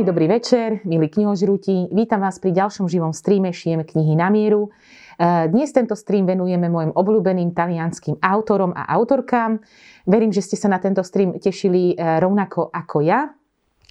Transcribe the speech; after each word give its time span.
Príjemný 0.00 0.16
dobrý 0.16 0.32
večer, 0.32 0.80
milí 0.88 1.12
knihožrúti. 1.12 1.92
Vítam 1.92 2.24
vás 2.24 2.40
pri 2.40 2.56
ďalšom 2.56 2.88
živom 2.88 3.12
streame 3.12 3.52
Šijem 3.52 3.84
knihy 3.84 4.16
na 4.16 4.32
mieru. 4.32 4.72
E, 5.20 5.44
dnes 5.52 5.76
tento 5.76 5.92
stream 5.92 6.24
venujeme 6.24 6.72
mojim 6.72 6.88
obľúbeným 6.96 7.52
talianským 7.52 8.16
autorom 8.24 8.72
a 8.72 8.88
autorkám. 8.96 9.60
Verím, 10.08 10.32
že 10.32 10.40
ste 10.40 10.56
sa 10.56 10.72
na 10.72 10.80
tento 10.80 11.04
stream 11.04 11.36
tešili 11.36 11.92
e, 11.92 12.16
rovnako 12.16 12.72
ako 12.72 13.04
ja. 13.04 13.28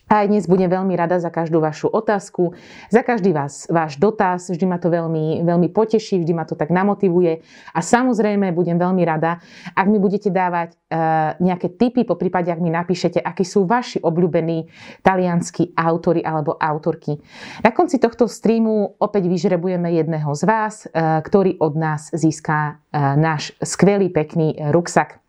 Aj 0.10 0.26
dnes 0.26 0.50
budem 0.50 0.66
veľmi 0.66 0.98
rada 0.98 1.22
za 1.22 1.30
každú 1.30 1.62
vašu 1.62 1.86
otázku, 1.86 2.58
za 2.90 3.06
každý 3.06 3.30
vás, 3.30 3.70
váš 3.70 4.02
dotaz. 4.02 4.50
Vždy 4.50 4.66
ma 4.66 4.82
to 4.82 4.90
veľmi, 4.90 5.46
veľmi 5.46 5.70
poteší, 5.70 6.26
vždy 6.26 6.34
ma 6.34 6.50
to 6.50 6.58
tak 6.58 6.74
namotivuje. 6.74 7.46
A 7.78 7.80
samozrejme 7.86 8.50
budem 8.50 8.82
veľmi 8.82 9.06
rada, 9.06 9.38
ak 9.78 9.86
mi 9.86 10.02
budete 10.02 10.34
dávať 10.34 10.74
uh, 10.74 11.38
nejaké 11.38 11.78
tipy, 11.78 12.10
po 12.10 12.18
prípade, 12.18 12.50
ak 12.50 12.58
mi 12.58 12.74
napíšete, 12.74 13.22
akí 13.22 13.46
sú 13.46 13.70
vaši 13.70 14.02
obľúbení 14.02 14.66
talianskí 15.06 15.78
autory 15.78 16.26
alebo 16.26 16.58
autorky. 16.58 17.22
Na 17.62 17.70
konci 17.70 18.02
tohto 18.02 18.26
streamu 18.26 18.98
opäť 18.98 19.30
vyžrebujeme 19.30 19.94
jedného 19.94 20.34
z 20.34 20.44
vás, 20.50 20.90
uh, 20.90 21.22
ktorý 21.22 21.62
od 21.62 21.78
nás 21.78 22.10
získa 22.18 22.82
uh, 22.82 23.14
náš 23.14 23.54
skvelý, 23.62 24.10
pekný 24.10 24.58
ruksak. 24.74 25.22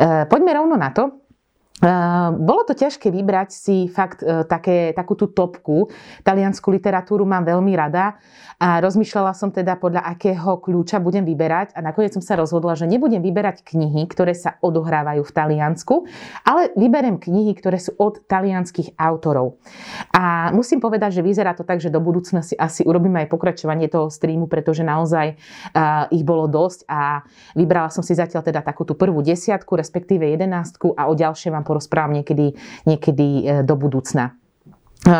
Poďme 0.00 0.52
rovno 0.56 0.80
na 0.80 0.90
to. 0.92 1.19
Ehm, 1.80 2.44
bolo 2.44 2.68
to 2.68 2.76
ťažké 2.76 3.08
vybrať 3.08 3.48
si 3.56 3.88
fakt 3.88 4.20
e, 4.20 4.44
také, 4.44 4.92
takú 4.92 5.16
tú 5.16 5.32
topku. 5.32 5.88
Taliansku 6.20 6.68
literatúru 6.68 7.24
mám 7.24 7.48
veľmi 7.48 7.72
rada 7.72 8.20
a 8.60 8.84
rozmýšľala 8.84 9.32
som 9.32 9.48
teda 9.48 9.80
podľa 9.80 10.04
akého 10.04 10.60
kľúča 10.60 11.00
budem 11.00 11.24
vyberať 11.24 11.72
a 11.72 11.80
nakoniec 11.80 12.12
som 12.12 12.20
sa 12.20 12.36
rozhodla, 12.36 12.76
že 12.76 12.84
nebudem 12.84 13.24
vyberať 13.24 13.64
knihy, 13.64 14.04
ktoré 14.12 14.36
sa 14.36 14.60
odohrávajú 14.60 15.24
v 15.24 15.32
Taliansku, 15.32 16.04
ale 16.44 16.68
vyberem 16.76 17.16
knihy, 17.16 17.56
ktoré 17.56 17.80
sú 17.80 17.96
od 17.96 18.20
talianských 18.28 19.00
autorov. 19.00 19.56
A 20.12 20.52
musím 20.52 20.84
povedať, 20.84 21.16
že 21.16 21.24
vyzerá 21.24 21.56
to 21.56 21.64
tak, 21.64 21.80
že 21.80 21.88
do 21.88 22.04
budúcna 22.04 22.44
si 22.44 22.52
asi 22.60 22.84
urobíme 22.84 23.24
aj 23.24 23.32
pokračovanie 23.32 23.88
toho 23.88 24.12
streamu, 24.12 24.44
pretože 24.44 24.84
naozaj 24.84 25.40
uh, 25.72 26.12
ich 26.12 26.20
bolo 26.20 26.44
dosť 26.44 26.84
a 26.84 27.24
vybrala 27.56 27.88
som 27.88 28.04
si 28.04 28.12
zatiaľ 28.12 28.44
teda 28.44 28.60
takú 28.60 28.84
tú 28.84 28.92
prvú 28.92 29.24
desiatku, 29.24 29.72
respektíve 29.72 30.28
jedenáctku 30.28 30.92
a 30.92 31.08
o 31.08 31.16
ďalšie 31.16 31.48
vám 31.48 31.64
porozprávam 31.70 32.18
niekedy, 32.18 32.58
niekedy 32.82 33.26
e, 33.46 33.62
do 33.62 33.78
budúcna. 33.78 34.34
E, 35.06 35.12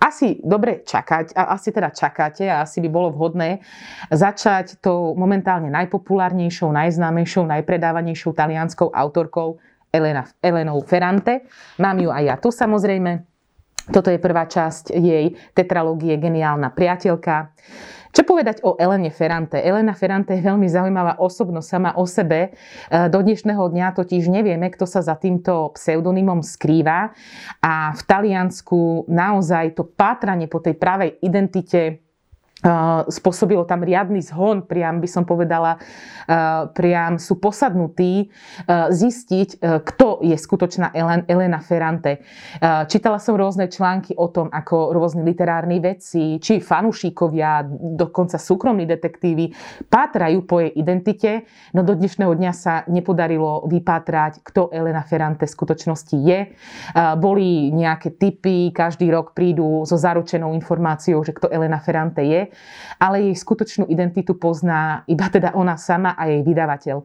asi 0.00 0.40
dobre 0.40 0.80
čakať, 0.88 1.36
asi 1.36 1.68
teda 1.68 1.92
čakáte 1.92 2.48
a 2.48 2.64
asi 2.64 2.80
by 2.80 2.88
bolo 2.88 3.12
vhodné 3.12 3.60
začať 4.08 4.80
tou 4.80 5.12
momentálne 5.12 5.68
najpopulárnejšou, 5.68 6.72
najznámejšou, 6.72 7.44
najpredávanejšou 7.44 8.32
talianskou 8.32 8.88
autorkou 8.88 9.60
Elena, 9.92 10.24
Elenou 10.40 10.80
Ferrante. 10.80 11.44
Mám 11.76 12.00
ju 12.00 12.08
aj 12.08 12.24
ja 12.24 12.36
tu 12.40 12.48
samozrejme. 12.48 13.28
Toto 13.88 14.12
je 14.12 14.20
prvá 14.20 14.44
časť 14.44 14.92
jej 14.92 15.32
tetralógie 15.56 16.12
Geniálna 16.20 16.68
priateľka. 16.76 17.56
Čo 18.12 18.24
povedať 18.24 18.64
o 18.64 18.74
Elene 18.80 19.12
Ferrante? 19.12 19.60
Elena 19.60 19.92
Ferrante 19.92 20.32
je 20.32 20.42
veľmi 20.42 20.64
zaujímavá 20.64 21.20
osobnosť 21.20 21.68
sama 21.68 21.90
o 22.00 22.08
sebe. 22.08 22.50
E, 22.88 23.08
do 23.12 23.20
dnešného 23.20 23.60
dňa 23.60 23.92
totiž 23.92 24.32
nevieme, 24.32 24.72
kto 24.72 24.88
sa 24.88 25.04
za 25.04 25.14
týmto 25.14 25.76
pseudonymom 25.76 26.40
skrýva. 26.40 27.12
A 27.60 27.92
v 27.92 28.02
Taliansku 28.08 29.04
naozaj 29.12 29.76
to 29.76 29.84
pátranie 29.84 30.48
po 30.48 30.64
tej 30.64 30.80
pravej 30.80 31.20
identite 31.20 32.07
spôsobilo 33.06 33.62
tam 33.62 33.86
riadny 33.86 34.18
zhon, 34.18 34.66
priam 34.66 34.98
by 34.98 35.06
som 35.06 35.22
povedala, 35.22 35.78
priam 36.74 37.14
sú 37.16 37.38
posadnutí 37.38 38.34
zistiť, 38.68 39.62
kto 39.62 40.26
je 40.26 40.34
skutočná 40.34 40.90
Elena 41.30 41.62
Ferrante. 41.62 42.26
Čítala 42.90 43.22
som 43.22 43.38
rôzne 43.38 43.70
články 43.70 44.18
o 44.18 44.26
tom, 44.26 44.50
ako 44.50 44.90
rôzni 44.90 45.22
literárni 45.22 45.78
vedci, 45.78 46.42
či 46.42 46.58
fanúšikovia, 46.58 47.62
dokonca 47.94 48.42
súkromní 48.42 48.90
detektívy 48.90 49.54
pátrajú 49.86 50.42
po 50.42 50.58
jej 50.58 50.74
identite, 50.74 51.46
no 51.70 51.86
do 51.86 51.94
dnešného 51.94 52.34
dňa 52.34 52.52
sa 52.52 52.82
nepodarilo 52.90 53.70
vypátrať, 53.70 54.42
kto 54.42 54.74
Elena 54.74 55.06
Ferrante 55.06 55.46
v 55.46 55.54
skutočnosti 55.54 56.16
je. 56.18 56.50
Boli 57.22 57.70
nejaké 57.70 58.18
typy, 58.18 58.74
každý 58.74 59.14
rok 59.14 59.30
prídu 59.32 59.86
so 59.86 59.94
zaručenou 59.94 60.52
informáciou, 60.58 61.22
že 61.22 61.30
kto 61.30 61.46
Elena 61.54 61.78
Ferrante 61.78 62.26
je 62.26 62.47
ale 62.98 63.30
jej 63.30 63.36
skutočnú 63.36 63.86
identitu 63.88 64.34
pozná 64.34 65.06
iba 65.06 65.26
teda 65.30 65.54
ona 65.54 65.78
sama 65.80 66.12
a 66.14 66.28
jej 66.28 66.42
vydavateľ. 66.42 66.96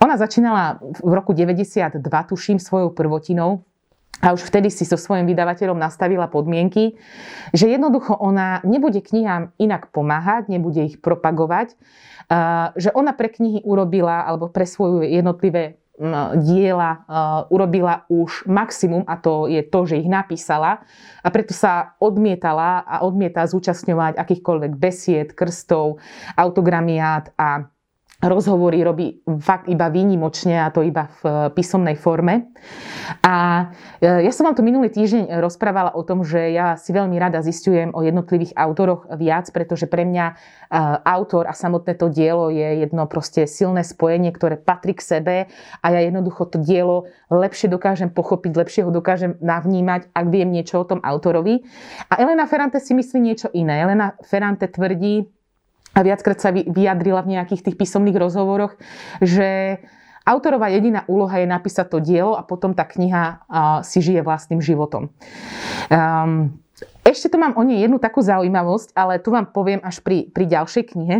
Ona 0.00 0.14
začínala 0.20 0.78
v 0.82 1.12
roku 1.12 1.32
92, 1.34 1.98
tuším, 2.02 2.58
svojou 2.62 2.94
prvotinou, 2.94 3.64
a 4.22 4.30
už 4.30 4.46
vtedy 4.46 4.70
si 4.70 4.86
so 4.86 4.94
svojím 4.94 5.26
vydavateľom 5.26 5.74
nastavila 5.74 6.30
podmienky, 6.30 6.94
že 7.50 7.66
jednoducho 7.66 8.14
ona 8.14 8.62
nebude 8.62 9.02
knihám 9.02 9.50
inak 9.58 9.90
pomáhať, 9.90 10.46
nebude 10.46 10.86
ich 10.86 11.02
propagovať, 11.02 11.74
že 12.78 12.94
ona 12.94 13.18
pre 13.18 13.34
knihy 13.34 13.66
urobila, 13.66 14.22
alebo 14.22 14.46
pre 14.46 14.62
svoje 14.62 15.10
jednotlivé 15.10 15.81
diela 16.42 17.06
urobila 17.48 18.04
už 18.10 18.44
maximum 18.50 19.06
a 19.06 19.14
to 19.16 19.46
je 19.46 19.62
to, 19.62 19.80
že 19.86 20.02
ich 20.02 20.10
napísala 20.10 20.82
a 21.22 21.28
preto 21.30 21.54
sa 21.54 21.94
odmietala 22.02 22.82
a 22.82 23.06
odmieta 23.06 23.46
zúčastňovať 23.46 24.18
akýchkoľvek 24.18 24.72
besied, 24.74 25.28
krstov, 25.32 26.02
autogramiát 26.34 27.30
a 27.38 27.70
rozhovory 28.22 28.86
robí 28.86 29.18
fakt 29.42 29.66
iba 29.66 29.90
výnimočne 29.90 30.62
a 30.62 30.70
to 30.70 30.86
iba 30.86 31.10
v 31.20 31.22
eh, 31.26 31.32
písomnej 31.50 31.98
forme. 31.98 32.54
A 33.26 33.68
eh, 33.98 34.22
ja 34.22 34.30
som 34.30 34.46
vám 34.46 34.54
tu 34.54 34.62
minulý 34.62 34.94
týždeň 34.94 35.42
rozprávala 35.42 35.98
o 35.98 36.06
tom, 36.06 36.22
že 36.22 36.54
ja 36.54 36.78
si 36.78 36.94
veľmi 36.94 37.18
rada 37.18 37.42
zistujem 37.42 37.90
o 37.90 38.00
jednotlivých 38.06 38.54
autoroch 38.54 39.10
viac, 39.18 39.50
pretože 39.50 39.90
pre 39.90 40.06
mňa 40.06 40.26
eh, 40.30 40.36
autor 41.02 41.50
a 41.50 41.54
samotné 41.54 41.98
to 41.98 42.06
dielo 42.14 42.48
je 42.54 42.86
jedno 42.86 43.10
proste 43.10 43.50
silné 43.50 43.82
spojenie, 43.82 44.30
ktoré 44.30 44.54
patrí 44.54 44.94
k 44.94 45.02
sebe 45.02 45.36
a 45.82 45.86
ja 45.90 46.00
jednoducho 46.06 46.46
to 46.46 46.62
dielo 46.62 47.10
lepšie 47.26 47.66
dokážem 47.66 48.14
pochopiť, 48.14 48.52
lepšie 48.54 48.82
ho 48.86 48.94
dokážem 48.94 49.34
navnímať, 49.42 50.14
ak 50.14 50.26
viem 50.30 50.54
niečo 50.54 50.78
o 50.78 50.86
tom 50.86 51.02
autorovi. 51.02 51.66
A 52.06 52.22
Elena 52.22 52.46
Ferrante 52.46 52.78
si 52.78 52.94
myslí 52.94 53.18
niečo 53.18 53.48
iné. 53.50 53.82
Elena 53.82 54.14
Ferrante 54.22 54.70
tvrdí, 54.70 55.26
a 55.92 55.98
viackrát 56.00 56.40
sa 56.40 56.52
vyjadrila 56.52 57.20
v 57.22 57.38
nejakých 57.38 57.68
tých 57.68 57.76
písomných 57.76 58.16
rozhovoroch, 58.16 58.76
že 59.20 59.80
autorová 60.24 60.72
jediná 60.72 61.04
úloha 61.10 61.42
je 61.42 61.48
napísať 61.50 61.86
to 61.92 61.98
dielo 62.00 62.38
a 62.38 62.46
potom 62.46 62.72
tá 62.72 62.88
kniha 62.88 63.44
si 63.84 64.00
žije 64.00 64.24
vlastným 64.24 64.62
životom. 64.62 65.12
Um, 65.92 66.56
ešte 67.02 67.30
tu 67.30 67.36
mám 67.38 67.58
o 67.58 67.62
nej 67.66 67.82
jednu 67.82 67.98
takú 67.98 68.22
zaujímavosť, 68.22 68.94
ale 68.94 69.18
tu 69.18 69.34
vám 69.34 69.50
poviem 69.50 69.82
až 69.82 70.00
pri, 70.00 70.30
pri 70.30 70.44
ďalšej 70.46 70.84
knihe. 70.94 71.16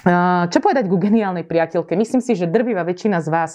Čo 0.00 0.64
povedať 0.64 0.88
ku 0.88 0.96
geniálnej 0.96 1.44
priateľke? 1.44 1.92
Myslím 1.92 2.24
si, 2.24 2.32
že 2.32 2.48
drvivá 2.48 2.88
väčšina 2.88 3.20
z 3.20 3.28
vás, 3.28 3.50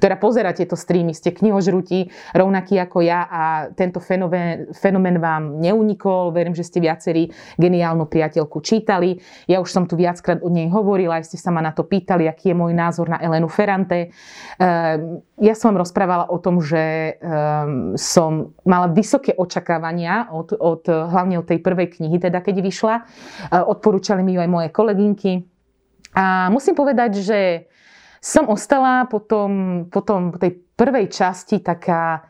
ktorá 0.00 0.16
pozera 0.16 0.56
tieto 0.56 0.72
streamy, 0.72 1.12
ste 1.12 1.28
knihožrutí 1.28 2.08
rovnakí 2.32 2.80
ako 2.80 3.04
ja 3.04 3.28
a 3.28 3.42
tento 3.76 4.00
fenomén, 4.00 4.72
fenomén 4.72 5.20
vám 5.20 5.60
neunikol. 5.60 6.32
Verím, 6.32 6.56
že 6.56 6.64
ste 6.64 6.80
viacerí 6.80 7.28
geniálnu 7.60 8.08
priateľku 8.08 8.64
čítali. 8.64 9.20
Ja 9.44 9.60
už 9.60 9.68
som 9.68 9.84
tu 9.84 10.00
viackrát 10.00 10.40
o 10.40 10.48
nej 10.48 10.72
hovorila, 10.72 11.20
aj 11.20 11.28
ste 11.28 11.36
sa 11.36 11.52
ma 11.52 11.60
na 11.60 11.76
to 11.76 11.84
pýtali, 11.84 12.24
aký 12.24 12.52
je 12.52 12.56
môj 12.56 12.72
názor 12.72 13.12
na 13.12 13.20
Elenu 13.20 13.52
Ferrante. 13.52 14.08
Ehm, 14.56 15.20
ja 15.36 15.52
som 15.52 15.76
vám 15.76 15.84
rozprávala 15.84 16.32
o 16.32 16.40
tom, 16.40 16.64
že 16.64 17.20
ehm, 17.20 18.00
som 18.00 18.56
mala 18.64 18.88
vysoké 18.88 19.36
očakávania 19.36 20.32
od, 20.32 20.56
od, 20.56 20.88
hlavne 20.88 21.36
od 21.36 21.44
tej 21.44 21.60
prvej 21.60 22.00
knihy, 22.00 22.16
teda 22.16 22.40
keď 22.40 22.64
vyšla. 22.64 22.94
Ehm, 22.96 23.68
odporúčali 23.68 24.24
mi 24.24 24.32
ju 24.32 24.40
aj 24.40 24.48
moje 24.48 24.68
kolegynky 24.72 25.44
a 26.14 26.50
musím 26.50 26.74
povedať, 26.74 27.22
že 27.22 27.40
som 28.20 28.50
ostala 28.52 29.08
potom, 29.08 29.84
potom 29.88 30.34
po 30.34 30.38
tej 30.38 30.60
prvej 30.76 31.08
časti 31.08 31.62
taká 31.62 32.28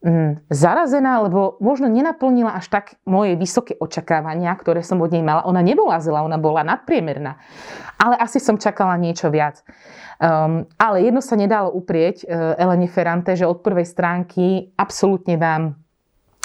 mm, 0.00 0.48
zarazená, 0.48 1.20
lebo 1.26 1.60
možno 1.60 1.92
nenaplnila 1.92 2.56
až 2.56 2.72
tak 2.72 2.96
moje 3.04 3.36
vysoké 3.36 3.76
očakávania, 3.76 4.56
ktoré 4.56 4.80
som 4.80 5.02
od 5.04 5.12
nej 5.12 5.20
mala. 5.20 5.44
Ona 5.44 5.60
nebola 5.60 6.00
zlá, 6.00 6.24
ona 6.24 6.40
bola 6.40 6.64
nadpriemerná. 6.64 7.36
Ale 8.00 8.16
asi 8.16 8.40
som 8.40 8.56
čakala 8.56 8.96
niečo 8.96 9.28
viac. 9.28 9.60
Um, 10.16 10.64
ale 10.80 11.04
jedno 11.04 11.20
sa 11.20 11.36
nedalo 11.36 11.68
uprieť 11.76 12.24
uh, 12.24 12.56
Elene 12.56 12.88
Ferrante, 12.88 13.36
že 13.36 13.44
od 13.44 13.60
prvej 13.60 13.84
stránky 13.84 14.72
absolútne 14.80 15.36
vám 15.36 15.76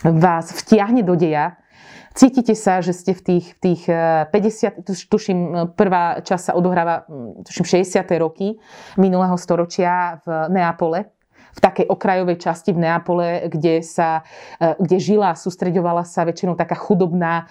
vás 0.03 0.51
vtiahne 0.51 1.05
do 1.07 1.15
deja 1.15 1.60
Cítite 2.11 2.59
sa, 2.59 2.83
že 2.83 2.91
ste 2.91 3.15
v 3.15 3.21
tých, 3.23 3.45
v 3.55 3.59
tých 3.63 3.81
50, 3.87 4.83
eh, 4.83 5.07
tuším, 5.07 5.39
eh, 5.39 5.51
prvá 5.71 6.19
časť 6.19 6.43
sa 6.51 6.53
odohráva, 6.59 7.07
hm, 7.07 7.47
tuším, 7.47 7.65
60. 7.65 8.19
roky 8.19 8.59
minulého 8.99 9.39
storočia 9.39 10.19
v 10.27 10.51
Neapole, 10.51 11.07
v 11.51 11.59
takej 11.59 11.87
okrajovej 11.87 12.37
časti 12.39 12.75
v 12.75 12.83
Neapole, 12.83 13.47
kde, 13.47 13.79
sa, 13.79 14.27
eh, 14.59 14.75
kde 14.75 14.97
žila 14.99 15.39
sústreďovala 15.39 16.03
sa 16.03 16.27
väčšinou 16.27 16.59
taká 16.59 16.75
chudobná, 16.75 17.47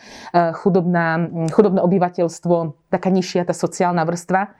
chudobná, 0.61 1.17
hm, 1.17 1.49
chudobné 1.57 1.81
obyvateľstvo, 1.81 2.57
taká 2.93 3.09
nižšia 3.09 3.49
tá 3.49 3.57
sociálna 3.57 4.05
vrstva. 4.05 4.53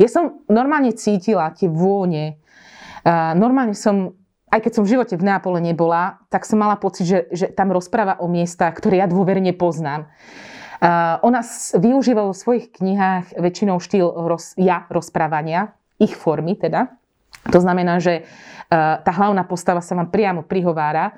Ja 0.00 0.08
som 0.08 0.40
normálne 0.48 0.96
cítila 0.96 1.52
tie 1.52 1.68
vône, 1.68 2.40
normálne 3.34 3.74
som 3.74 4.14
aj 4.52 4.60
keď 4.60 4.72
som 4.76 4.84
v 4.84 4.92
živote 4.92 5.16
v 5.16 5.24
Neapole 5.24 5.64
nebola, 5.64 6.20
tak 6.28 6.44
som 6.44 6.60
mala 6.60 6.76
pocit, 6.76 7.08
že, 7.08 7.18
že 7.32 7.48
tam 7.48 7.72
rozpráva 7.72 8.20
o 8.20 8.28
miestach, 8.28 8.76
ktoré 8.76 9.00
ja 9.00 9.08
dôverne 9.08 9.56
poznám. 9.56 10.12
Uh, 10.82 11.16
ona 11.24 11.40
využíva 11.78 12.26
vo 12.26 12.36
svojich 12.36 12.74
knihách 12.76 13.38
väčšinou 13.38 13.80
štýl 13.80 14.06
roz, 14.28 14.52
ja 14.60 14.84
rozprávania, 14.92 15.72
ich 15.96 16.12
formy 16.12 16.58
teda. 16.58 16.92
To 17.48 17.58
znamená, 17.62 17.96
že 18.02 18.26
uh, 18.26 19.00
tá 19.00 19.12
hlavná 19.14 19.46
postava 19.48 19.80
sa 19.80 19.96
vám 19.96 20.12
priamo 20.12 20.44
prihovára 20.44 21.16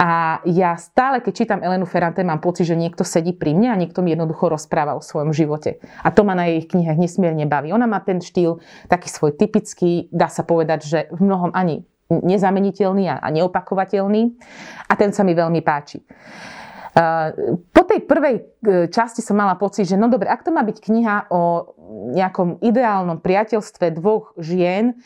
a 0.00 0.40
ja 0.48 0.80
stále, 0.80 1.20
keď 1.20 1.32
čítam 1.36 1.60
Elenu 1.60 1.84
Ferrante, 1.84 2.24
mám 2.24 2.40
pocit, 2.40 2.64
že 2.64 2.72
niekto 2.72 3.04
sedí 3.04 3.36
pri 3.36 3.52
mne 3.52 3.68
a 3.68 3.76
niekto 3.76 4.00
mi 4.00 4.16
jednoducho 4.16 4.48
rozpráva 4.48 4.96
o 4.96 5.04
svojom 5.04 5.36
živote. 5.36 5.76
A 6.00 6.08
to 6.08 6.24
ma 6.24 6.32
na 6.32 6.48
jej 6.48 6.64
knihách 6.64 6.96
nesmierne 6.96 7.44
baví. 7.44 7.68
Ona 7.76 7.84
má 7.84 8.00
ten 8.00 8.24
štýl 8.24 8.64
taký 8.88 9.12
svoj 9.12 9.36
typický, 9.36 10.08
dá 10.08 10.32
sa 10.32 10.40
povedať, 10.40 10.88
že 10.88 10.98
v 11.12 11.20
mnohom 11.28 11.52
ani 11.52 11.84
nezameniteľný 12.10 13.06
a 13.06 13.26
neopakovateľný. 13.30 14.22
A 14.90 14.92
ten 14.98 15.14
sa 15.14 15.22
mi 15.22 15.32
veľmi 15.32 15.62
páči. 15.62 16.02
Po 17.70 17.82
tej 17.86 18.02
prvej 18.02 18.34
e, 18.34 18.42
časti 18.90 19.22
som 19.22 19.38
mala 19.38 19.54
pocit, 19.54 19.86
že 19.86 19.94
no 19.94 20.10
dobre, 20.10 20.26
ak 20.26 20.42
to 20.42 20.50
má 20.50 20.66
byť 20.66 20.78
kniha 20.82 21.30
o 21.30 21.70
nejakom 22.18 22.58
ideálnom 22.58 23.22
priateľstve 23.22 23.94
dvoch 23.94 24.34
žien, 24.34 24.98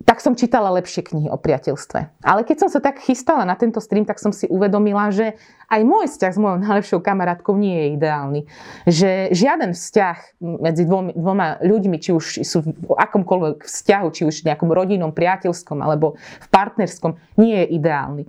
tak 0.00 0.24
som 0.24 0.32
čítala 0.32 0.72
lepšie 0.80 1.04
knihy 1.04 1.28
o 1.28 1.36
priateľstve. 1.36 2.24
Ale 2.24 2.40
keď 2.42 2.56
som 2.66 2.68
sa 2.72 2.80
tak 2.80 3.04
chystala 3.04 3.44
na 3.44 3.52
tento 3.52 3.84
stream, 3.84 4.08
tak 4.08 4.16
som 4.16 4.32
si 4.32 4.48
uvedomila, 4.48 5.12
že 5.12 5.36
aj 5.68 5.80
môj 5.84 6.08
vzťah 6.08 6.32
s 6.32 6.40
mojou 6.40 6.58
najlepšou 6.58 7.00
kamarátkou 7.04 7.54
nie 7.54 7.76
je 7.76 7.86
ideálny. 8.00 8.40
Že 8.88 9.10
žiaden 9.36 9.70
vzťah 9.76 10.40
medzi 10.40 10.82
dvomi, 10.88 11.12
dvoma 11.12 11.60
ľuďmi, 11.60 11.96
či 12.00 12.10
už 12.16 12.42
sú 12.42 12.64
v 12.64 12.96
akomkoľvek 12.96 13.68
vzťahu, 13.68 14.06
či 14.10 14.22
už 14.24 14.34
v 14.40 14.46
nejakom 14.50 14.72
rodinnom, 14.72 15.12
priateľskom 15.12 15.84
alebo 15.84 16.16
v 16.16 16.48
partnerskom, 16.48 17.20
nie 17.36 17.60
je 17.60 17.66
ideálny. 17.76 18.24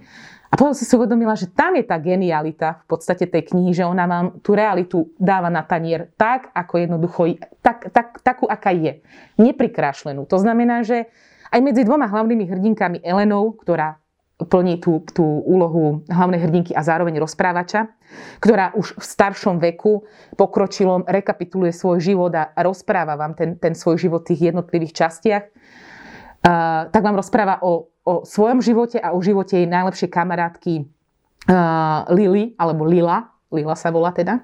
A 0.51 0.59
potom 0.59 0.75
som 0.75 0.83
si 0.83 0.91
uvedomila, 0.99 1.31
že 1.39 1.47
tam 1.47 1.79
je 1.79 1.87
tá 1.87 1.95
genialita 1.95 2.83
v 2.83 2.85
podstate 2.91 3.23
tej 3.23 3.55
knihy, 3.55 3.71
že 3.71 3.87
ona 3.87 4.03
vám 4.03 4.43
tú 4.43 4.51
realitu 4.51 5.07
dáva 5.15 5.47
na 5.47 5.63
tanier 5.63 6.11
tak, 6.19 6.51
ako 6.51 6.73
jednoducho, 6.75 7.39
tak, 7.63 7.87
tak, 7.95 8.19
takú, 8.19 8.51
aká 8.51 8.75
je. 8.75 8.99
Neprikrášlenú. 9.39 10.27
To 10.27 10.35
znamená, 10.35 10.83
že 10.83 11.07
aj 11.51 11.59
medzi 11.59 11.83
dvoma 11.83 12.07
hlavnými 12.07 12.47
hrdinkami 12.47 13.03
Elenou, 13.03 13.59
ktorá 13.59 13.99
plní 14.41 14.81
tú, 14.81 15.05
tú 15.13 15.23
úlohu 15.45 16.01
hlavnej 16.09 16.41
hrdinky 16.41 16.73
a 16.73 16.81
zároveň 16.81 17.21
rozprávača, 17.21 17.93
ktorá 18.41 18.73
už 18.73 18.97
v 18.97 19.03
staršom 19.03 19.61
veku 19.61 20.01
pokročilom 20.33 21.05
rekapituluje 21.05 21.69
svoj 21.69 22.01
život 22.01 22.33
a 22.33 22.49
rozpráva 22.65 23.13
vám 23.13 23.37
ten, 23.37 23.59
ten 23.61 23.77
svoj 23.77 24.01
život 24.01 24.25
v 24.25 24.33
tých 24.33 24.49
jednotlivých 24.49 24.93
častiach, 24.97 25.43
uh, 25.45 26.89
tak 26.89 27.01
vám 27.05 27.19
rozpráva 27.19 27.61
o, 27.61 27.93
o 28.01 28.25
svojom 28.25 28.65
živote 28.65 28.97
a 28.97 29.13
o 29.13 29.21
živote 29.21 29.61
jej 29.61 29.69
najlepšej 29.69 30.09
kamarátky 30.09 30.73
uh, 30.81 32.09
Lily, 32.09 32.57
alebo 32.57 32.87
Lila, 32.89 33.29
Lila 33.53 33.75
sa 33.77 33.93
volá 33.93 34.09
teda. 34.09 34.41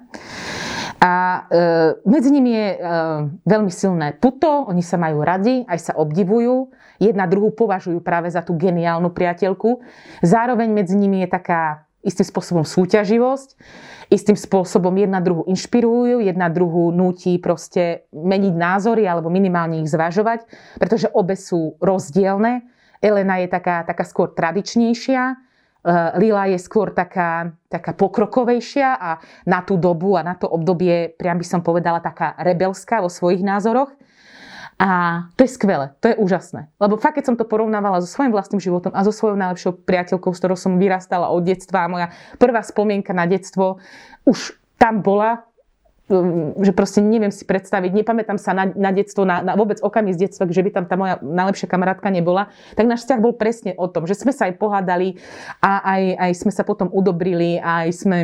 A 0.98 1.46
e, 1.46 1.62
medzi 2.10 2.34
nimi 2.34 2.50
je 2.50 2.68
e, 2.74 2.78
veľmi 3.46 3.70
silné 3.70 4.18
puto, 4.18 4.66
oni 4.66 4.82
sa 4.82 4.98
majú 4.98 5.22
radi, 5.22 5.62
aj 5.70 5.78
sa 5.78 5.92
obdivujú 5.94 6.74
jedna 6.98 7.24
druhú 7.30 7.54
považujú 7.54 8.02
práve 8.02 8.28
za 8.28 8.42
tú 8.42 8.58
geniálnu 8.58 9.14
priateľku. 9.14 9.80
Zároveň 10.20 10.68
medzi 10.74 10.98
nimi 10.98 11.22
je 11.24 11.30
taká 11.30 11.86
istým 12.02 12.26
spôsobom 12.26 12.62
súťaživosť, 12.62 13.48
istým 14.10 14.38
spôsobom 14.38 14.94
jedna 14.94 15.18
druhu 15.18 15.46
inšpirujú, 15.50 16.22
jedna 16.22 16.46
druhu 16.50 16.94
núti 16.94 17.38
proste 17.38 18.06
meniť 18.14 18.54
názory 18.54 19.06
alebo 19.06 19.30
minimálne 19.30 19.82
ich 19.82 19.90
zvažovať, 19.90 20.46
pretože 20.78 21.10
obe 21.10 21.34
sú 21.34 21.78
rozdielne. 21.82 22.66
Elena 22.98 23.38
je 23.38 23.48
taká, 23.50 23.86
taká 23.86 24.02
skôr 24.02 24.34
tradičnejšia, 24.34 25.38
Lila 26.18 26.50
je 26.50 26.58
skôr 26.58 26.90
taká, 26.90 27.54
taká 27.70 27.94
pokrokovejšia 27.94 28.98
a 28.98 29.10
na 29.46 29.62
tú 29.62 29.78
dobu 29.78 30.18
a 30.18 30.26
na 30.26 30.34
to 30.34 30.50
obdobie, 30.50 31.14
priam 31.14 31.38
by 31.38 31.46
som 31.46 31.60
povedala, 31.62 32.02
taká 32.02 32.34
rebelská 32.42 32.98
vo 32.98 33.06
svojich 33.06 33.46
názoroch. 33.46 33.94
A 34.78 35.26
to 35.34 35.42
je 35.42 35.50
skvelé, 35.50 35.90
to 35.98 36.14
je 36.14 36.18
úžasné. 36.22 36.70
Lebo 36.78 37.02
fakt, 37.02 37.18
keď 37.18 37.24
som 37.26 37.36
to 37.38 37.42
porovnávala 37.42 37.98
so 37.98 38.06
svojím 38.06 38.30
vlastným 38.30 38.62
životom 38.62 38.94
a 38.94 39.02
so 39.02 39.10
svojou 39.10 39.34
najlepšou 39.34 39.74
priateľkou, 39.82 40.30
s 40.30 40.38
ktorou 40.38 40.54
som 40.54 40.78
vyrastala 40.78 41.34
od 41.34 41.42
detstva 41.42 41.90
moja 41.90 42.14
prvá 42.38 42.62
spomienka 42.62 43.10
na 43.10 43.26
detstvo 43.26 43.82
už 44.22 44.54
tam 44.78 45.02
bola, 45.02 45.42
že 46.64 46.72
proste 46.72 47.04
neviem 47.04 47.28
si 47.28 47.44
predstaviť, 47.44 47.92
nepamätám 47.92 48.40
sa 48.40 48.56
na, 48.56 48.72
na 48.72 48.90
detstvo, 48.96 49.28
na, 49.28 49.44
na 49.44 49.52
vôbec 49.60 49.76
okamih 49.84 50.16
z 50.16 50.28
detstva, 50.28 50.48
že 50.48 50.64
by 50.64 50.70
tam 50.72 50.84
tá 50.88 50.96
moja 50.96 51.20
najlepšia 51.20 51.68
kamarátka 51.68 52.08
nebola, 52.08 52.48
tak 52.72 52.88
náš 52.88 53.04
vzťah 53.04 53.20
bol 53.20 53.36
presne 53.36 53.76
o 53.76 53.86
tom, 53.92 54.08
že 54.08 54.16
sme 54.16 54.32
sa 54.32 54.48
aj 54.48 54.56
pohádali 54.56 55.20
a 55.60 55.84
aj, 55.84 56.02
aj 56.16 56.32
sme 56.40 56.52
sa 56.52 56.64
potom 56.64 56.88
udobrili, 56.88 57.60
aj 57.60 57.92
sme 57.92 58.18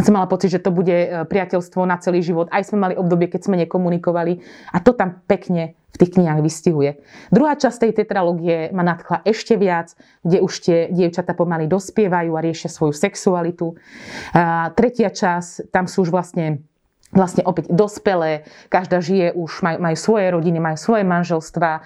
som 0.00 0.16
mala 0.16 0.30
pocit, 0.30 0.54
že 0.54 0.62
to 0.62 0.72
bude 0.72 0.94
e, 0.94 1.26
priateľstvo 1.28 1.82
na 1.84 1.98
celý 2.00 2.24
život. 2.24 2.48
Aj 2.48 2.62
sme 2.64 2.80
mali 2.80 2.94
obdobie, 2.96 3.28
keď 3.28 3.50
sme 3.50 3.60
nekomunikovali 3.66 4.40
a 4.72 4.78
to 4.80 4.96
tam 4.96 5.20
pekne 5.26 5.76
v 5.90 5.96
tých 5.98 6.14
knihách 6.16 6.40
vystihuje. 6.40 7.02
Druhá 7.34 7.58
časť 7.58 7.84
tej 7.84 7.92
tetralógie 7.98 8.70
ma 8.70 8.86
nadchla 8.86 9.26
ešte 9.26 9.58
viac, 9.58 9.92
kde 10.22 10.38
už 10.40 10.52
tie 10.62 10.78
dievčata 10.88 11.34
pomaly 11.34 11.66
dospievajú 11.66 12.32
a 12.38 12.40
riešia 12.40 12.70
svoju 12.70 12.94
sexualitu. 12.94 13.74
A 14.32 14.70
tretia 14.78 15.10
časť, 15.10 15.74
tam 15.74 15.90
sú 15.90 16.06
už 16.06 16.14
vlastne 16.14 16.62
vlastne 17.10 17.42
opäť 17.42 17.66
dospelé, 17.74 18.46
každá 18.70 19.02
žije 19.02 19.34
už, 19.34 19.66
majú, 19.66 19.78
majú 19.82 19.96
svoje 19.98 20.30
rodiny, 20.30 20.62
majú 20.62 20.78
svoje 20.78 21.02
manželstva, 21.02 21.70
e, 21.74 21.80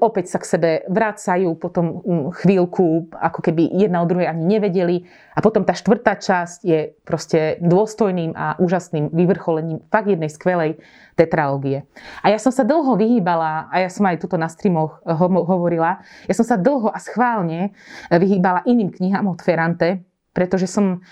opäť 0.00 0.32
sa 0.32 0.38
k 0.40 0.48
sebe 0.48 0.70
vracajú, 0.88 1.52
potom 1.60 2.00
mm, 2.00 2.26
chvíľku 2.40 3.12
ako 3.12 3.40
keby 3.44 3.68
jedna 3.68 4.00
o 4.00 4.08
druhej 4.08 4.32
ani 4.32 4.44
nevedeli. 4.48 4.96
A 5.36 5.40
potom 5.44 5.64
tá 5.64 5.76
štvrtá 5.76 6.16
časť 6.16 6.58
je 6.64 6.92
proste 7.04 7.60
dôstojným 7.60 8.32
a 8.36 8.56
úžasným 8.60 9.12
vyvrcholením 9.12 9.84
fakt 9.92 10.08
jednej 10.08 10.28
skvelej 10.32 10.80
tetralógie. 11.16 11.84
A 12.24 12.32
ja 12.32 12.40
som 12.40 12.52
sa 12.52 12.64
dlho 12.64 12.96
vyhýbala, 12.96 13.68
a 13.68 13.84
ja 13.84 13.88
som 13.92 14.08
aj 14.08 14.20
tuto 14.20 14.40
na 14.40 14.48
streamoch 14.48 15.04
hovorila, 15.04 16.00
ja 16.24 16.34
som 16.36 16.44
sa 16.44 16.56
dlho 16.56 16.88
a 16.88 16.96
schválne 17.00 17.76
vyhýbala 18.08 18.64
iným 18.64 18.92
knihám 18.92 19.28
od 19.28 19.40
Ferrante, 19.40 20.04
pretože 20.32 20.64
som 20.64 21.04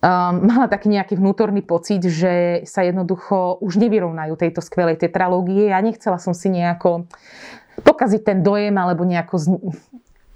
um, 0.00 0.34
mala 0.50 0.66
taký 0.66 0.90
nejaký 0.92 1.16
vnútorný 1.16 1.62
pocit, 1.64 2.02
že 2.04 2.64
sa 2.66 2.82
jednoducho 2.84 3.60
už 3.60 3.76
nevyrovnajú 3.76 4.34
tejto 4.36 4.60
skvelej 4.64 5.00
tetralógie. 5.00 5.70
Ja 5.70 5.80
nechcela 5.80 6.16
som 6.16 6.32
si 6.32 6.50
nejako 6.50 7.06
pokaziť 7.80 8.20
ten 8.24 8.38
dojem 8.44 8.76
alebo 8.76 9.08
nejako 9.08 9.34
z, 9.40 9.46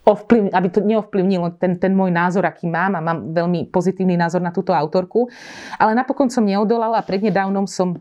ovplyv, 0.05 0.53
aby 0.53 0.69
to 0.69 0.85
neovplyvnilo 0.85 1.57
ten, 1.57 1.81
ten 1.81 1.97
môj 1.97 2.13
názor, 2.13 2.45
aký 2.45 2.69
mám 2.69 2.93
a 2.97 3.01
mám 3.01 3.33
veľmi 3.33 3.73
pozitívny 3.73 4.21
názor 4.21 4.45
na 4.45 4.53
túto 4.53 4.77
autorku. 4.77 5.33
Ale 5.81 5.97
napokon 5.97 6.29
som 6.29 6.45
neodolala 6.45 7.01
a 7.01 7.07
prednedávnom 7.07 7.65
som 7.65 7.97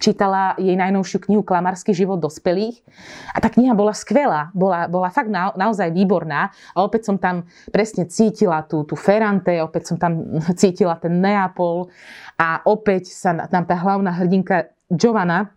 čítala 0.00 0.56
jej 0.56 0.72
najnovšiu 0.72 1.28
knihu 1.28 1.42
Klamarský 1.44 1.92
život 1.92 2.20
dospelých. 2.20 2.80
A 3.32 3.40
tá 3.42 3.52
kniha 3.52 3.76
bola 3.76 3.92
skvelá, 3.92 4.48
bola, 4.56 4.88
bola 4.88 5.12
fakt 5.12 5.28
na, 5.28 5.52
naozaj 5.52 5.92
výborná. 5.92 6.54
A 6.72 6.78
opäť 6.84 7.12
som 7.12 7.16
tam 7.20 7.44
presne 7.68 8.08
cítila 8.08 8.64
tú, 8.64 8.88
tú 8.88 8.96
Ferrante, 8.96 9.52
opäť 9.60 9.92
som 9.92 9.96
tam 10.00 10.38
cítila 10.60 10.96
ten 10.96 11.20
Neapol 11.20 11.92
a 12.40 12.64
opäť 12.64 13.12
sa 13.12 13.36
nám 13.36 13.64
tá 13.68 13.76
hlavná 13.76 14.12
hrdinka 14.16 14.72
Giovanna 14.88 15.52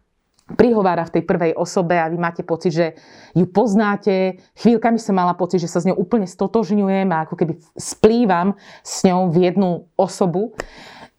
prihovára 0.46 1.10
v 1.10 1.14
tej 1.18 1.24
prvej 1.26 1.52
osobe 1.58 1.98
a 1.98 2.06
vy 2.06 2.22
máte 2.22 2.46
pocit, 2.46 2.70
že 2.70 2.88
ju 3.34 3.50
poznáte. 3.50 4.38
Chvíľkami 4.62 5.02
som 5.02 5.18
mala 5.18 5.34
pocit, 5.34 5.58
že 5.58 5.66
sa 5.66 5.82
s 5.82 5.90
ňou 5.90 5.98
úplne 5.98 6.30
stotožňujem 6.30 7.10
a 7.10 7.26
ako 7.26 7.34
keby 7.34 7.54
splývam 7.74 8.54
s 8.86 9.02
ňou 9.10 9.34
v 9.34 9.50
jednu 9.50 9.90
osobu. 9.98 10.54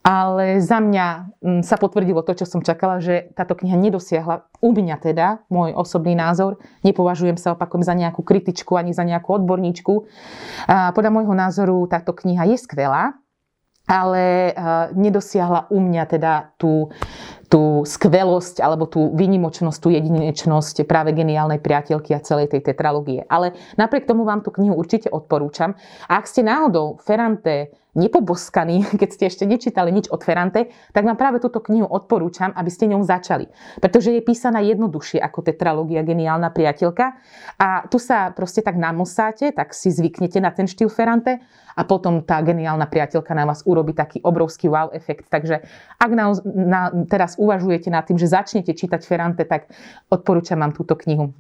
Ale 0.06 0.62
za 0.62 0.78
mňa 0.78 1.06
mm, 1.42 1.62
sa 1.66 1.75
potvrdilo 1.75 2.22
to, 2.22 2.38
čo 2.38 2.46
som 2.46 2.62
čakala, 2.62 3.02
že 3.02 3.34
táto 3.34 3.58
kniha 3.58 3.75
nedosiahla, 3.75 4.46
u 4.62 4.70
mňa 4.70 5.02
teda, 5.02 5.42
môj 5.50 5.75
osobný 5.75 6.14
názor, 6.14 6.62
nepovažujem 6.86 7.34
sa 7.34 7.58
opakujem 7.58 7.82
za 7.82 7.90
nejakú 7.98 8.22
kritičku 8.22 8.78
ani 8.78 8.94
za 8.94 9.02
nejakú 9.02 9.34
odborníčku. 9.34 10.06
Podľa 10.70 11.10
môjho 11.10 11.34
názoru 11.34 11.90
táto 11.90 12.14
kniha 12.14 12.46
je 12.54 12.56
skvelá, 12.62 13.18
ale 13.90 14.54
nedosiahla 14.94 15.75
u 15.75 15.78
mňa 15.82 16.04
teda 16.06 16.54
tú, 16.54 16.90
tú 17.50 17.82
skvelosť 17.82 18.62
alebo 18.62 18.86
tú 18.86 19.10
výnimočnosť, 19.10 19.78
tú 19.78 19.90
jedinečnosť 19.90 20.86
práve 20.86 21.14
geniálnej 21.14 21.58
priateľky 21.58 22.14
a 22.14 22.22
celej 22.22 22.54
tej 22.54 22.62
tetralógie. 22.62 23.26
Ale 23.26 23.58
napriek 23.75 24.06
tomu 24.06 24.22
vám 24.22 24.42
tú 24.42 24.54
knihu 24.54 24.75
určite 24.75 25.10
odporúčam. 25.10 25.75
A 26.06 26.18
ak 26.18 26.30
ste 26.30 26.46
náhodou 26.46 26.98
Ferrante 27.02 27.75
nepoboskaní, 27.96 28.84
keď 29.00 29.08
ste 29.10 29.24
ešte 29.26 29.44
nečítali 29.48 29.90
nič 29.90 30.12
od 30.12 30.20
Ferrante, 30.20 30.68
tak 30.92 31.08
vám 31.08 31.16
práve 31.16 31.40
túto 31.40 31.64
knihu 31.64 31.88
odporúčam, 31.88 32.52
aby 32.52 32.70
ste 32.70 32.86
ňou 32.92 33.02
začali. 33.02 33.48
Pretože 33.80 34.12
je 34.12 34.22
písaná 34.22 34.60
jednoduchšie 34.60 35.18
ako 35.18 35.42
tetralógia 35.42 36.04
Geniálna 36.04 36.52
priateľka. 36.52 37.16
A 37.56 37.88
tu 37.88 37.96
sa 37.96 38.30
proste 38.36 38.60
tak 38.60 38.76
namosáte, 38.76 39.50
tak 39.50 39.72
si 39.72 39.88
zvyknete 39.88 40.38
na 40.38 40.52
ten 40.52 40.68
štýl 40.68 40.92
Ferrante 40.92 41.40
a 41.76 41.84
potom 41.84 42.24
tá 42.24 42.40
geniálna 42.40 42.88
priateľka 42.88 43.36
na 43.36 43.44
vás 43.44 43.60
urobí 43.68 43.92
taký 43.92 44.24
obrovský 44.24 44.72
wow 44.72 44.88
efekt. 44.96 45.28
Takže 45.28 45.60
ak 46.00 46.10
na, 46.12 46.32
na, 46.48 46.80
teraz 47.04 47.36
uvažujete 47.36 47.92
nad 47.92 48.08
tým, 48.08 48.16
že 48.16 48.32
začnete 48.32 48.72
čítať 48.72 49.04
Ferrante, 49.04 49.44
tak 49.44 49.68
odporúčam 50.08 50.60
vám 50.60 50.72
túto 50.72 50.96
knihu. 50.96 51.36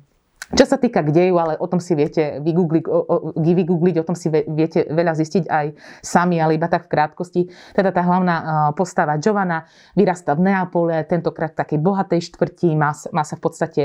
Čo 0.54 0.62
sa 0.62 0.78
týka 0.78 1.02
k 1.02 1.10
deju, 1.10 1.34
ale 1.42 1.58
o 1.58 1.66
tom 1.66 1.82
si 1.82 1.98
viete 1.98 2.38
vygoogliť, 2.38 2.84
o, 2.86 2.98
o, 3.02 3.16
vygoogliť, 3.34 3.96
o 3.98 4.06
tom 4.06 4.14
si 4.14 4.30
viete 4.30 4.86
veľa 4.86 5.18
zistiť 5.18 5.44
aj 5.50 5.66
sami, 6.04 6.38
ale 6.38 6.54
iba 6.54 6.70
tak 6.70 6.86
v 6.86 6.92
krátkosti. 6.94 7.42
Teda 7.74 7.90
tá 7.90 8.06
hlavná 8.06 8.70
postava 8.78 9.18
Giovanna 9.18 9.66
vyrasta 9.98 10.38
v 10.38 10.46
Neapole, 10.46 11.02
tentokrát 11.10 11.50
v 11.50 11.60
takej 11.66 11.78
bohatej 11.82 12.20
štvrti, 12.30 12.78
má, 12.78 12.94
má 13.10 13.22
sa 13.26 13.34
v 13.34 13.42
podstate 13.42 13.84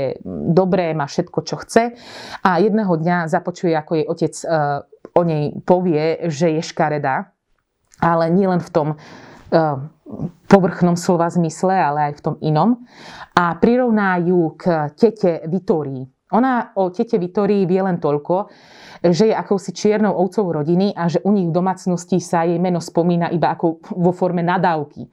dobré, 0.54 0.94
má 0.94 1.10
všetko, 1.10 1.38
čo 1.42 1.58
chce 1.58 1.98
a 2.46 2.50
jedného 2.62 2.94
dňa 2.94 3.26
započuje, 3.26 3.74
ako 3.74 3.92
jej 3.98 4.06
otec 4.06 4.34
o 5.12 5.22
nej 5.26 5.44
povie, 5.66 6.30
že 6.30 6.56
je 6.56 6.62
škaredá, 6.62 7.34
ale 7.98 8.30
nielen 8.30 8.62
v 8.62 8.70
tom 8.70 8.88
povrchnom 10.48 10.96
slova 10.96 11.28
zmysle, 11.28 11.76
ale 11.76 11.98
aj 12.08 12.12
v 12.18 12.24
tom 12.24 12.34
inom. 12.40 12.80
A 13.36 13.52
prirovná 13.60 14.16
ju 14.20 14.56
k 14.56 14.88
tete 14.96 15.44
Vitórii. 15.44 16.08
Ona 16.32 16.72
o 16.80 16.88
tete 16.88 17.20
Vitorii 17.20 17.68
vie 17.68 17.80
len 17.84 18.00
toľko, 18.00 18.48
že 19.02 19.28
je 19.28 19.34
akousi 19.34 19.74
čiernou 19.74 20.14
ovcov 20.14 20.48
rodiny 20.48 20.94
a 20.94 21.10
že 21.10 21.20
u 21.26 21.34
nich 21.34 21.50
v 21.50 21.54
domácnosti 21.54 22.22
sa 22.22 22.46
jej 22.46 22.56
meno 22.56 22.78
spomína 22.78 23.34
iba 23.34 23.52
ako 23.52 23.82
vo 23.98 24.12
forme 24.14 24.40
nadávky. 24.40 25.04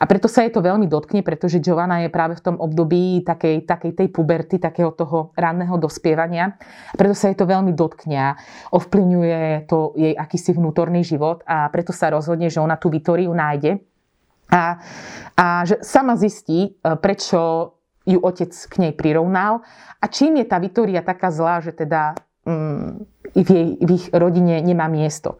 A 0.00 0.08
preto 0.08 0.26
sa 0.26 0.42
jej 0.42 0.50
to 0.50 0.64
veľmi 0.64 0.88
dotkne, 0.88 1.20
pretože 1.20 1.60
Giovanna 1.60 2.00
je 2.00 2.10
práve 2.10 2.34
v 2.36 2.44
tom 2.44 2.56
období 2.56 3.20
takej, 3.20 3.68
takej 3.68 3.92
tej 3.92 4.08
puberty, 4.08 4.56
takého 4.56 4.90
toho 4.96 5.30
ranného 5.36 5.76
dospievania. 5.76 6.56
A 6.90 6.94
preto 6.96 7.12
sa 7.12 7.28
jej 7.28 7.36
to 7.36 7.44
veľmi 7.44 7.76
dotkne 7.76 8.16
a 8.16 8.30
ovplyvňuje 8.72 9.68
to 9.68 9.92
jej 9.94 10.16
akýsi 10.16 10.56
vnútorný 10.56 11.04
život 11.04 11.44
a 11.44 11.68
preto 11.68 11.92
sa 11.92 12.08
rozhodne, 12.10 12.48
že 12.48 12.64
ona 12.64 12.80
tú 12.80 12.88
Vitóriu 12.88 13.30
nájde. 13.30 13.84
A, 14.50 14.82
a 15.38 15.46
že 15.62 15.78
sama 15.84 16.18
zistí, 16.18 16.74
prečo 16.82 17.72
ju 18.10 18.18
otec 18.18 18.50
k 18.50 18.74
nej 18.82 18.92
prirovnal. 18.92 19.62
A 20.02 20.04
čím 20.10 20.42
je 20.42 20.46
tá 20.48 20.58
Vitória 20.58 21.06
taká 21.06 21.30
zlá, 21.30 21.62
že 21.62 21.70
teda 21.70 22.18
mm, 22.42 23.06
v, 23.34 23.48
jej, 23.50 23.68
v 23.78 23.90
ich 23.94 24.06
rodine 24.10 24.58
nemá 24.58 24.90
miesto. 24.90 25.38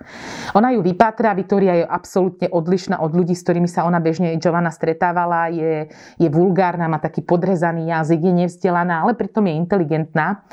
Ona 0.55 0.71
ju 0.71 0.81
vypátra, 0.85 1.35
Vitória 1.35 1.83
je 1.83 1.85
absolútne 1.87 2.47
odlišná 2.47 3.03
od 3.03 3.11
ľudí, 3.11 3.35
s 3.35 3.43
ktorými 3.43 3.67
sa 3.67 3.83
ona 3.83 3.99
bežne 3.99 4.39
Giovanna 4.39 4.71
stretávala, 4.71 5.51
je, 5.51 5.91
je 6.21 6.29
vulgárna, 6.31 6.87
má 6.87 7.03
taký 7.03 7.27
podrezaný 7.27 7.91
jazyk, 7.91 8.21
je 8.31 8.35
nevzdelaná, 8.47 9.03
ale 9.03 9.19
pritom 9.19 9.43
je 9.51 9.55
inteligentná 9.59 10.47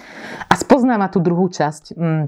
a 0.50 0.53
spoznáva 0.57 1.12
tú 1.13 1.21
druhú 1.21 1.51
časť. 1.51 1.93
Mm, 1.93 2.25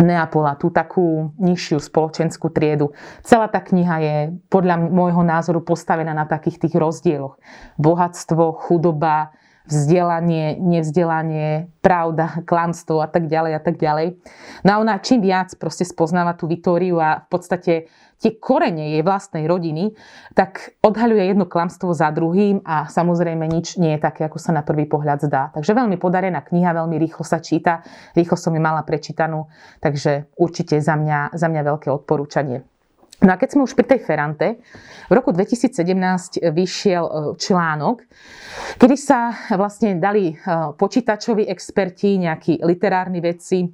Neapola, 0.00 0.56
tú 0.56 0.72
takú 0.72 1.36
nižšiu 1.36 1.76
spoločenskú 1.76 2.48
triedu. 2.48 2.96
Celá 3.20 3.52
tá 3.52 3.60
kniha 3.60 3.96
je 4.00 4.16
podľa 4.48 4.80
môjho 4.88 5.20
názoru 5.20 5.60
postavená 5.60 6.16
na 6.16 6.24
takých 6.24 6.56
tých 6.56 6.74
rozdieloch. 6.80 7.36
Bohatstvo, 7.76 8.56
chudoba, 8.64 9.36
vzdelanie, 9.68 10.56
nevzdelanie, 10.56 11.68
pravda, 11.84 12.42
klamstvo 12.48 13.04
a 13.04 13.08
tak 13.12 13.28
ďalej 13.28 13.52
a 13.54 13.60
tak 13.60 13.76
ďalej. 13.76 14.18
No 14.64 14.70
a 14.72 14.76
ona 14.80 14.98
čím 14.98 15.20
viac 15.20 15.52
proste 15.60 15.84
spoznáva 15.84 16.34
tú 16.34 16.48
Vitóriu 16.48 16.98
a 16.98 17.22
v 17.22 17.28
podstate 17.28 17.72
tie 18.20 18.36
korene 18.36 18.94
jej 18.94 19.02
vlastnej 19.02 19.48
rodiny, 19.48 19.96
tak 20.36 20.76
odhaľuje 20.84 21.32
jedno 21.32 21.48
klamstvo 21.48 21.96
za 21.96 22.12
druhým 22.12 22.60
a 22.68 22.86
samozrejme 22.86 23.48
nič 23.48 23.80
nie 23.80 23.96
je 23.96 24.04
také, 24.04 24.28
ako 24.28 24.36
sa 24.36 24.52
na 24.52 24.60
prvý 24.60 24.84
pohľad 24.84 25.24
zdá. 25.24 25.48
Takže 25.56 25.72
veľmi 25.72 25.96
podarená 25.96 26.44
kniha, 26.44 26.76
veľmi 26.76 27.00
rýchlo 27.00 27.24
sa 27.24 27.40
číta, 27.40 27.80
rýchlo 28.12 28.36
som 28.36 28.52
ju 28.52 28.60
mala 28.60 28.84
prečítanú, 28.84 29.48
takže 29.80 30.28
určite 30.36 30.76
za 30.84 31.00
mňa, 31.00 31.32
za 31.32 31.48
mňa 31.48 31.62
veľké 31.64 31.88
odporúčanie. 31.88 32.62
No 33.20 33.36
a 33.36 33.36
keď 33.36 33.52
sme 33.52 33.68
už 33.68 33.76
pri 33.76 33.84
tej 33.84 34.00
Ferrante, 34.00 34.64
v 35.08 35.12
roku 35.12 35.28
2017 35.28 36.40
vyšiel 36.40 37.04
e, 37.04 37.12
článok, 37.36 38.00
kedy 38.80 38.96
sa 38.96 39.36
vlastne 39.60 40.00
dali 40.00 40.32
e, 40.32 40.34
počítačoví 40.72 41.44
experti, 41.44 42.16
nejakí 42.16 42.64
literárni 42.64 43.20
vedci 43.20 43.68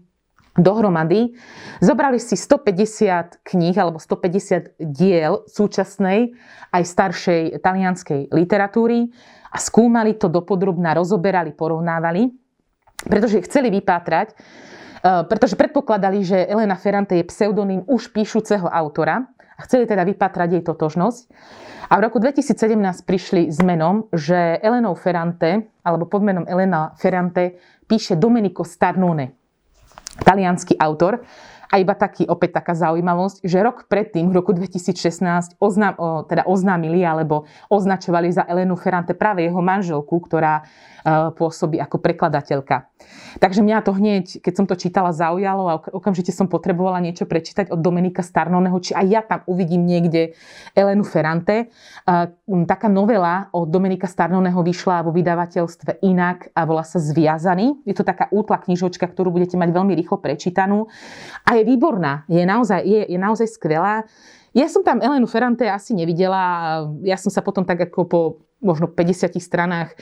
dohromady, 0.56 1.36
zobrali 1.78 2.20
si 2.20 2.34
150 2.34 3.44
kníh 3.44 3.76
alebo 3.76 4.00
150 4.00 4.80
diel 4.80 5.44
súčasnej 5.46 6.32
aj 6.72 6.82
staršej 6.82 7.42
talianskej 7.60 8.32
literatúry 8.32 9.12
a 9.52 9.56
skúmali 9.60 10.16
to 10.16 10.26
dopodrobná, 10.28 10.96
rozoberali, 10.96 11.52
porovnávali, 11.52 12.32
pretože 13.06 13.44
chceli 13.44 13.68
vypátrať, 13.70 14.32
e, 14.32 14.34
pretože 15.28 15.54
predpokladali, 15.54 16.24
že 16.24 16.48
Elena 16.48 16.76
Ferrante 16.76 17.16
je 17.16 17.28
pseudonym 17.28 17.84
už 17.86 18.10
píšuceho 18.12 18.66
autora, 18.66 19.28
a 19.56 19.60
chceli 19.64 19.88
teda 19.88 20.04
vypatrať 20.04 20.48
jej 20.52 20.62
totožnosť. 20.68 21.22
A 21.88 21.96
v 21.96 22.04
roku 22.04 22.20
2017 22.20 23.08
prišli 23.08 23.48
s 23.48 23.58
menom, 23.64 24.10
že 24.12 24.60
Elenou 24.60 24.92
Ferrante, 24.92 25.70
alebo 25.80 26.04
pod 26.04 26.20
menom 26.20 26.44
Elena 26.44 26.92
Ferrante, 27.00 27.56
píše 27.88 28.18
Domenico 28.20 28.66
Starnone, 28.66 29.45
talianský 30.24 30.78
autor. 30.78 31.20
A 31.72 31.82
iba 31.82 31.94
taký, 31.98 32.26
opäť 32.26 32.62
taká 32.62 32.76
zaujímavosť, 32.78 33.42
že 33.42 33.58
rok 33.62 33.90
predtým, 33.90 34.30
v 34.30 34.36
roku 34.38 34.54
2016, 34.54 35.58
oznám, 35.58 35.94
teda 36.30 36.46
oznámili 36.46 37.02
alebo 37.02 37.44
označovali 37.68 38.30
za 38.30 38.46
Elenu 38.46 38.78
Ferrante 38.78 39.14
práve 39.14 39.46
jeho 39.46 39.58
manželku, 39.58 40.14
ktorá 40.22 40.62
E, 41.06 41.30
pôsobí 41.38 41.78
ako 41.78 42.02
prekladateľka. 42.02 42.90
Takže 43.38 43.62
mňa 43.62 43.78
to 43.86 43.94
hneď, 43.94 44.42
keď 44.42 44.52
som 44.58 44.66
to 44.66 44.74
čítala, 44.74 45.14
zaujalo 45.14 45.62
a 45.70 45.78
okamžite 45.94 46.34
som 46.34 46.50
potrebovala 46.50 46.98
niečo 46.98 47.30
prečítať 47.30 47.70
od 47.70 47.78
Dominika 47.78 48.26
Starnoneho, 48.26 48.74
či 48.82 48.90
aj 48.90 49.06
ja 49.06 49.22
tam 49.22 49.46
uvidím 49.46 49.86
niekde 49.86 50.34
Elenu 50.74 51.06
Ferrante. 51.06 51.56
E, 51.62 51.66
taká 52.66 52.90
novela 52.90 53.54
od 53.54 53.70
Dominika 53.70 54.10
Starnoneho 54.10 54.58
vyšla 54.66 55.06
vo 55.06 55.14
vydavateľstve 55.14 56.02
Inak 56.02 56.50
a 56.58 56.66
volá 56.66 56.82
sa 56.82 56.98
Zviazaný. 56.98 57.86
Je 57.86 57.94
to 57.94 58.02
taká 58.02 58.26
útla 58.34 58.58
knižočka, 58.58 59.06
ktorú 59.06 59.30
budete 59.30 59.54
mať 59.54 59.70
veľmi 59.70 59.94
rýchlo 59.94 60.18
prečítanú 60.18 60.90
a 61.46 61.54
je 61.60 61.64
výborná. 61.66 62.24
Je 62.28 62.44
naozaj, 62.44 62.80
je, 62.84 63.02
je 63.08 63.18
naozaj 63.18 63.48
skvelá. 63.48 64.04
Ja 64.56 64.66
som 64.72 64.80
tam 64.80 65.04
Elenu 65.04 65.28
Ferrante 65.28 65.68
asi 65.68 65.92
nevidela. 65.92 66.84
Ja 67.04 67.20
som 67.20 67.28
sa 67.28 67.44
potom 67.44 67.64
tak 67.68 67.92
ako 67.92 68.00
po 68.08 68.20
možno 68.56 68.88
50 68.88 69.36
stranách 69.36 69.92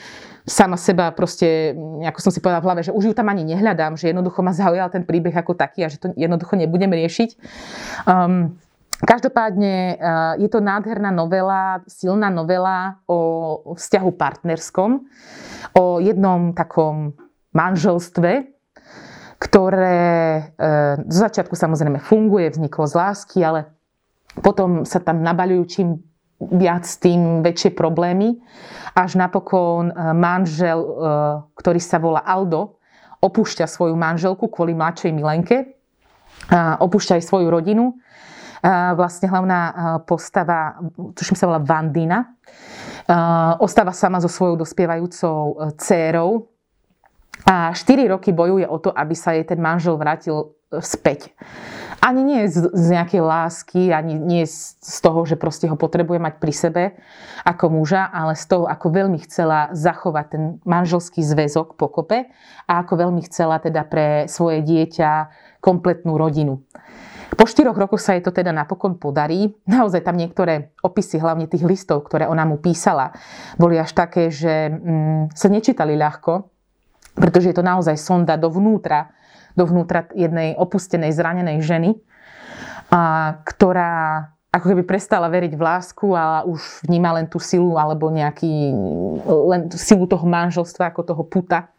sama 0.47 0.79
seba 0.79 1.11
proste, 1.11 1.75
ako 2.07 2.19
som 2.23 2.31
si 2.31 2.39
povedala 2.39 2.63
v 2.63 2.67
hlave, 2.71 2.81
že 2.87 2.95
už 2.95 3.11
ju 3.11 3.15
tam 3.17 3.27
ani 3.27 3.43
nehľadám, 3.43 3.99
že 3.99 4.15
jednoducho 4.15 4.47
ma 4.47 4.55
zaujal 4.55 4.87
ten 4.95 5.03
príbeh 5.03 5.35
ako 5.35 5.59
taký 5.59 5.83
a 5.83 5.91
že 5.91 5.99
to 5.99 6.15
jednoducho 6.15 6.55
nebudem 6.55 6.95
riešiť. 6.95 7.31
Um, 8.07 8.59
Každopádne 9.05 9.99
uh, 9.99 10.35
je 10.39 10.49
to 10.49 10.63
nádherná 10.63 11.11
novela, 11.11 11.83
silná 11.91 12.31
novela 12.31 13.03
o 13.11 13.75
vzťahu 13.75 14.11
partnerskom, 14.15 15.11
o 15.75 15.99
jednom 15.99 16.55
takom 16.55 17.13
manželstve, 17.51 18.54
ktoré 19.39 20.03
uh, 20.55 21.01
z 21.05 21.17
začiatku 21.17 21.55
samozrejme 21.55 21.99
funguje, 22.03 22.53
vzniklo 22.53 22.85
z 22.87 22.95
lásky, 22.95 23.39
ale 23.43 23.75
potom 24.43 24.83
sa 24.83 24.99
tam 24.99 25.23
nabaľujú 25.23 25.63
čím 25.71 25.89
viac 26.41 26.85
tým 26.99 27.41
väčšie 27.47 27.73
problémy. 27.79 28.43
Až 28.95 29.19
napokon 29.19 29.91
e, 29.91 29.95
manžel, 30.15 30.81
e, 30.83 30.91
ktorý 31.55 31.81
sa 31.81 32.03
volá 32.03 32.27
Aldo, 32.27 32.79
opúšťa 33.23 33.71
svoju 33.71 33.95
manželku 33.97 34.51
kvôli 34.51 34.77
mladšej 34.77 35.13
Milenke. 35.15 35.79
Opúšťa 36.53 37.17
aj 37.17 37.25
svoju 37.25 37.49
rodinu. 37.49 37.97
Vlastne 38.99 39.31
hlavná 39.33 39.61
e, 39.65 39.73
postava, 40.05 40.77
tuším 41.17 41.39
sa 41.39 41.49
volá 41.49 41.63
Vandina, 41.63 42.37
ostáva 43.61 43.93
sama 43.93 44.21
so 44.21 44.29
svojou 44.29 44.61
dospievajúcou 44.61 45.73
dcérou 45.77 46.54
a 47.45 47.77
4 47.77 48.09
roky 48.09 48.33
bojuje 48.33 48.65
o 48.69 48.81
to, 48.81 48.91
aby 48.93 49.13
sa 49.13 49.37
jej 49.37 49.45
ten 49.45 49.61
manžel 49.61 50.01
vrátil 50.01 50.57
späť 50.81 51.33
ani 52.05 52.21
nie 52.21 52.45
z, 52.53 52.69
z 52.69 52.87
nejakej 52.93 53.23
lásky, 53.25 53.89
ani 53.89 54.21
nie 54.21 54.45
z 54.45 54.99
toho, 55.01 55.25
že 55.25 55.41
proste 55.41 55.65
ho 55.65 55.77
potrebuje 55.81 56.21
mať 56.21 56.35
pri 56.37 56.53
sebe 56.53 56.83
ako 57.49 57.81
muža, 57.81 58.13
ale 58.13 58.37
z 58.37 58.45
toho, 58.45 58.69
ako 58.69 58.93
veľmi 58.93 59.17
chcela 59.25 59.73
zachovať 59.73 60.27
ten 60.29 60.43
manželský 60.69 61.25
zväzok 61.25 61.81
pokope 61.81 62.29
a 62.69 62.73
ako 62.85 63.09
veľmi 63.09 63.25
chcela 63.25 63.57
teda 63.57 63.89
pre 63.89 64.29
svoje 64.29 64.61
dieťa 64.61 65.33
kompletnú 65.65 66.21
rodinu. 66.21 66.61
Po 67.35 67.49
štyroch 67.49 67.75
rokoch 67.75 68.05
sa 68.05 68.15
jej 68.15 68.23
to 68.23 68.31
teda 68.31 68.53
napokon 68.53 69.01
podarí. 69.01 69.57
Naozaj 69.65 70.05
tam 70.05 70.21
niektoré 70.21 70.77
opisy, 70.85 71.17
hlavne 71.19 71.49
tých 71.49 71.65
listov, 71.65 72.05
ktoré 72.05 72.29
ona 72.29 72.45
mu 72.45 72.61
písala, 72.61 73.17
boli 73.57 73.81
až 73.81 73.97
také, 73.97 74.29
že 74.29 74.71
mm, 74.71 75.35
sa 75.35 75.49
nečítali 75.49 75.97
ľahko, 75.97 76.54
pretože 77.15 77.51
je 77.51 77.57
to 77.57 77.65
naozaj 77.65 77.95
sonda 77.99 78.35
dovnútra 78.37 79.15
dovnútra 79.55 80.11
jednej 80.13 80.59
opustenej, 80.59 81.15
zranenej 81.15 81.63
ženy, 81.63 81.91
a, 82.91 83.39
ktorá 83.47 84.29
ako 84.55 84.71
keby 84.71 84.83
prestala 84.87 85.27
veriť 85.27 85.59
v 85.59 85.63
lásku 85.67 86.07
a 86.15 86.47
už 86.47 86.87
vníma 86.87 87.11
len 87.19 87.27
tú 87.27 87.43
silu 87.43 87.75
alebo 87.75 88.07
nejaký, 88.07 88.71
len 89.27 89.67
tú 89.67 89.75
silu 89.75 90.07
toho 90.07 90.23
manželstva 90.23 90.95
ako 90.95 91.03
toho 91.03 91.23
puta. 91.27 91.75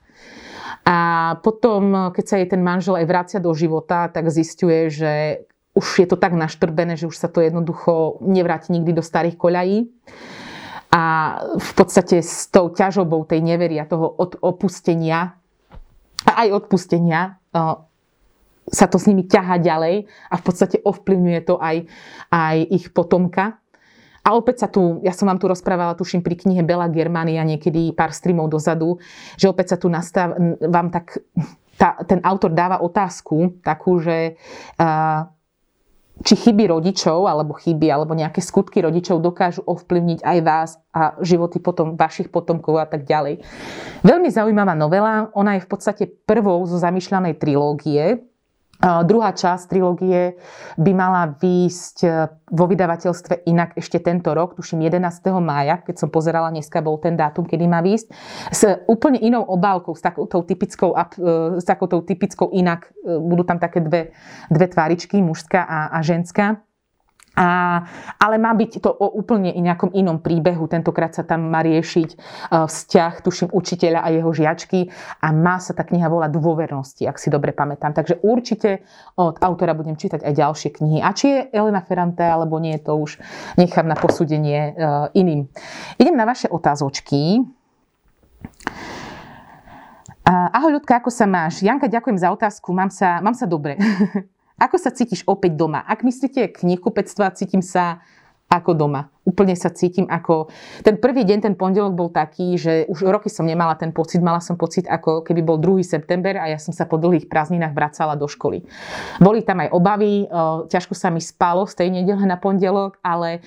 A 0.84 0.98
potom, 1.40 2.12
keď 2.12 2.26
sa 2.28 2.36
jej 2.36 2.52
ten 2.52 2.60
manžel 2.60 3.00
aj 3.00 3.08
vracia 3.08 3.40
do 3.40 3.56
života, 3.56 4.12
tak 4.12 4.28
zistuje, 4.28 4.92
že 4.92 5.14
už 5.72 6.04
je 6.04 6.08
to 6.08 6.20
tak 6.20 6.36
naštrbené, 6.36 7.00
že 7.00 7.08
už 7.08 7.16
sa 7.16 7.32
to 7.32 7.40
jednoducho 7.40 8.20
nevráti 8.24 8.76
nikdy 8.76 8.92
do 8.92 9.04
starých 9.04 9.40
koľají. 9.40 9.88
A 10.96 11.04
v 11.60 11.72
podstate 11.76 12.24
s 12.24 12.48
tou 12.48 12.72
ťažobou 12.72 13.28
tej 13.28 13.44
neveria, 13.44 13.84
toho 13.84 14.08
od 14.16 14.40
opustenia 14.40 15.36
a 16.24 16.32
aj 16.48 16.64
odpustenia 16.64 17.36
sa 18.66 18.86
to 18.90 18.98
s 18.98 19.06
nimi 19.06 19.28
ťaha 19.28 19.62
ďalej 19.62 20.08
a 20.08 20.36
v 20.40 20.44
podstate 20.44 20.82
ovplyvňuje 20.82 21.42
to 21.46 21.60
aj, 21.60 21.86
aj 22.32 22.58
ich 22.72 22.90
potomka. 22.96 23.60
A 24.26 24.34
opäť 24.34 24.66
sa 24.66 24.68
tu, 24.72 25.06
ja 25.06 25.14
som 25.14 25.30
vám 25.30 25.38
tu 25.38 25.46
rozprávala, 25.46 25.94
tuším, 25.94 26.26
pri 26.26 26.34
knihe 26.34 26.66
Bela 26.66 26.90
Germania 26.90 27.46
niekedy 27.46 27.94
pár 27.94 28.10
streamov 28.10 28.50
dozadu, 28.50 28.98
že 29.38 29.46
opäť 29.46 29.76
sa 29.76 29.78
tu 29.78 29.86
nastav, 29.86 30.34
vám 30.66 30.90
tak, 30.90 31.22
tá, 31.78 31.94
ten 32.10 32.26
autor 32.26 32.58
dáva 32.58 32.82
otázku 32.82 33.62
takú, 33.62 34.02
že 34.02 34.34
uh, 34.82 35.30
či 36.24 36.34
chyby 36.40 36.72
rodičov, 36.72 37.28
alebo 37.28 37.58
chyby, 37.58 37.92
alebo 37.92 38.16
nejaké 38.16 38.40
skutky 38.40 38.80
rodičov 38.80 39.20
dokážu 39.20 39.66
ovplyvniť 39.68 40.20
aj 40.24 40.38
vás 40.46 40.70
a 40.96 41.18
životy 41.20 41.60
potom 41.60 42.00
vašich 42.00 42.32
potomkov 42.32 42.80
a 42.80 42.88
tak 42.88 43.04
ďalej. 43.04 43.44
Veľmi 44.06 44.30
zaujímavá 44.32 44.78
novela, 44.78 45.28
ona 45.36 45.60
je 45.60 45.66
v 45.66 45.70
podstate 45.70 46.04
prvou 46.08 46.64
zo 46.64 46.80
zamýšľanej 46.80 47.36
trilógie, 47.36 48.24
Druhá 48.84 49.32
časť 49.32 49.72
trilógie 49.72 50.36
by 50.76 50.92
mala 50.92 51.32
výjsť 51.40 51.98
e, 52.04 52.10
vo 52.52 52.66
vydavateľstve 52.68 53.48
inak 53.48 53.80
ešte 53.80 54.04
tento 54.04 54.36
rok, 54.36 54.60
tuším 54.60 54.84
11. 54.84 55.32
mája, 55.40 55.80
keď 55.80 55.96
som 56.06 56.10
pozerala, 56.12 56.52
dneska 56.52 56.84
bol 56.84 57.00
ten 57.00 57.16
dátum, 57.16 57.48
kedy 57.48 57.66
má 57.72 57.80
výjsť, 57.80 58.08
s 58.52 58.62
úplne 58.92 59.18
inou 59.24 59.48
obálkou, 59.48 59.96
s 59.96 60.04
takouto 60.04 60.44
typickou, 60.44 60.92
e, 60.92 61.04
s 61.58 61.66
takouto 61.66 62.04
typickou 62.04 62.52
inak, 62.52 62.92
e, 63.02 63.16
budú 63.16 63.48
tam 63.48 63.64
také 63.64 63.80
dve, 63.80 64.12
dve 64.52 64.68
tváričky, 64.68 65.24
mužská 65.24 65.64
a, 65.64 65.96
a 65.96 66.00
ženská. 66.04 66.60
A, 67.36 67.84
ale 68.16 68.40
má 68.40 68.56
byť 68.56 68.80
to 68.80 68.90
o 68.96 69.12
úplne 69.20 69.52
nejakom 69.52 69.92
inom 69.92 70.24
príbehu. 70.24 70.72
Tentokrát 70.72 71.12
sa 71.12 71.28
tam 71.28 71.52
má 71.52 71.60
riešiť 71.60 72.10
e, 72.16 72.18
vzťah, 72.64 73.14
tuším, 73.20 73.50
učiteľa 73.52 74.08
a 74.08 74.08
jeho 74.16 74.32
žiačky 74.32 74.88
a 75.20 75.28
má 75.36 75.60
sa 75.60 75.76
tá 75.76 75.84
kniha 75.84 76.08
volať 76.08 76.32
Dôvernosti, 76.32 77.04
ak 77.04 77.20
si 77.20 77.28
dobre 77.28 77.52
pamätám. 77.52 77.92
Takže 77.92 78.24
určite 78.24 78.88
od 79.20 79.36
autora 79.44 79.76
budem 79.76 80.00
čítať 80.00 80.24
aj 80.24 80.34
ďalšie 80.34 80.70
knihy. 80.80 81.04
A 81.04 81.12
či 81.12 81.28
je 81.28 81.40
Elena 81.52 81.84
Ferrante 81.84 82.24
alebo 82.24 82.56
nie, 82.64 82.80
to 82.80 82.96
už 82.96 83.20
nechám 83.60 83.86
na 83.86 84.00
posúdenie 84.00 84.72
e, 84.72 85.20
iným. 85.20 85.52
Idem 86.00 86.16
na 86.16 86.24
vaše 86.24 86.48
otázočky. 86.48 87.44
Ahoj 90.26 90.82
ľudka, 90.82 90.98
ako 90.98 91.14
sa 91.14 91.30
máš? 91.30 91.62
Janka, 91.62 91.86
ďakujem 91.86 92.18
za 92.18 92.34
otázku, 92.34 92.74
mám 92.74 92.90
sa, 92.90 93.22
mám 93.22 93.38
sa 93.38 93.46
dobre. 93.46 93.78
Ako 94.56 94.80
sa 94.80 94.92
cítiš 94.92 95.28
opäť 95.28 95.60
doma? 95.60 95.84
Ak 95.84 96.08
myslíte 96.08 96.48
knihkupectva, 96.48 97.36
cítim 97.36 97.60
sa 97.60 98.00
ako 98.46 98.78
doma. 98.78 99.10
Úplne 99.26 99.58
sa 99.58 99.74
cítim 99.74 100.06
ako... 100.06 100.54
Ten 100.86 101.02
prvý 101.02 101.26
deň, 101.26 101.40
ten 101.42 101.56
pondelok 101.58 101.98
bol 101.98 102.10
taký, 102.14 102.56
že 102.56 102.86
už 102.88 103.10
roky 103.10 103.28
som 103.28 103.44
nemala 103.44 103.74
ten 103.74 103.90
pocit. 103.90 104.22
Mala 104.22 104.38
som 104.38 104.54
pocit, 104.54 104.86
ako 104.86 105.26
keby 105.26 105.42
bol 105.42 105.58
2. 105.58 105.82
september 105.82 106.38
a 106.38 106.48
ja 106.48 106.62
som 106.62 106.70
sa 106.70 106.86
po 106.86 107.02
dlhých 107.02 107.26
prázdninách 107.26 107.74
vracala 107.74 108.14
do 108.14 108.30
školy. 108.30 108.64
Boli 109.18 109.42
tam 109.42 109.66
aj 109.66 109.74
obavy, 109.74 110.30
ťažko 110.70 110.94
sa 110.94 111.10
mi 111.10 111.20
spalo 111.20 111.66
z 111.66 111.74
tej 111.74 111.90
nedele 111.90 112.22
na 112.24 112.38
pondelok, 112.38 113.02
ale 113.02 113.42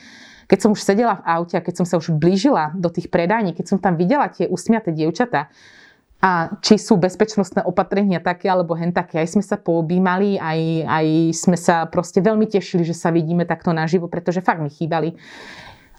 keď 0.51 0.59
som 0.67 0.71
už 0.75 0.83
sedela 0.83 1.23
v 1.23 1.27
aute 1.31 1.55
a 1.55 1.65
keď 1.65 1.75
som 1.79 1.87
sa 1.87 1.97
už 1.97 2.13
blížila 2.19 2.75
do 2.75 2.91
tých 2.91 3.07
predajní, 3.07 3.55
keď 3.55 3.65
som 3.71 3.79
tam 3.79 3.95
videla 3.95 4.27
tie 4.29 4.51
usmiaté 4.51 4.91
dievčatá, 4.91 5.49
a 6.19 6.51
či 6.59 6.83
sú 6.83 6.99
bezpečnostné 6.99 7.63
opatrenia 7.63 8.19
také 8.19 8.51
alebo 8.51 8.75
hen 8.75 8.91
také. 8.91 9.23
Aj 9.23 9.31
sme 9.31 9.43
sa 9.43 9.55
poobímali, 9.55 10.35
aj, 10.35 10.61
aj 10.83 11.07
sme 11.31 11.55
sa 11.55 11.87
proste 11.87 12.19
veľmi 12.19 12.51
tešili, 12.51 12.83
že 12.83 12.95
sa 12.95 13.15
vidíme 13.15 13.47
takto 13.47 13.71
naživo, 13.71 14.11
pretože 14.11 14.43
fakt 14.43 14.59
mi 14.59 14.71
chýbali. 14.71 15.15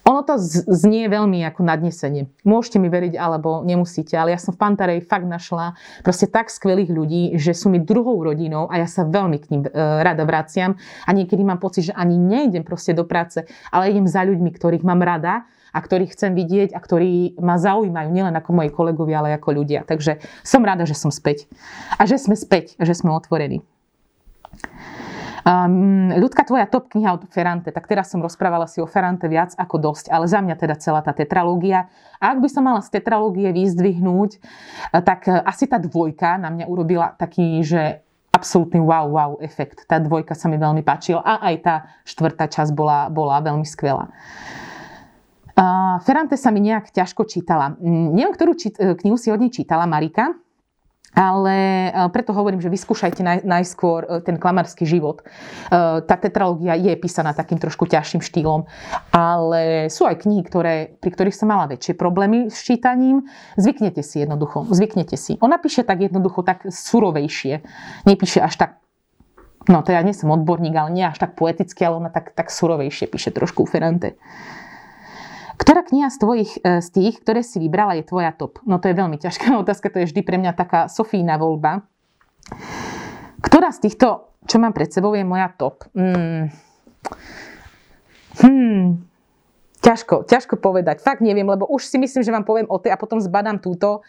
Ono 0.10 0.26
to 0.26 0.42
znie 0.66 1.06
veľmi 1.06 1.44
ako 1.46 1.62
nadnesenie. 1.62 2.32
Môžete 2.42 2.82
mi 2.82 2.90
veriť 2.90 3.14
alebo 3.20 3.62
nemusíte, 3.62 4.18
ale 4.18 4.34
ja 4.34 4.40
som 4.42 4.56
v 4.56 4.60
Pantarej 4.60 5.06
fakt 5.06 5.28
našla 5.28 5.78
proste 6.02 6.26
tak 6.26 6.50
skvelých 6.50 6.90
ľudí, 6.90 7.24
že 7.38 7.54
sú 7.54 7.70
mi 7.70 7.78
druhou 7.78 8.18
rodinou 8.18 8.66
a 8.72 8.82
ja 8.82 8.88
sa 8.90 9.06
veľmi 9.06 9.38
k 9.38 9.46
ním 9.54 9.62
e, 9.68 9.72
rada 9.78 10.26
vraciam 10.26 10.80
a 11.06 11.10
niekedy 11.14 11.46
mám 11.46 11.62
pocit, 11.62 11.92
že 11.92 11.94
ani 11.94 12.18
nejdem 12.18 12.66
proste 12.66 12.96
do 12.96 13.06
práce, 13.06 13.46
ale 13.70 13.94
idem 13.94 14.10
za 14.10 14.26
ľuďmi, 14.26 14.50
ktorých 14.50 14.88
mám 14.88 15.04
rada 15.04 15.46
a 15.74 15.80
ktorých 15.80 16.14
chcem 16.14 16.34
vidieť 16.34 16.74
a 16.74 16.80
ktorí 16.80 17.40
ma 17.40 17.58
zaujímajú 17.58 18.10
nielen 18.10 18.36
ako 18.36 18.50
moji 18.54 18.70
kolegovia, 18.74 19.22
ale 19.22 19.36
ako 19.38 19.64
ľudia. 19.64 19.86
Takže 19.86 20.22
som 20.42 20.66
rada, 20.66 20.84
že 20.86 20.98
som 20.98 21.14
späť. 21.14 21.46
A 21.98 22.06
že 22.10 22.18
sme 22.18 22.34
späť, 22.38 22.78
že 22.80 22.94
sme 22.96 23.14
otvorení. 23.14 23.62
Um, 25.50 26.12
ľudka, 26.14 26.44
tvoja 26.44 26.68
top 26.68 26.92
kniha 26.92 27.16
od 27.16 27.24
Ferrante, 27.32 27.72
tak 27.72 27.88
teraz 27.88 28.12
som 28.12 28.20
rozprávala 28.20 28.68
si 28.68 28.84
o 28.84 28.88
Ferrante 28.90 29.26
viac 29.32 29.56
ako 29.56 29.80
dosť, 29.80 30.12
ale 30.12 30.28
za 30.28 30.44
mňa 30.44 30.56
teda 30.60 30.76
celá 30.78 31.00
tá 31.00 31.16
tetralógia. 31.16 31.88
A 32.20 32.36
ak 32.36 32.44
by 32.44 32.50
som 32.52 32.68
mala 32.68 32.84
z 32.84 33.00
tetralógie 33.00 33.50
vyzdvihnúť, 33.56 34.32
eh, 34.36 35.02
tak 35.02 35.32
eh, 35.32 35.40
asi 35.42 35.66
tá 35.66 35.80
dvojka 35.80 36.38
na 36.38 36.52
mňa 36.52 36.66
urobila 36.68 37.16
taký, 37.16 37.64
že 37.64 38.04
absolútny 38.36 38.80
wow, 38.84 39.10
wow 39.10 39.32
efekt. 39.42 39.90
Tá 39.90 39.98
dvojka 39.98 40.38
sa 40.38 40.52
mi 40.52 40.60
veľmi 40.60 40.86
páčila 40.86 41.24
a 41.26 41.42
aj 41.50 41.56
tá 41.66 41.76
štvrtá 42.06 42.46
časť 42.46 42.72
bola, 42.76 43.10
bola 43.10 43.42
veľmi 43.42 43.66
skvelá. 43.66 44.12
Ferrante 46.00 46.40
sa 46.40 46.56
mi 46.56 46.64
nejak 46.64 46.96
ťažko 46.96 47.28
čítala. 47.28 47.76
Mm, 47.80 48.16
neviem, 48.16 48.34
ktorú 48.34 48.56
čít, 48.56 48.80
e, 48.80 48.96
knihu 48.96 49.20
si 49.20 49.28
od 49.28 49.44
nej 49.44 49.52
čítala, 49.52 49.84
Marika, 49.84 50.32
ale 51.12 51.90
e, 51.92 52.10
preto 52.16 52.32
hovorím, 52.32 52.64
že 52.64 52.72
vyskúšajte 52.72 53.20
naj, 53.20 53.40
najskôr 53.44 54.08
e, 54.08 54.08
ten 54.24 54.40
klamarský 54.40 54.88
život. 54.88 55.20
Tá 55.70 56.16
tetralógia 56.16 56.80
je 56.80 56.96
písaná 56.96 57.36
takým 57.36 57.60
trošku 57.60 57.86
ťažším 57.92 58.24
štýlom, 58.24 58.66
ale 59.12 59.92
sú 59.92 60.08
aj 60.08 60.24
knihy, 60.24 60.42
ktoré, 60.48 60.96
pri 61.04 61.12
ktorých 61.12 61.36
som 61.36 61.52
mala 61.52 61.68
väčšie 61.68 61.94
problémy 62.00 62.48
s 62.48 62.64
čítaním. 62.64 63.28
Zvyknete 63.60 64.00
si 64.00 64.24
jednoducho, 64.24 64.64
zvyknete 64.72 65.20
si. 65.20 65.36
Ona 65.44 65.60
píše 65.60 65.84
tak 65.84 66.00
jednoducho, 66.00 66.42
tak 66.42 66.66
surovejšie. 66.72 67.62
Nepíše 68.08 68.40
až 68.40 68.56
tak 68.56 68.72
No 69.70 69.86
to 69.86 69.94
ja 69.94 70.02
nie 70.02 70.18
som 70.18 70.34
odborník, 70.34 70.74
ale 70.74 70.90
nie 70.90 71.06
až 71.06 71.22
tak 71.22 71.38
poeticky, 71.38 71.86
ale 71.86 72.02
ona 72.02 72.10
tak, 72.10 72.34
tak 72.34 72.50
surovejšie 72.50 73.06
píše 73.06 73.30
trošku 73.30 73.70
Ferrante. 73.70 74.18
Ktorá 75.60 75.84
kniha 75.84 76.08
z, 76.08 76.18
tvojich, 76.24 76.52
e, 76.64 76.80
z 76.80 76.88
tých, 76.90 77.20
ktoré 77.20 77.44
si 77.44 77.60
vybrala, 77.60 78.00
je 78.00 78.08
tvoja 78.08 78.32
top? 78.32 78.64
No 78.64 78.80
to 78.80 78.88
je 78.88 78.96
veľmi 78.96 79.20
ťažká 79.20 79.54
otázka, 79.64 79.92
to 79.92 80.00
je 80.02 80.10
vždy 80.10 80.22
pre 80.24 80.40
mňa 80.40 80.56
taká 80.56 80.88
Sofína 80.88 81.36
voľba. 81.36 81.84
Ktorá 83.44 83.70
z 83.76 83.92
týchto, 83.92 84.32
čo 84.48 84.58
mám 84.58 84.72
pred 84.72 84.88
sebou, 84.88 85.12
je 85.14 85.28
moja 85.28 85.52
top? 85.52 85.84
Hmm. 85.92 86.48
Hmm. 88.40 89.04
Ťažko, 89.80 90.28
ťažko 90.28 90.60
povedať. 90.60 91.00
Fakt 91.04 91.24
neviem, 91.24 91.48
lebo 91.48 91.68
už 91.68 91.88
si 91.88 91.96
myslím, 92.00 92.24
že 92.24 92.36
vám 92.36 92.44
poviem 92.44 92.68
o 92.68 92.80
tej 92.80 92.96
a 92.96 93.00
potom 93.00 93.20
zbadám 93.20 93.64
túto. 93.64 94.04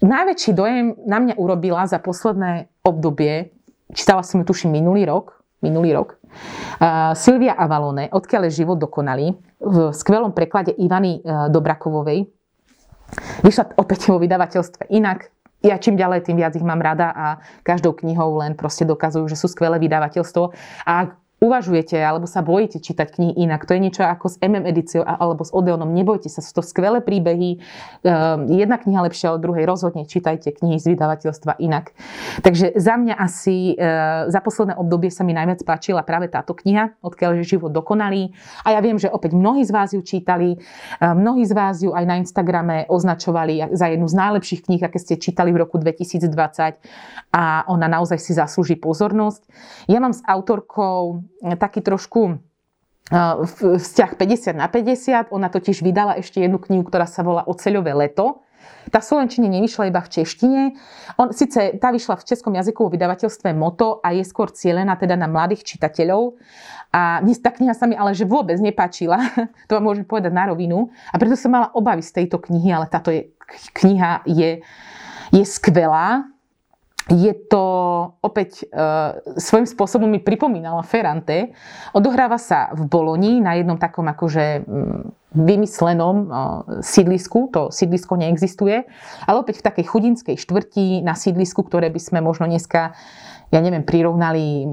Najväčší 0.00 0.52
dojem 0.54 0.96
na 1.04 1.18
mňa 1.20 1.34
urobila 1.36 1.84
za 1.84 1.98
posledné 1.98 2.70
obdobie, 2.86 3.52
čítala 3.92 4.22
som 4.22 4.40
ju 4.40 4.44
tuším 4.48 4.72
minulý 4.72 5.04
rok, 5.04 5.37
minulý 5.64 5.94
rok, 5.96 6.18
uh, 6.18 7.12
Silvia 7.18 7.54
Avalone, 7.58 8.10
Odkiaľ 8.10 8.48
je 8.48 8.62
život 8.62 8.78
dokonalý 8.78 9.34
v 9.58 9.90
skvelom 9.90 10.30
preklade 10.30 10.70
Ivany 10.70 11.18
e, 11.18 11.50
Dobrakovovej. 11.50 12.30
Vyšla 13.42 13.74
opäť 13.74 14.14
vo 14.14 14.22
vydavateľstve 14.22 14.86
inak. 14.94 15.34
Ja 15.58 15.82
čím 15.82 15.98
ďalej, 15.98 16.30
tým 16.30 16.38
viac 16.38 16.54
ich 16.54 16.62
mám 16.62 16.78
rada 16.78 17.10
a 17.10 17.26
každou 17.66 17.90
knihou 17.98 18.38
len 18.38 18.54
proste 18.54 18.86
dokazujú, 18.86 19.26
že 19.26 19.34
sú 19.34 19.50
skvelé 19.50 19.82
vydavateľstvo. 19.82 20.54
A 20.86 21.18
uvažujete 21.38 21.94
alebo 21.94 22.26
sa 22.26 22.42
bojíte 22.42 22.82
čítať 22.82 23.14
knihy 23.14 23.32
inak, 23.46 23.62
to 23.62 23.78
je 23.78 23.80
niečo 23.82 24.02
ako 24.02 24.26
s 24.26 24.36
MM 24.42 24.66
edíciou 24.66 25.06
alebo 25.06 25.46
s 25.46 25.54
Odeonom, 25.54 25.94
nebojte 25.94 26.26
sa, 26.26 26.42
sú 26.42 26.58
to 26.58 26.62
skvelé 26.66 26.98
príbehy, 26.98 27.62
ehm, 28.02 28.50
jedna 28.50 28.76
kniha 28.78 29.06
lepšia 29.06 29.30
od 29.34 29.40
druhej, 29.42 29.62
rozhodne 29.62 30.02
čítajte 30.02 30.50
knihy 30.50 30.82
z 30.82 30.94
vydavateľstva 30.94 31.62
inak. 31.62 31.94
Takže 32.42 32.74
za 32.74 32.94
mňa 32.98 33.14
asi 33.14 33.78
ehm, 33.78 34.30
za 34.34 34.40
posledné 34.42 34.74
obdobie 34.74 35.14
sa 35.14 35.22
mi 35.22 35.30
najviac 35.30 35.62
páčila 35.62 36.02
práve 36.02 36.26
táto 36.26 36.58
kniha, 36.58 36.98
odkiaľ 37.06 37.38
je 37.42 37.54
život 37.54 37.70
dokonalý. 37.70 38.34
A 38.66 38.74
ja 38.74 38.80
viem, 38.82 38.98
že 38.98 39.06
opäť 39.06 39.38
mnohí 39.38 39.62
z 39.62 39.70
vás 39.70 39.94
ju 39.94 40.02
čítali, 40.02 40.58
ehm, 40.98 41.14
mnohí 41.22 41.46
z 41.46 41.54
vás 41.54 41.78
ju 41.78 41.94
aj 41.94 42.04
na 42.04 42.18
Instagrame 42.18 42.90
označovali 42.90 43.70
za 43.78 43.86
jednu 43.86 44.10
z 44.10 44.14
najlepších 44.18 44.66
kníh, 44.66 44.82
aké 44.82 44.98
ste 44.98 45.14
čítali 45.14 45.54
v 45.54 45.62
roku 45.62 45.78
2020 45.78 46.82
a 47.30 47.62
ona 47.70 47.86
naozaj 47.86 48.18
si 48.18 48.34
zaslúži 48.34 48.74
pozornosť. 48.74 49.46
Ja 49.86 50.02
mám 50.02 50.10
s 50.10 50.24
autorkou 50.26 51.27
taký 51.42 51.80
trošku 51.80 52.38
vzťah 53.78 54.10
50 54.20 54.52
na 54.56 54.68
50. 54.68 55.32
Ona 55.32 55.48
totiž 55.48 55.80
vydala 55.80 56.20
ešte 56.20 56.44
jednu 56.44 56.60
knihu, 56.60 56.84
ktorá 56.84 57.08
sa 57.08 57.24
volá 57.24 57.44
Oceľové 57.48 57.96
leto. 57.96 58.44
Tá 58.88 59.00
v 59.00 59.08
Slovenčine 59.08 59.48
nevyšla 59.48 59.88
iba 59.88 60.00
v 60.00 60.12
češtine. 60.12 60.60
On, 61.16 61.32
síce 61.32 61.76
tá 61.80 61.88
vyšla 61.88 62.20
v 62.20 62.26
českom 62.28 62.52
jazykovom 62.56 62.92
vydavateľstve 62.92 63.52
Moto 63.56 64.00
a 64.04 64.12
je 64.12 64.24
skôr 64.24 64.52
cieľená 64.52 64.96
teda 64.96 65.16
na 65.16 65.28
mladých 65.28 65.64
čitateľov. 65.64 66.36
A 66.92 67.20
mne 67.20 67.36
tá 67.36 67.52
kniha 67.52 67.76
sa 67.76 67.84
mi 67.84 67.96
ale 67.96 68.16
že 68.16 68.28
vôbec 68.28 68.56
nepáčila. 68.60 69.20
to 69.68 69.76
vám 69.76 69.84
môžem 69.84 70.04
povedať 70.08 70.32
na 70.32 70.48
rovinu. 70.48 70.88
A 71.12 71.16
preto 71.20 71.36
som 71.36 71.52
mala 71.52 71.72
obavy 71.76 72.04
z 72.04 72.24
tejto 72.24 72.40
knihy, 72.40 72.72
ale 72.72 72.88
táto 72.88 73.12
je, 73.12 73.32
kniha 73.76 74.24
je, 74.24 74.64
je 75.32 75.44
skvelá 75.44 76.28
je 77.08 77.32
to 77.48 77.64
opäť 78.20 78.68
e, 78.68 78.76
svojím 79.40 79.64
spôsobom 79.64 80.08
mi 80.08 80.20
pripomínala 80.20 80.84
Ferrante. 80.84 81.56
Odohráva 81.96 82.36
sa 82.36 82.68
v 82.76 82.84
Boloni 82.84 83.40
na 83.40 83.56
jednom 83.56 83.80
takom 83.80 84.04
akože 84.12 84.68
vymyslenom 85.36 86.16
sídlisku, 86.80 87.52
to 87.52 87.68
sídlisko 87.68 88.16
neexistuje, 88.16 88.88
ale 89.28 89.36
opäť 89.36 89.60
v 89.60 89.66
takej 89.68 89.84
chudinskej 89.84 90.36
štvrti 90.40 91.04
na 91.04 91.12
sídlisku, 91.12 91.60
ktoré 91.64 91.92
by 91.92 92.00
sme 92.00 92.18
možno 92.24 92.48
dneska 92.48 92.96
ja 93.48 93.64
neviem, 93.64 93.80
prirovnali 93.80 94.68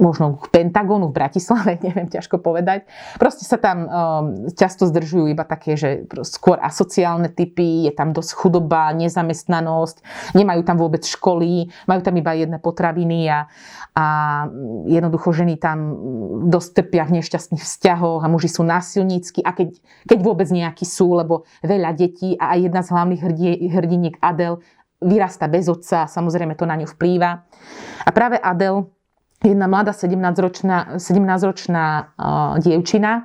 možno 0.00 0.40
k 0.40 0.48
Pentagonu 0.50 1.12
v 1.12 1.16
Bratislave, 1.16 1.78
neviem 1.86 2.10
ťažko 2.10 2.42
povedať. 2.42 2.88
Proste 3.20 3.46
sa 3.46 3.60
tam 3.60 3.86
um, 3.86 3.88
často 4.50 4.88
zdržujú 4.88 5.30
iba 5.30 5.46
také, 5.46 5.78
že 5.78 6.08
skôr 6.26 6.58
asociálne 6.58 7.30
typy, 7.30 7.86
je 7.86 7.92
tam 7.94 8.10
dosť 8.10 8.30
chudoba, 8.34 8.90
nezamestnanosť, 8.96 10.02
nemajú 10.34 10.60
tam 10.66 10.76
vôbec 10.80 11.06
školy, 11.06 11.70
majú 11.86 12.00
tam 12.02 12.14
iba 12.18 12.34
jedné 12.34 12.58
potraviny 12.58 13.30
a, 13.30 13.46
a 13.94 14.04
jednoducho 14.90 15.30
ženy 15.30 15.60
tam 15.60 15.94
dosť 16.50 16.70
trpia 16.82 17.06
v 17.06 17.22
nešťastných 17.22 17.62
vzťahoch 17.62 18.26
a 18.26 18.32
muži 18.32 18.50
sú 18.50 18.66
násilnícky 18.66 19.44
a 19.46 19.54
keď, 19.54 19.78
keď 20.08 20.18
vôbec 20.20 20.48
nejakí 20.48 20.86
sú, 20.88 21.14
lebo 21.16 21.44
veľa 21.60 21.92
detí 21.96 22.34
a 22.40 22.56
aj 22.56 22.58
jedna 22.70 22.80
z 22.80 22.88
hlavných 22.92 23.22
hrdiniek 23.70 24.16
Adel 24.20 24.60
vyrasta 25.00 25.48
bez 25.48 25.66
otca, 25.66 26.04
samozrejme 26.04 26.54
to 26.54 26.68
na 26.68 26.76
ňu 26.76 26.86
vplýva. 26.86 27.30
A 28.04 28.10
práve 28.12 28.36
Adel, 28.36 28.92
jedna 29.40 29.66
mladá 29.66 29.96
17-ročná, 29.96 31.00
17-ročná 31.00 31.84
uh, 32.16 32.60
dievčina, 32.60 33.24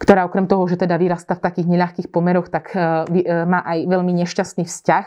ktorá 0.00 0.26
okrem 0.26 0.48
toho, 0.50 0.64
že 0.66 0.80
teda 0.80 0.96
vyrasta 0.98 1.36
v 1.38 1.44
takých 1.44 1.70
neľahkých 1.70 2.08
pomeroch, 2.08 2.48
tak 2.48 2.72
uh, 2.72 3.04
má 3.44 3.60
aj 3.68 3.78
veľmi 3.84 4.12
nešťastný 4.24 4.64
vzťah. 4.64 5.06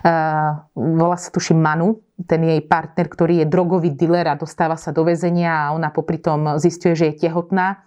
Uh, 0.00 0.64
volá 0.76 1.20
sa 1.20 1.28
tuším 1.28 1.60
Manu, 1.60 2.00
ten 2.24 2.40
jej 2.40 2.60
partner, 2.64 3.06
ktorý 3.08 3.44
je 3.44 3.46
drogový 3.48 3.92
dealer 3.92 4.28
a 4.32 4.40
dostáva 4.40 4.80
sa 4.80 4.92
do 4.92 5.04
väzenia 5.04 5.68
a 5.68 5.72
ona 5.76 5.92
popri 5.92 6.16
tom 6.16 6.56
zistuje, 6.56 6.96
že 6.96 7.12
je 7.12 7.28
tehotná. 7.28 7.84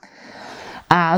A 0.90 1.18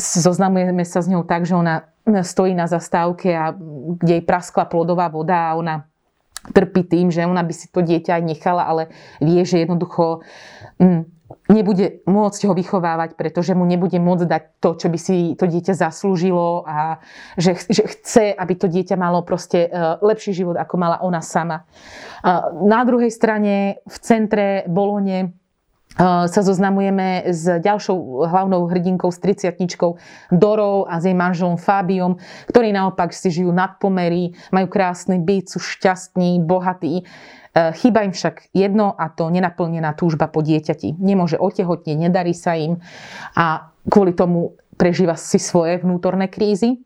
zoznamujeme 0.00 0.84
sa 0.84 1.04
s 1.04 1.10
ňou 1.10 1.24
tak, 1.24 1.44
že 1.44 1.54
ona 1.54 1.90
stojí 2.08 2.56
na 2.56 2.66
zastávke 2.66 3.30
a 3.36 3.52
jej 4.00 4.22
praskla 4.24 4.64
plodová 4.64 5.12
voda 5.12 5.52
a 5.52 5.56
ona 5.56 5.74
trpí 6.48 6.88
tým, 6.88 7.12
že 7.12 7.28
ona 7.28 7.44
by 7.44 7.52
si 7.52 7.68
to 7.68 7.84
dieťa 7.84 8.16
aj 8.16 8.22
nechala, 8.24 8.64
ale 8.64 8.82
vie, 9.20 9.44
že 9.44 9.60
jednoducho 9.60 10.24
mm, 10.80 11.04
nebude 11.52 12.00
môcť 12.08 12.40
ho 12.48 12.52
vychovávať, 12.56 13.14
pretože 13.14 13.52
mu 13.52 13.68
nebude 13.68 14.00
môcť 14.00 14.24
dať 14.24 14.42
to, 14.58 14.70
čo 14.80 14.86
by 14.88 14.98
si 14.98 15.36
to 15.36 15.44
dieťa 15.44 15.76
zaslúžilo 15.76 16.64
a 16.64 16.98
že, 17.36 17.60
že 17.68 17.84
chce, 17.86 18.32
aby 18.32 18.54
to 18.56 18.66
dieťa 18.72 18.96
malo 18.96 19.20
proste 19.20 19.68
e, 19.68 19.70
lepší 20.00 20.32
život, 20.32 20.56
ako 20.56 20.74
mala 20.80 20.96
ona 21.04 21.20
sama. 21.20 21.68
Na 22.64 22.84
druhej 22.84 23.08
strane 23.08 23.80
v 23.84 23.96
centre 24.00 24.64
Bolone 24.68 25.39
sa 26.00 26.40
zoznamujeme 26.40 27.28
s 27.28 27.44
ďalšou 27.60 28.24
hlavnou 28.24 28.64
hrdinkou, 28.72 29.12
s 29.12 29.20
30 29.20 29.60
Dorou 30.32 30.88
a 30.88 30.96
s 30.96 31.04
jej 31.04 31.12
manželom 31.12 31.60
Fábiom, 31.60 32.16
ktorí 32.48 32.72
naopak 32.72 33.12
si 33.12 33.28
žijú 33.28 33.52
nad 33.52 33.76
pomery, 33.76 34.32
majú 34.48 34.72
krásny 34.72 35.20
byt, 35.20 35.52
sú 35.52 35.60
šťastní, 35.60 36.40
bohatí. 36.40 37.04
Chýba 37.52 38.08
im 38.08 38.16
však 38.16 38.54
jedno 38.56 38.96
a 38.96 39.12
to 39.12 39.28
nenaplnená 39.28 39.92
túžba 39.92 40.30
po 40.32 40.40
dieťati. 40.40 40.96
Nemôže 40.96 41.36
otehotnieť, 41.36 41.98
nedarí 42.00 42.32
sa 42.32 42.56
im 42.56 42.80
a 43.36 43.68
kvôli 43.84 44.16
tomu 44.16 44.56
prežíva 44.80 45.20
si 45.20 45.36
svoje 45.36 45.84
vnútorné 45.84 46.32
krízy. 46.32 46.80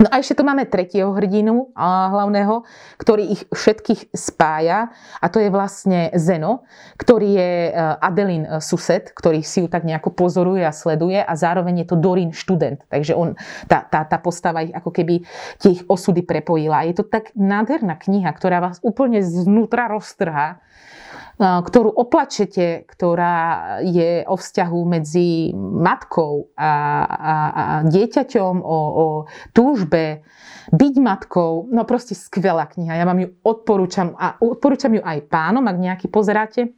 No 0.00 0.08
a 0.08 0.24
ešte 0.24 0.40
tu 0.40 0.42
máme 0.48 0.64
tretieho 0.64 1.12
hrdinu 1.12 1.68
hlavného, 1.76 2.64
ktorý 2.96 3.36
ich 3.36 3.42
všetkých 3.52 4.16
spája 4.16 4.88
a 5.20 5.26
to 5.28 5.36
je 5.36 5.52
vlastne 5.52 6.08
Zeno, 6.16 6.64
ktorý 6.96 7.28
je 7.36 7.50
e, 7.68 7.72
Adelin 8.00 8.48
e, 8.48 8.64
sused, 8.64 9.12
ktorý 9.12 9.44
si 9.44 9.60
ju 9.60 9.68
tak 9.68 9.84
nejako 9.84 10.16
pozoruje 10.16 10.64
a 10.64 10.72
sleduje 10.72 11.20
a 11.20 11.32
zároveň 11.36 11.84
je 11.84 11.86
to 11.92 12.00
Dorin 12.00 12.32
študent. 12.32 12.80
Takže 12.88 13.12
on, 13.12 13.36
tá, 13.68 13.84
tá, 13.84 14.08
tá 14.08 14.16
postava 14.16 14.64
ich 14.64 14.72
ako 14.72 14.96
keby 14.96 15.28
tie 15.60 15.76
ich 15.76 15.84
osudy 15.84 16.24
prepojila. 16.24 16.88
Je 16.88 16.96
to 16.96 17.04
tak 17.04 17.28
nádherná 17.36 18.00
kniha, 18.00 18.32
ktorá 18.32 18.64
vás 18.64 18.80
úplne 18.80 19.20
znútra 19.20 19.92
roztrhá 19.92 20.64
ktorú 21.40 21.88
oplačete, 21.88 22.84
ktorá 22.86 23.38
je 23.84 24.26
o 24.28 24.36
vzťahu 24.36 24.80
medzi 24.84 25.52
matkou 25.56 26.52
a, 26.58 26.72
a, 27.06 27.34
a 27.34 27.64
dieťaťom, 27.88 28.54
o, 28.60 28.78
o 28.78 29.06
túžbe 29.56 30.22
byť 30.70 30.94
matkou. 31.00 31.68
No 31.72 31.88
proste 31.88 32.12
skvelá 32.14 32.68
kniha. 32.68 33.00
Ja 33.00 33.08
vám 33.08 33.22
ju 33.22 33.28
odporúčam 33.42 34.14
a 34.18 34.36
odporúčam 34.38 34.92
ju 34.94 35.02
aj 35.02 35.28
pánom, 35.28 35.64
ak 35.66 35.76
nejaký 35.80 36.06
pozeráte 36.12 36.76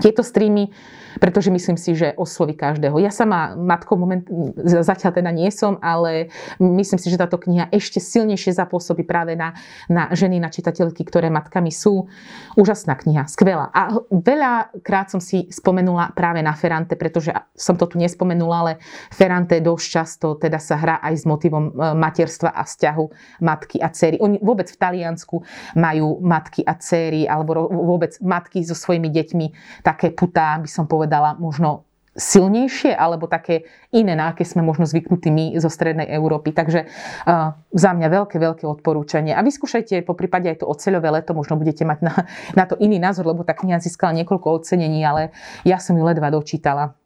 tieto 0.00 0.20
streamy, 0.20 0.70
pretože 1.16 1.48
myslím 1.48 1.80
si, 1.80 1.96
že 1.96 2.12
osloví 2.12 2.52
každého. 2.52 3.00
Ja 3.00 3.08
sama 3.08 3.56
matkou 3.56 3.96
moment, 3.96 4.24
zatiaľ 4.60 5.16
teda 5.16 5.30
nie 5.32 5.48
som, 5.48 5.80
ale 5.80 6.28
myslím 6.60 7.00
si, 7.00 7.08
že 7.08 7.16
táto 7.16 7.40
kniha 7.40 7.72
ešte 7.72 8.00
silnejšie 8.00 8.52
zapôsobí 8.52 9.02
práve 9.08 9.32
na, 9.32 9.56
na 9.88 10.12
ženy, 10.12 10.36
na 10.36 10.52
čitateľky, 10.52 11.08
ktoré 11.08 11.32
matkami 11.32 11.72
sú. 11.72 12.08
Úžasná 12.54 13.00
kniha, 13.00 13.24
skvelá. 13.32 13.72
A 13.72 13.96
veľakrát 14.12 15.08
som 15.08 15.20
si 15.20 15.48
spomenula 15.48 16.12
práve 16.12 16.44
na 16.44 16.52
Ferrante, 16.52 16.92
pretože 17.00 17.32
som 17.56 17.80
to 17.80 17.88
tu 17.88 17.96
nespomenula, 17.96 18.56
ale 18.60 18.72
Ferrante 19.08 19.56
dosť 19.64 19.86
často 19.88 20.26
teda 20.36 20.60
sa 20.60 20.76
hrá 20.76 20.96
aj 21.00 21.14
s 21.16 21.24
motivom 21.24 21.72
e, 21.72 21.96
materstva 21.96 22.52
a 22.52 22.62
vzťahu 22.68 23.04
matky 23.40 23.80
a 23.80 23.88
céry. 23.88 24.20
Oni 24.20 24.36
vôbec 24.44 24.68
v 24.68 24.76
Taliansku 24.76 25.40
majú 25.80 26.20
matky 26.20 26.60
a 26.60 26.76
céry, 26.76 27.24
alebo 27.24 27.72
vôbec 27.72 28.12
matky 28.20 28.60
so 28.60 28.76
svojimi 28.76 29.08
deťmi 29.08 29.46
také 29.86 30.10
putá, 30.10 30.58
by 30.58 30.66
som 30.66 30.90
povedala, 30.90 31.38
možno 31.38 31.86
silnejšie 32.16 32.96
alebo 32.96 33.28
také 33.28 33.68
iné, 33.92 34.16
na 34.16 34.32
aké 34.32 34.42
sme 34.42 34.64
možno 34.64 34.88
zvyknutí 34.88 35.28
my 35.28 35.52
zo 35.60 35.68
strednej 35.68 36.08
Európy. 36.08 36.56
Takže 36.56 36.88
uh, 36.88 37.52
za 37.76 37.90
mňa 37.92 38.08
veľké, 38.08 38.40
veľké 38.40 38.64
odporúčanie. 38.64 39.36
A 39.36 39.44
vyskúšajte 39.44 40.00
po 40.02 40.16
prípade 40.16 40.48
aj 40.48 40.64
to 40.64 40.66
oceľové 40.66 41.12
leto, 41.12 41.36
možno 41.36 41.60
budete 41.60 41.84
mať 41.84 41.98
na, 42.00 42.14
na 42.56 42.64
to 42.64 42.74
iný 42.80 42.96
názor, 42.96 43.28
lebo 43.28 43.44
tá 43.44 43.52
kniha 43.52 43.78
získala 43.78 44.16
niekoľko 44.16 44.64
ocenení, 44.64 45.04
ale 45.04 45.30
ja 45.68 45.76
som 45.76 45.92
ju 45.94 46.02
ledva 46.02 46.32
dočítala. 46.32 46.96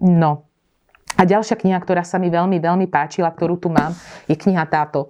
No, 0.00 0.48
a 1.14 1.22
ďalšia 1.22 1.54
kniha, 1.54 1.78
ktorá 1.78 2.02
sa 2.02 2.18
mi 2.18 2.26
veľmi, 2.26 2.58
veľmi 2.58 2.86
páčila, 2.90 3.30
ktorú 3.30 3.54
tu 3.58 3.70
mám, 3.70 3.94
je 4.26 4.34
kniha 4.34 4.66
táto. 4.66 5.06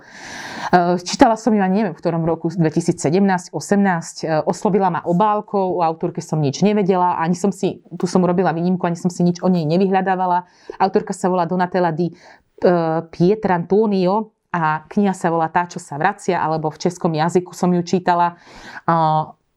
E, 0.69 1.01
čítala 1.01 1.41
som 1.41 1.57
ju, 1.57 1.61
ja 1.61 1.69
neviem, 1.69 1.97
v 1.97 2.01
ktorom 2.01 2.29
roku, 2.29 2.53
2017-18. 2.53 3.57
E, 3.57 4.45
oslovila 4.45 4.93
ma 4.93 5.01
obálkou, 5.01 5.81
o 5.81 5.85
autorke 5.85 6.21
som 6.21 6.45
nič 6.45 6.61
nevedela, 6.61 7.17
ani 7.17 7.33
som 7.33 7.49
si, 7.49 7.81
tu 7.97 8.05
som 8.05 8.21
robila 8.21 8.53
výnimku, 8.53 8.85
ani 8.85 9.01
som 9.01 9.09
si 9.09 9.25
nič 9.25 9.41
o 9.41 9.49
nej 9.49 9.65
nevyhľadávala. 9.65 10.45
Autorka 10.77 11.17
sa 11.17 11.33
volá 11.33 11.49
Donatella 11.49 11.89
di 11.89 12.13
e, 12.13 12.15
Pietrantonio 13.09 14.37
a 14.53 14.85
kniha 14.85 15.17
sa 15.17 15.33
volá 15.33 15.49
Tá, 15.49 15.65
čo 15.65 15.81
sa 15.81 15.97
vracia, 15.97 16.39
alebo 16.39 16.69
v 16.69 16.79
českom 16.85 17.11
jazyku 17.17 17.51
som 17.57 17.75
ju 17.75 17.83
čítala. 17.83 18.39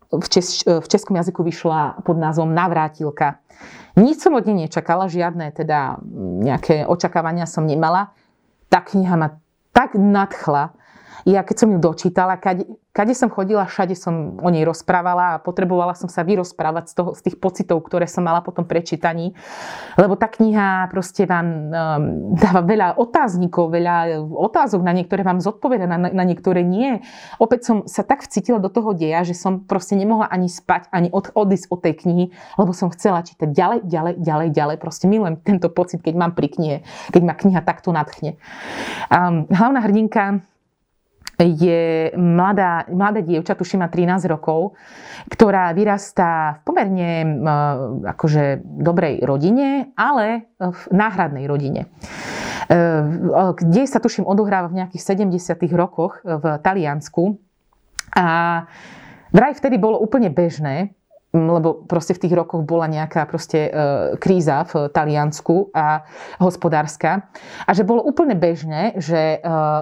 V, 0.08 0.28
čes, 0.32 0.66
v 0.66 0.88
českom 0.88 1.20
jazyku 1.20 1.46
vyšla 1.46 2.02
pod 2.02 2.18
názvom 2.18 2.50
Navrátilka. 2.50 3.38
Nič 3.98 4.22
som 4.22 4.38
od 4.38 4.46
nej 4.46 4.70
nečakala, 4.70 5.10
žiadne 5.10 5.50
teda 5.58 5.98
nejaké 6.46 6.86
očakávania 6.86 7.50
som 7.50 7.66
nemala. 7.66 8.14
Tá 8.70 8.86
kniha 8.86 9.18
ma 9.18 9.42
tak 9.74 9.98
nadchla, 9.98 10.77
ja 11.28 11.44
keď 11.44 11.56
som 11.60 11.70
ju 11.76 11.80
dočítala, 11.84 12.40
kade, 12.40 12.64
kade 12.96 13.12
som 13.12 13.28
chodila, 13.28 13.68
všade 13.68 14.00
som 14.00 14.40
o 14.40 14.48
nej 14.48 14.64
rozprávala 14.64 15.36
a 15.36 15.42
potrebovala 15.44 15.92
som 15.92 16.08
sa 16.08 16.24
vyrozprávať 16.24 16.88
z, 16.88 16.94
toho, 16.96 17.10
z 17.12 17.22
tých 17.28 17.38
pocitov, 17.44 17.84
ktoré 17.84 18.08
som 18.08 18.24
mala 18.24 18.40
potom 18.40 18.64
prečítaní. 18.64 19.36
Lebo 20.00 20.16
tá 20.16 20.32
kniha 20.32 20.88
proste 20.88 21.28
vám 21.28 21.48
um, 21.48 21.72
dáva 22.40 22.64
veľa 22.64 22.88
otáznikov, 22.96 23.76
veľa 23.76 24.24
otázok, 24.24 24.80
na 24.80 24.96
niektoré 24.96 25.28
vám 25.28 25.44
zodpoveda, 25.44 25.84
na, 25.84 26.00
na 26.00 26.24
niektoré 26.24 26.64
nie. 26.64 27.04
Opäť 27.44 27.68
som 27.68 27.78
sa 27.92 28.08
tak 28.08 28.24
vcítila 28.24 28.64
do 28.64 28.72
toho 28.72 28.96
deja, 28.96 29.28
že 29.28 29.36
som 29.36 29.68
proste 29.68 30.00
nemohla 30.00 30.32
ani 30.32 30.48
spať, 30.48 30.88
ani 30.96 31.12
od, 31.12 31.36
odísť 31.36 31.68
od 31.68 31.80
tej 31.84 31.94
knihy, 32.08 32.26
lebo 32.56 32.72
som 32.72 32.88
chcela 32.96 33.20
čítať 33.20 33.52
ďalej, 33.52 33.84
ďalej, 33.84 34.16
ďalej, 34.24 34.50
ďalej. 34.56 34.78
Proste 34.80 35.12
milujem 35.12 35.36
tento 35.44 35.68
pocit, 35.68 36.00
keď 36.00 36.16
mám 36.16 36.32
pri 36.40 36.48
knihe, 36.48 36.78
keď 37.12 37.22
ma 37.28 37.36
kniha 37.36 37.60
takto 37.68 37.92
nadchne. 37.92 38.40
Um, 39.12 39.44
hlavná 39.52 39.84
hrdinka 39.84 40.40
je 41.46 42.10
mladá, 42.18 42.90
mladá 42.90 43.22
dievča, 43.22 43.54
tuším 43.54 43.86
má 43.86 43.90
13 43.94 44.26
rokov, 44.26 44.74
ktorá 45.30 45.70
vyrastá 45.78 46.58
v 46.58 46.60
pomerne 46.66 47.10
akože 48.10 48.66
dobrej 48.66 49.22
rodine, 49.22 49.94
ale 49.94 50.50
v 50.58 50.82
náhradnej 50.90 51.46
rodine. 51.46 51.86
E, 52.68 52.74
kde 53.54 53.84
sa 53.86 54.02
tuším 54.02 54.26
odohráva 54.26 54.68
v 54.74 54.82
nejakých 54.82 55.04
70 55.30 55.62
rokoch 55.78 56.26
v 56.26 56.58
Taliansku. 56.58 57.38
A 58.18 58.26
vraj 59.30 59.54
vtedy 59.54 59.78
bolo 59.78 60.02
úplne 60.02 60.34
bežné, 60.34 60.98
lebo 61.36 61.84
proste 61.84 62.16
v 62.16 62.24
tých 62.24 62.34
rokoch 62.34 62.64
bola 62.64 62.88
nejaká 62.88 63.28
proste 63.28 63.68
e, 63.68 63.72
kríza 64.16 64.64
v 64.64 64.88
Taliansku 64.88 65.76
a 65.76 66.08
hospodárska. 66.40 67.28
A 67.68 67.72
že 67.76 67.84
bolo 67.84 68.00
úplne 68.00 68.32
bežné, 68.32 68.96
že 68.96 69.36
e, 69.36 69.40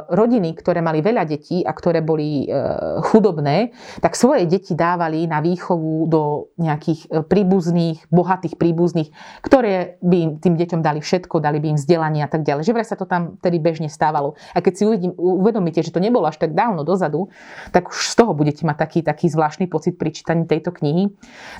rodiny, 0.09 0.57
ktoré 0.57 0.81
mali 0.81 1.05
veľa 1.05 1.21
detí 1.29 1.61
a 1.61 1.69
ktoré 1.69 2.01
boli 2.01 2.49
e, 2.49 2.57
chudobné, 3.05 3.77
tak 4.01 4.17
svoje 4.17 4.49
deti 4.49 4.73
dávali 4.73 5.29
na 5.29 5.37
výchovu 5.37 6.09
do 6.09 6.49
nejakých 6.57 7.29
príbuzných, 7.29 8.09
bohatých 8.09 8.57
príbuzných, 8.57 9.13
ktoré 9.45 10.01
by 10.01 10.17
im 10.17 10.31
tým 10.41 10.57
deťom 10.57 10.81
dali 10.81 10.97
všetko, 10.97 11.45
dali 11.45 11.61
by 11.61 11.77
im 11.77 11.79
vzdelanie 11.79 12.25
a 12.25 12.29
tak 12.29 12.41
ďalej. 12.41 12.65
Že 12.65 12.73
vraj 12.73 12.87
sa 12.89 12.97
to 12.97 13.05
tam 13.05 13.37
tedy 13.37 13.61
bežne 13.61 13.85
stávalo. 13.85 14.33
A 14.57 14.65
keď 14.65 14.73
si 14.73 14.83
uvedomíte, 15.13 15.85
že 15.85 15.93
to 15.93 16.01
nebolo 16.01 16.25
až 16.25 16.41
tak 16.41 16.57
dávno 16.57 16.81
dozadu, 16.81 17.29
tak 17.69 17.93
už 17.93 18.11
z 18.11 18.15
toho 18.17 18.33
budete 18.33 18.65
mať 18.65 18.77
taký, 18.81 18.99
taký 19.05 19.29
zvláštny 19.29 19.69
pocit 19.69 19.93
pri 20.01 20.09
čítaní 20.09 20.49
tejto 20.49 20.73
knihy. 20.73 21.13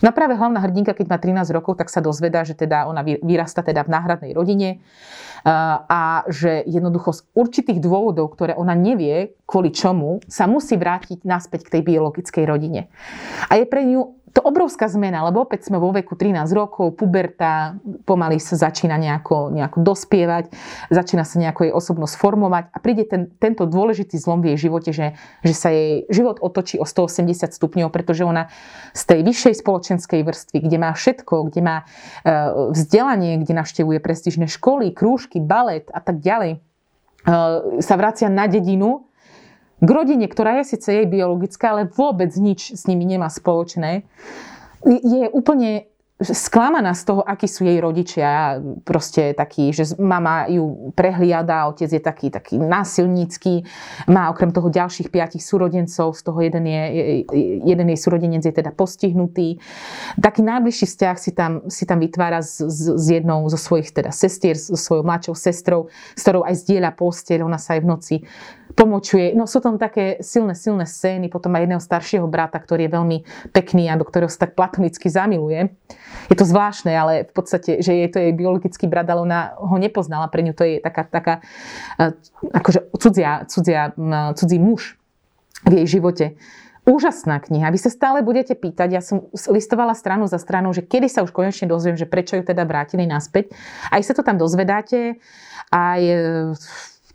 No 0.03 0.11
práve 0.11 0.35
hlavná 0.35 0.59
hrdinka, 0.59 0.93
keď 0.93 1.07
má 1.07 1.17
13 1.17 1.55
rokov, 1.55 1.79
tak 1.79 1.88
sa 1.91 2.03
dozvedá, 2.03 2.43
že 2.43 2.53
teda 2.57 2.85
ona 2.89 3.01
vyrasta 3.01 3.63
teda 3.63 3.88
v 3.88 3.93
náhradnej 3.93 4.31
rodine 4.35 4.83
a 5.45 6.25
že 6.25 6.65
jednoducho 6.65 7.13
z 7.13 7.21
určitých 7.38 7.77
dôvodov, 7.77 8.33
ktoré 8.33 8.57
ona 8.57 8.73
nevie, 8.73 9.38
kvôli 9.45 9.69
čomu, 9.69 10.17
sa 10.25 10.49
musí 10.49 10.73
vrátiť 10.73 11.21
naspäť 11.21 11.69
k 11.69 11.73
tej 11.77 11.81
biologickej 11.85 12.43
rodine. 12.49 12.89
A 13.53 13.61
je 13.61 13.65
pre 13.69 13.85
ňu 13.85 14.24
to 14.35 14.43
obrovská 14.43 14.91
zmena, 14.91 15.23
lebo 15.23 15.47
opäť 15.47 15.71
sme 15.71 15.79
vo 15.79 15.95
veku 15.95 16.19
13 16.19 16.51
rokov, 16.51 16.99
puberta, 16.99 17.79
pomaly 18.03 18.35
sa 18.43 18.59
začína 18.59 18.99
nejako, 18.99 19.47
nejako 19.55 19.79
dospievať, 19.79 20.51
začína 20.91 21.23
sa 21.23 21.39
nejako 21.39 21.63
jej 21.63 21.71
osobnosť 21.71 22.15
formovať 22.19 22.63
a 22.75 22.77
príde 22.83 23.07
ten, 23.07 23.31
tento 23.39 23.63
dôležitý 23.63 24.19
zlom 24.19 24.43
v 24.43 24.51
jej 24.53 24.67
živote, 24.67 24.91
že, 24.91 25.15
že 25.39 25.53
sa 25.55 25.71
jej 25.71 26.03
život 26.11 26.43
otočí 26.43 26.75
o 26.75 26.83
180 26.83 27.55
stupňov, 27.55 27.87
pretože 27.95 28.27
ona 28.27 28.51
z 28.91 29.03
tej 29.07 29.19
vyššej 29.23 29.55
spoločenskej 29.63 30.27
vrstvy, 30.27 30.67
kde 30.67 30.77
má 30.83 30.91
všetko, 30.91 31.47
kde 31.47 31.61
má 31.63 31.77
e, 32.27 32.35
vzdelanie, 32.75 33.39
kde 33.39 33.55
navštevuje 33.55 34.03
prestížne 34.03 34.51
školy, 34.51 34.91
krúžky, 34.91 35.39
balet 35.39 35.87
a 35.95 36.03
tak 36.03 36.19
ďalej, 36.19 36.59
e, 36.59 36.59
sa 37.79 37.95
vracia 37.95 38.27
na 38.27 38.51
dedinu, 38.51 39.07
k 39.81 39.89
rodine, 39.89 40.27
ktorá 40.27 40.61
je 40.61 40.75
síce 40.75 40.88
jej 40.88 41.07
biologická, 41.07 41.75
ale 41.75 41.91
vôbec 41.91 42.31
nič 42.35 42.75
s 42.75 42.88
nimi 42.88 43.03
nemá 43.03 43.27
spoločné, 43.27 44.07
je 44.85 45.25
úplne 45.33 45.89
sklamaná 46.15 46.95
z 46.95 47.12
toho, 47.12 47.21
akí 47.28 47.43
sú 47.43 47.67
jej 47.67 47.75
rodičia. 47.84 48.63
Proste 48.88 49.36
taký, 49.36 49.75
že 49.75 49.99
mama 49.99 50.47
ju 50.47 50.95
prehliada, 50.95 51.67
otec 51.67 51.91
je 51.91 51.99
taký, 51.99 52.32
taký 52.32 52.56
násilnícky, 52.56 53.67
má 54.08 54.32
okrem 54.32 54.56
toho 54.56 54.71
ďalších 54.71 55.12
piatich 55.12 55.43
súrodencov, 55.43 56.15
z 56.15 56.21
toho 56.23 56.39
jeden, 56.39 56.63
je, 56.71 56.84
jeden 57.67 57.88
jej 57.91 57.99
súrodenec 57.99 58.47
je 58.47 58.56
teda 58.56 58.71
postihnutý. 58.71 59.60
Taký 60.15 60.39
najbližší 60.39 60.88
vzťah 60.88 61.15
si 61.19 61.32
tam, 61.36 61.67
si 61.67 61.84
tam 61.84 61.99
vytvára 61.99 62.39
s, 62.39 62.63
s, 62.63 62.95
s 62.95 63.06
jednou 63.12 63.43
zo 63.51 63.60
svojich 63.60 63.91
teda 63.91 64.15
sestier, 64.15 64.56
so 64.56 64.80
svojou 64.80 65.04
mladšou 65.04 65.36
sestrou, 65.36 65.91
s 66.15 66.21
ktorou 66.23 66.47
aj 66.47 66.63
zdieľa 66.63 66.95
posteľ, 66.95 67.43
ona 67.43 67.60
sa 67.60 67.75
aj 67.75 67.82
v 67.84 67.88
noci 67.91 68.15
pomočuje. 68.75 69.32
No 69.34 69.47
sú 69.47 69.63
tam 69.63 69.80
také 69.80 70.19
silné, 70.19 70.54
silné 70.54 70.84
scény, 70.84 71.32
potom 71.32 71.56
aj 71.56 71.63
jedného 71.63 71.82
staršieho 71.84 72.28
brata, 72.28 72.60
ktorý 72.60 72.88
je 72.88 72.95
veľmi 72.95 73.17
pekný 73.56 73.88
a 73.88 73.95
do 73.95 74.04
ktorého 74.04 74.28
sa 74.28 74.45
tak 74.45 74.54
platonicky 74.54 75.08
zamiluje. 75.08 75.71
Je 76.29 76.35
to 76.37 76.45
zvláštne, 76.45 76.89
ale 76.89 77.13
v 77.29 77.33
podstate, 77.33 77.85
že 77.85 77.93
je 77.93 78.07
to 78.09 78.17
jej 78.17 78.33
biologický 78.33 78.89
brat, 78.89 79.05
ale 79.09 79.21
ona 79.21 79.53
ho 79.57 79.77
nepoznala, 79.77 80.31
pre 80.31 80.41
ňu 80.41 80.53
to 80.57 80.63
je 80.65 80.75
taká, 80.81 81.05
taká 81.05 81.35
e, 82.01 82.13
akože 82.49 82.79
cudzia, 82.97 83.45
cudzia, 83.45 83.93
cudzí 84.33 84.57
muž 84.57 84.97
v 85.65 85.83
jej 85.83 85.99
živote. 85.99 86.25
Úžasná 86.85 87.41
kniha. 87.41 87.73
Vy 87.73 87.81
sa 87.81 87.89
stále 87.89 88.21
budete 88.21 88.53
pýtať, 88.53 88.89
ja 88.93 89.01
som 89.01 89.25
listovala 89.49 89.97
stranu 89.97 90.29
za 90.29 90.37
stranou, 90.37 90.69
že 90.69 90.85
kedy 90.85 91.09
sa 91.09 91.25
už 91.25 91.33
konečne 91.33 91.65
dozviem, 91.65 91.97
že 91.97 92.05
prečo 92.05 92.37
ju 92.37 92.45
teda 92.45 92.61
vrátili 92.61 93.09
naspäť. 93.09 93.57
Aj 93.89 94.01
sa 94.05 94.13
to 94.13 94.21
tam 94.21 94.37
dozvedáte, 94.37 95.17
aj 95.73 96.01
e, 96.05 96.17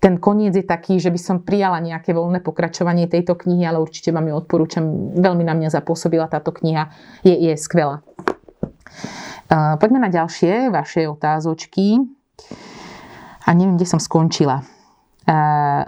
ten 0.00 0.16
koniec 0.16 0.56
je 0.56 0.64
taký, 0.64 0.96
že 0.96 1.12
by 1.12 1.20
som 1.20 1.36
prijala 1.44 1.78
nejaké 1.78 2.16
voľné 2.16 2.40
pokračovanie 2.40 3.04
tejto 3.06 3.36
knihy, 3.36 3.68
ale 3.68 3.84
určite 3.84 4.10
vám 4.16 4.32
ju 4.32 4.34
odporúčam. 4.34 4.84
Veľmi 5.12 5.44
na 5.44 5.52
mňa 5.52 5.68
zapôsobila 5.76 6.24
táto 6.26 6.56
kniha. 6.56 6.88
Je, 7.20 7.36
je 7.36 7.52
skvelá. 7.60 8.00
Poďme 9.50 9.98
na 9.98 10.10
ďalšie 10.12 10.70
vaše 10.70 11.08
otázočky. 11.10 11.98
A 13.46 13.50
neviem, 13.56 13.74
kde 13.74 13.88
som 13.88 13.98
skončila. 13.98 14.62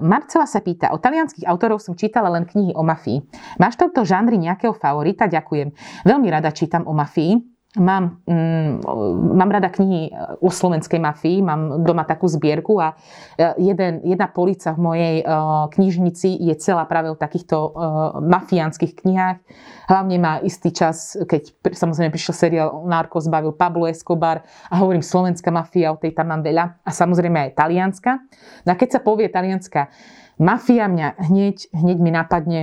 Marcela 0.03 0.47
sa 0.47 0.63
pýta, 0.63 0.95
o 0.95 1.03
talianských 1.03 1.47
autorov 1.51 1.83
som 1.83 1.99
čítala 1.99 2.31
len 2.31 2.47
knihy 2.47 2.79
o 2.79 2.83
mafii. 2.87 3.23
Máš 3.59 3.75
v 3.75 3.87
tomto 3.87 4.07
žánri 4.07 4.39
nejakého 4.39 4.75
favorita? 4.75 5.27
Ďakujem. 5.27 5.75
Veľmi 6.07 6.29
rada 6.31 6.55
čítam 6.55 6.87
o 6.87 6.95
mafii. 6.95 7.52
Mám, 7.73 8.21
mm, 8.29 8.85
mám 9.33 9.49
rada 9.49 9.73
knihy 9.73 10.13
o 10.45 10.53
slovenskej 10.53 11.01
mafii, 11.01 11.41
mám 11.41 11.81
doma 11.81 12.05
takú 12.05 12.29
zbierku 12.29 12.77
a 12.77 12.93
e, 13.41 13.73
jeden, 13.73 14.05
jedna 14.05 14.29
polica 14.29 14.77
v 14.77 14.81
mojej 14.93 15.17
uh, 15.25 15.73
knižnici 15.73 16.37
je 16.37 16.53
celá 16.61 16.85
práve 16.85 17.09
o 17.09 17.17
takýchto 17.17 17.57
uh, 17.57 17.73
mafiánskych 18.21 18.93
knihách. 18.93 19.41
Hlavne 19.89 20.21
má 20.21 20.45
istý 20.45 20.69
čas, 20.69 21.17
keď 21.25 21.49
samozrejme 21.73 22.13
prišiel 22.13 22.37
seriál 22.37 22.69
Narcos, 22.85 23.33
bavil 23.33 23.57
Pablo 23.57 23.89
Escobar 23.89 24.45
a 24.69 24.77
hovorím 24.77 25.01
slovenská 25.01 25.49
mafia, 25.49 25.97
o 25.97 26.01
tej 26.01 26.13
tam 26.13 26.29
mám 26.29 26.45
veľa 26.45 26.85
a 26.85 26.91
samozrejme 26.93 27.49
aj 27.49 27.57
talianska. 27.57 28.21
No 28.69 28.77
a 28.77 28.77
keď 28.77 28.89
sa 28.91 29.01
povie 29.01 29.33
talianská 29.33 29.89
mafia, 30.37 30.93
mňa 30.93 31.25
hneď, 31.25 31.73
hneď 31.73 31.97
mi 32.05 32.13
napadne 32.13 32.61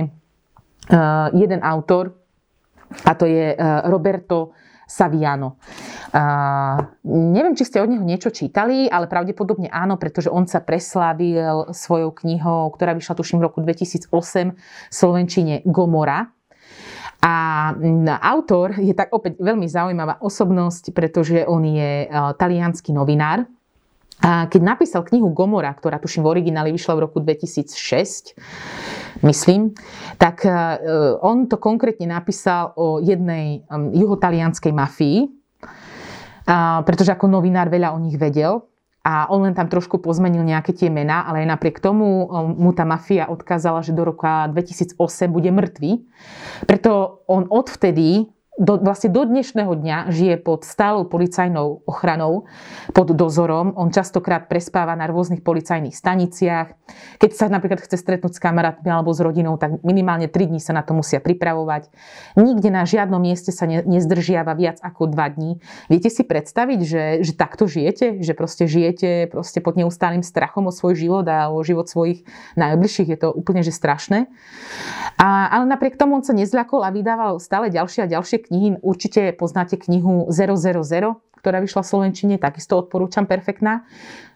uh, 0.86 1.34
jeden 1.34 1.66
autor 1.66 2.14
a 3.02 3.14
to 3.18 3.26
je 3.26 3.58
Roberto 3.90 4.54
Saviano. 4.90 5.62
Uh, 6.10 6.82
neviem, 7.06 7.54
či 7.54 7.62
ste 7.62 7.78
od 7.78 7.86
neho 7.86 8.02
niečo 8.02 8.34
čítali, 8.34 8.90
ale 8.90 9.06
pravdepodobne 9.06 9.70
áno, 9.70 9.94
pretože 9.94 10.26
on 10.26 10.50
sa 10.50 10.58
preslávil 10.58 11.70
svojou 11.70 12.10
knihou, 12.10 12.74
ktorá 12.74 12.98
vyšla 12.98 13.14
tuším 13.14 13.38
v 13.38 13.46
roku 13.46 13.62
2008 13.62 14.10
v 14.10 14.54
Slovenčine 14.90 15.62
Gomora. 15.62 16.34
A 17.20 17.34
autor 18.32 18.80
je 18.80 18.96
tak 18.96 19.12
opäť 19.14 19.38
veľmi 19.38 19.68
zaujímavá 19.70 20.18
osobnosť, 20.24 20.90
pretože 20.90 21.46
on 21.46 21.62
je 21.62 22.10
uh, 22.10 22.34
talianský 22.34 22.90
novinár, 22.90 23.46
a 24.20 24.46
keď 24.52 24.60
napísal 24.60 25.00
knihu 25.08 25.32
Gomora, 25.32 25.72
ktorá 25.72 25.96
tuším 25.96 26.28
v 26.28 26.40
origináli 26.40 26.70
vyšla 26.76 26.92
v 26.96 27.04
roku 27.08 27.24
2006, 27.24 28.36
myslím, 29.24 29.72
tak 30.20 30.44
e, 30.44 30.52
on 31.24 31.48
to 31.48 31.56
konkrétne 31.56 32.12
napísal 32.12 32.76
o 32.76 33.00
jednej 33.00 33.64
juhotalianskej 33.96 34.76
mafii, 34.76 35.18
pretože 36.84 37.14
ako 37.14 37.30
novinár 37.30 37.70
veľa 37.70 37.94
o 37.94 37.98
nich 38.02 38.18
vedel 38.18 38.66
a 39.00 39.32
on 39.32 39.48
len 39.48 39.56
tam 39.56 39.70
trošku 39.70 40.02
pozmenil 40.02 40.44
nejaké 40.44 40.76
tie 40.76 40.92
mená, 40.92 41.24
ale 41.24 41.46
aj 41.46 41.56
napriek 41.56 41.80
tomu 41.80 42.28
mu 42.58 42.70
tá 42.76 42.84
mafia 42.84 43.32
odkázala, 43.32 43.80
že 43.80 43.96
do 43.96 44.04
roka 44.04 44.50
2008 44.52 44.98
bude 45.32 45.48
mŕtvý. 45.48 45.92
Preto 46.68 47.24
on 47.24 47.48
odvtedy 47.48 48.28
do, 48.60 48.76
vlastne 48.76 49.08
do 49.08 49.24
dnešného 49.24 49.72
dňa 49.72 50.12
žije 50.12 50.36
pod 50.44 50.68
stálou 50.68 51.08
policajnou 51.08 51.80
ochranou, 51.88 52.44
pod 52.92 53.08
dozorom. 53.16 53.72
On 53.80 53.88
častokrát 53.88 54.52
prespáva 54.52 54.92
na 54.92 55.08
rôznych 55.08 55.40
policajných 55.40 55.96
staniciach. 55.96 56.76
Keď 57.16 57.30
sa 57.32 57.48
napríklad 57.48 57.80
chce 57.80 57.96
stretnúť 57.96 58.36
s 58.36 58.40
kamarátmi 58.44 58.92
alebo 58.92 59.16
s 59.16 59.24
rodinou, 59.24 59.56
tak 59.56 59.80
minimálne 59.80 60.28
3 60.28 60.52
dní 60.52 60.60
sa 60.60 60.76
na 60.76 60.84
to 60.84 60.92
musia 60.92 61.24
pripravovať. 61.24 61.88
Nikde 62.36 62.68
na 62.68 62.84
žiadnom 62.84 63.24
mieste 63.24 63.48
sa 63.48 63.64
ne, 63.64 63.80
nezdržiava 63.80 64.52
viac 64.52 64.76
ako 64.84 65.08
2 65.08 65.36
dní. 65.40 65.50
Viete 65.88 66.12
si 66.12 66.20
predstaviť, 66.20 66.80
že, 66.84 67.04
že 67.24 67.32
takto 67.32 67.64
žijete? 67.64 68.20
Že 68.20 68.32
proste 68.36 68.64
žijete 68.68 69.32
proste 69.32 69.64
pod 69.64 69.80
neustálým 69.80 70.20
strachom 70.20 70.68
o 70.68 70.72
svoj 70.74 71.00
život 71.00 71.24
a 71.24 71.48
o 71.48 71.64
život 71.64 71.88
svojich 71.88 72.28
najbližších. 72.60 73.08
Je 73.08 73.18
to 73.24 73.32
úplne 73.32 73.64
že 73.64 73.72
strašné. 73.72 74.28
A, 75.16 75.48
ale 75.48 75.64
napriek 75.64 75.96
tomu 75.96 76.20
on 76.20 76.24
sa 76.26 76.36
nezľakol 76.36 76.84
a 76.84 76.92
vydával 76.92 77.40
stále 77.40 77.72
ďalšie 77.72 78.04
a 78.04 78.10
ďalšie 78.10 78.49
knihy. 78.50 78.82
Určite 78.82 79.30
poznáte 79.38 79.78
knihu 79.78 80.26
000, 80.26 80.82
ktorá 81.38 81.62
vyšla 81.62 81.80
v 81.80 81.88
Slovenčine, 81.88 82.34
takisto 82.36 82.76
odporúčam, 82.76 83.24
perfektná. 83.24 83.86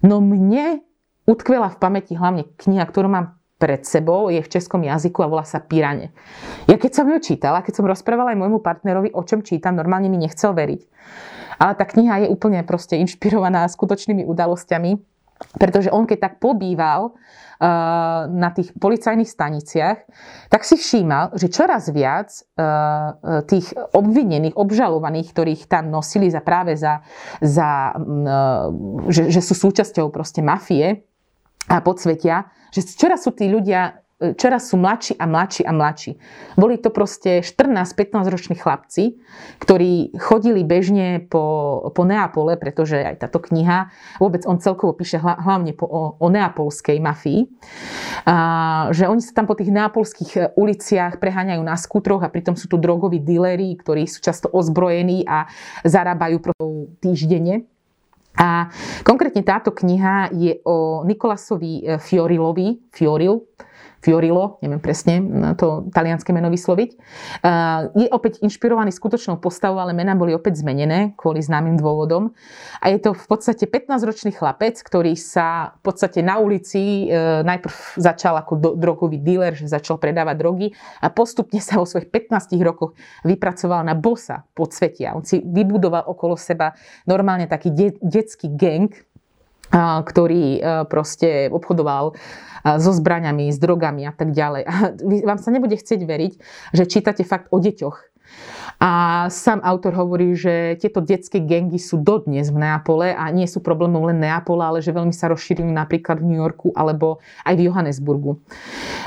No 0.01 0.23
mne 0.23 0.81
utkvela 1.27 1.69
v 1.69 1.81
pamäti 1.83 2.15
hlavne 2.17 2.49
kniha, 2.57 2.87
ktorú 2.87 3.11
mám 3.11 3.37
pred 3.59 3.87
sebou, 3.87 4.29
je 4.29 4.43
v 4.43 4.51
českom 4.51 4.83
jazyku 4.83 5.25
a 5.25 5.31
volá 5.31 5.45
sa 5.47 5.63
Pirane. 5.63 6.11
Ja 6.67 6.77
keď 6.77 6.93
som 7.01 7.07
ju 7.09 7.19
čítala, 7.23 7.63
keď 7.63 7.81
som 7.81 7.87
rozprávala 7.87 8.35
aj 8.35 8.41
môjmu 8.41 8.59
partnerovi, 8.61 9.15
o 9.15 9.23
čom 9.23 9.41
čítam, 9.41 9.79
normálne 9.79 10.11
mi 10.11 10.19
nechcel 10.21 10.53
veriť. 10.53 10.83
Ale 11.63 11.73
tá 11.79 11.87
kniha 11.87 12.27
je 12.27 12.33
úplne 12.33 12.61
proste 12.67 12.99
inšpirovaná 12.99 13.67
skutočnými 13.75 14.27
udalosťami, 14.27 15.14
pretože 15.59 15.91
on 15.91 16.07
keď 16.07 16.19
tak 16.31 16.35
pobýval 16.39 17.15
Eh, 17.55 18.23
na 18.29 18.51
tých 18.53 18.75
policajných 18.77 19.31
staniciach, 19.31 19.99
tak 20.53 20.67
si 20.67 20.77
všímal, 20.77 21.39
že 21.39 21.49
čoraz 21.49 21.89
viac 21.89 22.29
eh, 22.35 23.41
tých 23.47 23.73
obvinených, 23.95 24.53
obžalovaných, 24.59 25.33
ktorých 25.33 25.63
tam 25.71 25.89
nosili 25.89 26.29
za 26.29 26.43
práve 26.43 26.77
za, 26.77 27.01
za 27.41 27.95
mm, 27.97 28.27
eh, 28.27 28.65
že, 29.07 29.23
že 29.33 29.41
sú 29.41 29.55
súčasťou 29.55 30.13
proste 30.13 30.45
mafie 30.45 31.07
a 31.71 31.81
podsvetia, 31.81 32.53
že 32.75 32.85
čoraz 32.85 33.25
sú 33.25 33.33
tí 33.33 33.49
ľudia 33.49 34.04
čoraz 34.33 34.73
sú 34.73 34.81
mladší 34.81 35.21
a 35.21 35.29
mladší 35.29 35.63
a 35.69 35.73
mladší. 35.77 36.13
Boli 36.57 36.81
to 36.81 36.89
proste 36.89 37.45
14-15 37.45 38.33
roční 38.33 38.57
chlapci, 38.57 39.21
ktorí 39.61 40.17
chodili 40.17 40.65
bežne 40.65 41.21
po, 41.21 41.45
po 41.93 42.03
Neapole, 42.09 42.57
pretože 42.57 42.97
aj 42.97 43.29
táto 43.29 43.45
kniha, 43.45 43.93
vôbec 44.17 44.49
on 44.49 44.57
celkovo 44.57 44.97
píše 44.97 45.21
hlavne 45.21 45.77
po, 45.77 45.85
o, 45.85 46.03
o 46.17 46.27
neapolskej 46.33 46.97
mafii, 47.05 47.45
a, 48.25 48.89
že 48.95 49.05
oni 49.05 49.21
sa 49.21 49.37
tam 49.37 49.45
po 49.45 49.59
tých 49.59 49.69
neapolských 49.69 50.33
e, 50.35 50.41
uliciach 50.57 51.21
preháňajú 51.21 51.61
na 51.61 51.77
skútroch 51.77 52.25
a 52.25 52.33
pritom 52.33 52.57
sú 52.57 52.73
tu 52.73 52.81
drogoví 52.81 53.21
díleri, 53.21 53.77
ktorí 53.77 54.09
sú 54.09 54.25
často 54.25 54.49
ozbrojení 54.49 55.29
a 55.29 55.45
zarábajú 55.85 56.41
týždenne. 57.03 57.69
A 58.35 58.67
konkrétne 59.07 59.47
táto 59.47 59.71
kniha 59.71 60.35
je 60.35 60.59
o 60.67 61.07
Nikolasovi 61.07 61.73
e, 61.87 62.03
Fiorilovi, 62.03 62.91
Fioril, 62.91 63.47
Fiorilo, 64.05 64.61
neviem 64.61 64.83
presne 64.85 65.15
to 65.57 65.89
talianské 65.89 66.37
meno 66.37 66.53
vysloviť. 66.53 66.91
Je 67.97 68.09
opäť 68.13 68.45
inšpirovaný 68.45 68.93
skutočnou 68.93 69.41
postavou, 69.41 69.81
ale 69.81 69.97
mená 69.97 70.13
boli 70.13 70.37
opäť 70.37 70.61
zmenené 70.61 71.17
kvôli 71.17 71.41
známym 71.41 71.81
dôvodom. 71.81 72.37
A 72.85 72.93
je 72.93 73.01
to 73.01 73.17
v 73.17 73.27
podstate 73.27 73.65
15-ročný 73.65 74.37
chlapec, 74.37 74.77
ktorý 74.77 75.17
sa 75.17 75.73
v 75.81 75.91
podstate 75.91 76.21
na 76.21 76.37
ulici 76.37 77.09
e, 77.09 77.43
najprv 77.43 77.97
začal 77.97 78.37
ako 78.45 78.77
drogový 78.77 79.25
dealer, 79.25 79.57
že 79.57 79.73
začal 79.73 79.97
predávať 79.97 80.37
drogy 80.37 80.67
a 81.01 81.09
postupne 81.09 81.65
sa 81.65 81.81
vo 81.81 81.89
svojich 81.89 82.13
15 82.13 82.61
rokoch 82.61 82.93
vypracoval 83.25 83.89
na 83.89 83.97
bossa 83.97 84.45
podsvetia. 84.53 85.17
On 85.17 85.25
si 85.25 85.41
vybudoval 85.41 86.05
okolo 86.05 86.37
seba 86.37 86.77
normálne 87.09 87.49
taký 87.49 87.73
de- 87.73 88.01
detský 88.05 88.53
gang, 88.53 88.93
ktorý 89.79 90.45
e, 90.57 90.61
proste 90.87 91.51
obchodoval 91.51 92.15
so 92.65 92.97
zbraňami, 92.97 93.53
s 93.53 93.61
drogami 93.61 94.09
a 94.09 94.13
tak 94.17 94.33
ďalej. 94.33 94.63
A 94.65 94.75
vám 95.29 95.37
sa 95.37 95.53
nebude 95.53 95.77
chcieť 95.77 96.01
veriť, 96.01 96.33
že 96.73 96.89
čítate 96.89 97.21
fakt 97.21 97.53
o 97.53 97.61
deťoch. 97.61 98.15
A 98.83 99.25
sám 99.31 99.63
autor 99.63 99.95
hovorí, 99.95 100.35
že 100.35 100.75
tieto 100.83 100.99
detské 100.99 101.39
gengy 101.39 101.79
sú 101.79 102.03
dodnes 102.03 102.51
v 102.51 102.59
Neapole 102.59 103.15
a 103.15 103.31
nie 103.31 103.47
sú 103.47 103.63
problémom 103.63 104.03
len 104.11 104.19
Neapola, 104.19 104.75
ale 104.75 104.83
že 104.83 104.91
veľmi 104.91 105.15
sa 105.15 105.31
rozšírujú 105.31 105.71
napríklad 105.71 106.19
v 106.19 106.35
New 106.35 106.41
Yorku 106.43 106.75
alebo 106.75 107.23
aj 107.47 107.55
v 107.55 107.71
Johannesburgu. 107.71 108.43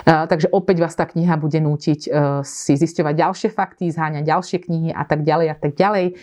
Takže 0.07 0.47
opäť 0.55 0.77
vás 0.79 0.95
tá 0.95 1.03
kniha 1.03 1.35
bude 1.35 1.59
nútiť 1.59 1.99
e, 2.07 2.09
si 2.47 2.79
zisťovať 2.79 3.13
ďalšie 3.17 3.49
fakty, 3.51 3.91
zháňať 3.91 4.23
ďalšie 4.23 4.57
knihy 4.63 4.89
a 4.95 5.03
tak 5.03 5.27
ďalej 5.27 5.47
a 5.51 5.57
tak 5.59 5.75
ďalej. 5.75 6.05
E, 6.07 6.13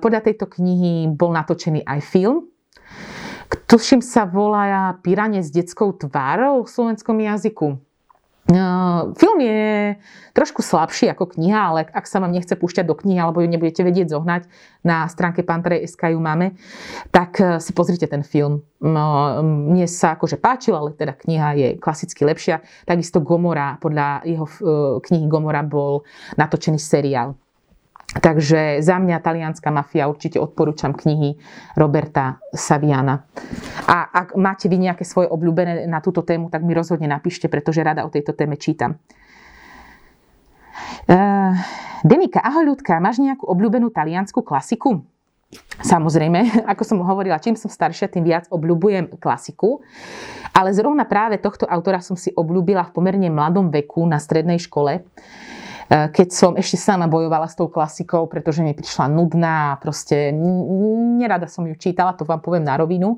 podľa 0.00 0.20
tejto 0.24 0.48
knihy 0.48 1.12
bol 1.12 1.36
natočený 1.36 1.84
aj 1.84 2.00
film, 2.08 2.48
tuším 3.68 4.00
sa 4.04 4.28
volá 4.28 4.96
Piranie 5.00 5.44
s 5.44 5.52
detskou 5.52 5.92
tvárou 5.96 6.64
v 6.64 6.72
slovenskom 6.72 7.16
jazyku. 7.20 7.80
Film 9.20 9.38
je 9.44 9.92
trošku 10.32 10.64
slabší 10.64 11.12
ako 11.12 11.36
kniha, 11.36 11.68
ale 11.68 11.84
ak 11.84 12.08
sa 12.08 12.16
vám 12.16 12.32
nechce 12.32 12.56
púšťať 12.56 12.88
do 12.88 12.96
knihy 12.96 13.20
alebo 13.20 13.44
ju 13.44 13.48
nebudete 13.52 13.84
vedieť 13.84 14.16
zohnať, 14.16 14.48
na 14.80 15.04
stránke 15.04 15.44
Pantere.sk 15.44 16.16
ju 16.16 16.16
máme, 16.16 16.56
tak 17.12 17.36
si 17.60 17.76
pozrite 17.76 18.08
ten 18.08 18.24
film. 18.24 18.64
Mne 18.80 19.84
sa 19.84 20.16
akože 20.16 20.40
páčil, 20.40 20.72
ale 20.72 20.96
teda 20.96 21.12
kniha 21.12 21.48
je 21.60 21.68
klasicky 21.76 22.24
lepšia. 22.24 22.64
Takisto 22.88 23.20
Gomora, 23.20 23.76
podľa 23.84 24.24
jeho 24.24 24.48
knihy 25.04 25.28
Gomora 25.28 25.60
bol 25.60 26.08
natočený 26.40 26.80
seriál. 26.80 27.36
Takže 28.08 28.80
za 28.80 28.96
mňa 28.96 29.20
talianská 29.20 29.68
mafia 29.68 30.08
určite 30.08 30.40
odporúčam 30.40 30.96
knihy 30.96 31.36
Roberta 31.76 32.40
Saviana. 32.56 33.28
A 33.84 34.08
ak 34.08 34.32
máte 34.32 34.64
vy 34.72 34.80
nejaké 34.80 35.04
svoje 35.04 35.28
obľúbené 35.28 35.84
na 35.84 36.00
túto 36.00 36.24
tému, 36.24 36.48
tak 36.48 36.64
mi 36.64 36.72
rozhodne 36.72 37.04
napíšte, 37.04 37.52
pretože 37.52 37.84
rada 37.84 38.08
o 38.08 38.12
tejto 38.12 38.32
téme 38.32 38.56
čítam. 38.56 38.96
Uh, 41.04 41.52
Denika, 42.00 42.40
ahoj 42.40 42.72
ľudka, 42.72 42.96
máš 42.96 43.20
nejakú 43.20 43.44
obľúbenú 43.44 43.92
taliansku 43.92 44.40
klasiku? 44.40 45.04
Samozrejme, 45.84 46.40
ako 46.72 46.82
som 46.88 46.98
hovorila, 47.04 47.40
čím 47.40 47.60
som 47.60 47.68
staršia, 47.68 48.08
tým 48.08 48.24
viac 48.24 48.48
obľúbujem 48.48 49.20
klasiku. 49.20 49.84
Ale 50.56 50.72
zrovna 50.72 51.04
práve 51.04 51.36
tohto 51.36 51.68
autora 51.68 52.00
som 52.00 52.16
si 52.16 52.32
obľúbila 52.32 52.88
v 52.88 52.94
pomerne 52.96 53.28
mladom 53.28 53.68
veku 53.68 54.08
na 54.08 54.16
strednej 54.16 54.56
škole. 54.56 55.04
Eh, 55.88 56.12
keď 56.12 56.28
som 56.28 56.52
ešte 56.52 56.76
sama 56.76 57.08
bojovala 57.08 57.48
s 57.48 57.56
tou 57.56 57.72
klasikou, 57.72 58.28
pretože 58.28 58.60
mi 58.60 58.76
prišla 58.76 59.08
nudná 59.08 59.72
a 59.72 59.78
proste 59.80 60.36
nerada 61.16 61.48
som 61.48 61.64
ju 61.64 61.72
čítala, 61.80 62.12
to 62.12 62.28
vám 62.28 62.44
poviem 62.44 62.68
na 62.68 62.76
rovinu. 62.76 63.16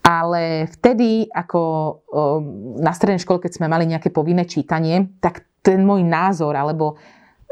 Ale 0.00 0.72
vtedy, 0.72 1.28
ako 1.28 1.60
eh, 1.60 2.38
na 2.80 2.96
strednej 2.96 3.20
škole, 3.20 3.44
keď 3.44 3.60
sme 3.60 3.68
mali 3.68 3.84
nejaké 3.84 4.08
povinné 4.08 4.48
čítanie, 4.48 5.12
tak 5.20 5.44
ten 5.60 5.84
môj 5.84 6.00
názor, 6.00 6.56
alebo 6.56 6.96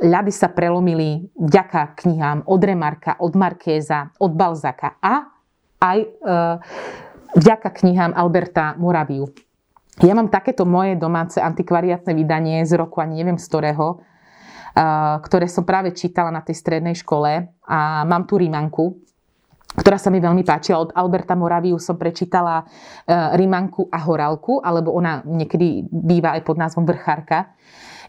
ľady 0.00 0.32
sa 0.32 0.48
prelomili 0.48 1.28
vďaka 1.36 2.00
knihám 2.00 2.48
od 2.48 2.60
Remarka, 2.64 3.20
od 3.20 3.36
Markéza, 3.36 4.08
od 4.16 4.32
Balzaka 4.32 4.96
a 4.98 5.28
aj 5.78 5.98
e, 6.00 6.08
vďaka 7.36 7.68
knihám 7.70 8.16
Alberta 8.16 8.74
Moraviu. 8.80 9.28
Ja 10.00 10.16
mám 10.16 10.32
takéto 10.32 10.64
moje 10.64 10.96
domáce 10.96 11.36
antikvariátne 11.38 12.16
vydanie 12.16 12.64
z 12.64 12.72
roku, 12.80 13.04
ani 13.04 13.20
neviem 13.20 13.36
z 13.36 13.46
ktorého, 13.46 14.00
ktoré 15.20 15.44
som 15.44 15.68
práve 15.68 15.92
čítala 15.92 16.32
na 16.32 16.40
tej 16.40 16.56
strednej 16.56 16.96
škole 16.96 17.52
a 17.68 17.78
mám 18.08 18.24
tu 18.24 18.40
Rimanku, 18.40 18.96
ktorá 19.70 20.00
sa 20.00 20.08
mi 20.08 20.18
veľmi 20.18 20.40
páčila. 20.40 20.82
Od 20.82 20.96
Alberta 20.96 21.36
Moraviu 21.36 21.76
som 21.76 22.00
prečítala 22.00 22.64
Rimanku 23.36 23.92
a 23.92 24.00
Horálku, 24.00 24.64
alebo 24.64 24.96
ona 24.96 25.20
niekedy 25.22 25.84
býva 25.84 26.34
aj 26.34 26.42
pod 26.42 26.56
názvom 26.56 26.88
Vrchárka. 26.88 27.52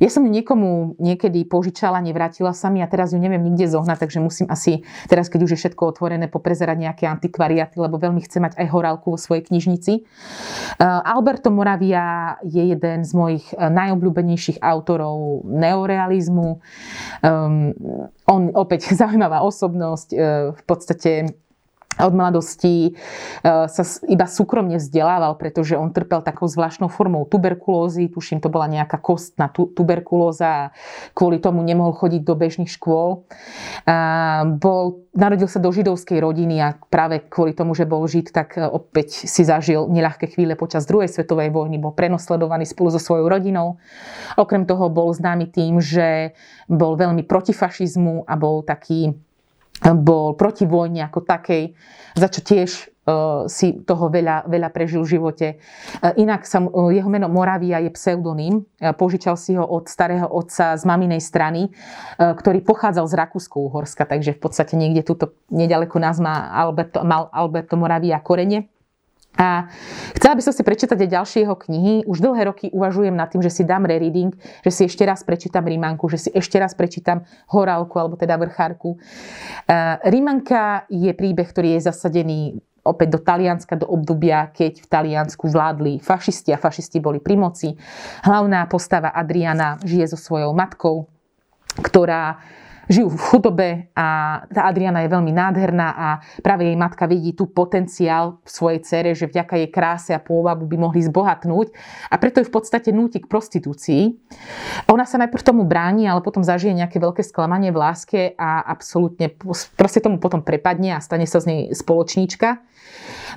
Ja 0.02 0.10
som 0.10 0.26
ju 0.26 0.34
niekomu 0.34 0.98
niekedy 0.98 1.46
požičala, 1.46 2.02
nevrátila 2.02 2.58
sa 2.58 2.74
mi 2.74 2.82
a 2.82 2.90
teraz 2.90 3.14
ju 3.14 3.22
neviem 3.22 3.46
nikde 3.46 3.70
zohnať, 3.70 4.02
takže 4.02 4.18
musím 4.18 4.50
asi 4.50 4.82
teraz, 5.06 5.30
keď 5.30 5.46
už 5.46 5.52
je 5.54 5.60
všetko 5.62 5.94
otvorené, 5.94 6.26
poprezerať 6.26 6.82
nejaké 6.82 7.06
antikvariaty, 7.06 7.78
lebo 7.78 8.02
veľmi 8.02 8.26
chcem 8.26 8.42
mať 8.42 8.58
aj 8.58 8.68
horálku 8.74 9.14
vo 9.14 9.20
svojej 9.22 9.46
knižnici. 9.46 10.02
Alberto 10.82 11.54
Moravia 11.54 12.36
je 12.42 12.74
jeden 12.74 13.06
z 13.06 13.12
mojich 13.14 13.46
e, 13.54 13.70
najobľúbenejších 13.70 14.58
autorov 14.66 15.46
neorealizmu. 15.46 16.58
Um, 17.22 17.76
on 18.26 18.50
opäť 18.58 18.90
zaujímavá 19.00 19.46
osobnosť, 19.46 20.10
e, 20.10 20.18
v 20.58 20.64
podstate 20.66 21.12
od 22.00 22.14
mladosti 22.16 22.76
e, 22.88 22.92
sa 23.44 23.84
iba 24.08 24.24
súkromne 24.24 24.80
vzdelával, 24.80 25.36
pretože 25.36 25.76
on 25.76 25.92
trpel 25.92 26.24
takou 26.24 26.48
zvláštnou 26.48 26.88
formou 26.88 27.28
tuberkulózy, 27.28 28.08
tuším, 28.08 28.40
to 28.40 28.48
bola 28.48 28.72
nejaká 28.72 28.96
kostná 29.02 29.52
tuberkulóza 29.52 30.48
a 30.48 30.70
kvôli 31.12 31.44
tomu 31.44 31.60
nemohol 31.66 31.92
chodiť 31.92 32.22
do 32.24 32.34
bežných 32.38 32.72
škôl. 32.72 33.28
Bol, 34.62 34.84
narodil 35.12 35.50
sa 35.52 35.60
do 35.60 35.70
židovskej 35.74 36.24
rodiny 36.24 36.64
a 36.64 36.80
práve 36.88 37.20
kvôli 37.28 37.52
tomu, 37.52 37.76
že 37.76 37.84
bol 37.84 38.08
žid, 38.08 38.32
tak 38.32 38.56
e, 38.56 38.64
opäť 38.64 39.28
si 39.28 39.44
zažil 39.44 39.92
neľahké 39.92 40.32
chvíle 40.32 40.56
počas 40.56 40.88
druhej 40.88 41.12
svetovej 41.12 41.52
vojny, 41.52 41.76
bol 41.76 41.92
prenosledovaný 41.92 42.64
spolu 42.64 42.96
so 42.96 43.02
svojou 43.02 43.28
rodinou. 43.28 43.82
Okrem 44.40 44.64
toho 44.64 44.88
bol 44.88 45.12
známy 45.12 45.52
tým, 45.52 45.84
že 45.84 46.32
bol 46.72 46.96
veľmi 46.96 47.28
proti 47.28 47.52
fašizmu 47.52 48.24
a 48.24 48.34
bol 48.40 48.64
taký 48.64 49.12
bol 49.82 50.38
proti 50.38 50.70
vojne 50.70 51.10
ako 51.10 51.26
takej, 51.26 51.74
za 52.14 52.28
čo 52.30 52.40
tiež 52.46 52.70
uh, 52.70 53.50
si 53.50 53.82
toho 53.82 54.14
veľa, 54.14 54.46
veľa 54.46 54.70
prežil 54.70 55.02
v 55.02 55.18
živote. 55.18 55.48
Uh, 56.00 56.14
inak 56.22 56.46
sa, 56.46 56.62
uh, 56.62 56.94
jeho 56.94 57.10
meno 57.10 57.26
Moravia 57.34 57.82
je 57.82 57.90
pseudonym. 57.90 58.62
Požičal 58.78 59.36
si 59.42 59.58
ho 59.58 59.66
od 59.66 59.90
starého 59.90 60.30
otca 60.30 60.78
z 60.78 60.84
maminej 60.86 61.22
strany, 61.22 61.70
ktorý 62.18 62.66
pochádzal 62.66 63.06
z 63.10 63.14
Rakúsko-Uhorska, 63.14 64.10
takže 64.10 64.38
v 64.38 64.42
podstate 64.42 64.74
niekde 64.74 65.06
tuto 65.06 65.38
nedaleko 65.50 65.98
nás 66.02 66.18
má 66.18 66.50
Alberto, 66.54 67.02
mal 67.06 67.30
Alberto 67.30 67.78
Moravia 67.78 68.18
korene. 68.22 68.70
A 69.40 69.72
chcela 70.14 70.36
by 70.36 70.44
som 70.44 70.54
si 70.54 70.62
prečítať 70.62 70.98
aj 71.00 71.10
ďalšie 71.10 71.40
jeho 71.48 71.56
knihy. 71.56 71.94
Už 72.04 72.20
dlhé 72.20 72.52
roky 72.52 72.68
uvažujem 72.70 73.16
nad 73.16 73.32
tým, 73.32 73.40
že 73.40 73.50
si 73.50 73.64
dám 73.64 73.88
rereading, 73.88 74.36
že 74.62 74.72
si 74.72 74.82
ešte 74.86 75.08
raz 75.08 75.24
prečítam 75.24 75.64
Rímanku, 75.64 76.12
že 76.12 76.28
si 76.28 76.30
ešte 76.36 76.60
raz 76.60 76.76
prečítam 76.76 77.24
Horálku 77.48 77.96
alebo 77.96 78.20
teda 78.20 78.36
Vrchárku. 78.36 79.00
Rímanka 80.04 80.86
je 80.92 81.16
príbeh, 81.16 81.48
ktorý 81.48 81.80
je 81.80 81.88
zasadený 81.90 82.60
opäť 82.82 83.14
do 83.14 83.20
Talianska, 83.22 83.78
do 83.78 83.86
obdobia, 83.86 84.50
keď 84.50 84.82
v 84.84 84.88
Taliansku 84.90 85.46
vládli 85.48 86.02
fašisti 86.02 86.50
a 86.50 86.58
fašisti 86.58 86.98
boli 86.98 87.22
pri 87.22 87.38
moci. 87.38 87.70
Hlavná 88.26 88.66
postava 88.66 89.14
Adriana 89.14 89.78
žije 89.86 90.12
so 90.12 90.18
svojou 90.18 90.52
matkou, 90.52 91.06
ktorá 91.80 92.42
žijú 92.92 93.08
v 93.08 93.24
chudobe 93.32 93.70
a 93.96 94.42
tá 94.52 94.68
Adriana 94.68 95.02
je 95.02 95.10
veľmi 95.10 95.32
nádherná 95.32 95.88
a 95.96 96.08
práve 96.44 96.68
jej 96.68 96.76
matka 96.76 97.08
vidí 97.08 97.32
tu 97.32 97.48
potenciál 97.48 98.44
v 98.44 98.50
svojej 98.52 98.80
cere, 98.84 99.10
že 99.16 99.32
vďaka 99.32 99.56
jej 99.64 99.70
kráse 99.72 100.12
a 100.12 100.20
pôvabu 100.20 100.68
by 100.68 100.78
mohli 100.78 101.00
zbohatnúť 101.00 101.72
a 102.12 102.16
preto 102.20 102.44
ju 102.44 102.52
v 102.52 102.54
podstate 102.54 102.92
núti 102.92 103.24
k 103.24 103.32
prostitúcii. 103.32 104.04
Ona 104.92 105.08
sa 105.08 105.16
najprv 105.24 105.42
tomu 105.42 105.64
bráni, 105.64 106.06
ale 106.12 106.20
potom 106.20 106.44
zažije 106.44 106.76
nejaké 106.76 107.00
veľké 107.00 107.24
sklamanie 107.24 107.72
v 107.72 107.80
láske 107.80 108.22
a 108.36 108.60
absolútne 108.68 109.32
proste 109.80 110.04
tomu 110.04 110.20
potom 110.20 110.44
prepadne 110.44 111.00
a 111.00 111.04
stane 111.04 111.24
sa 111.24 111.40
z 111.40 111.46
nej 111.48 111.62
spoločníčka. 111.72 112.60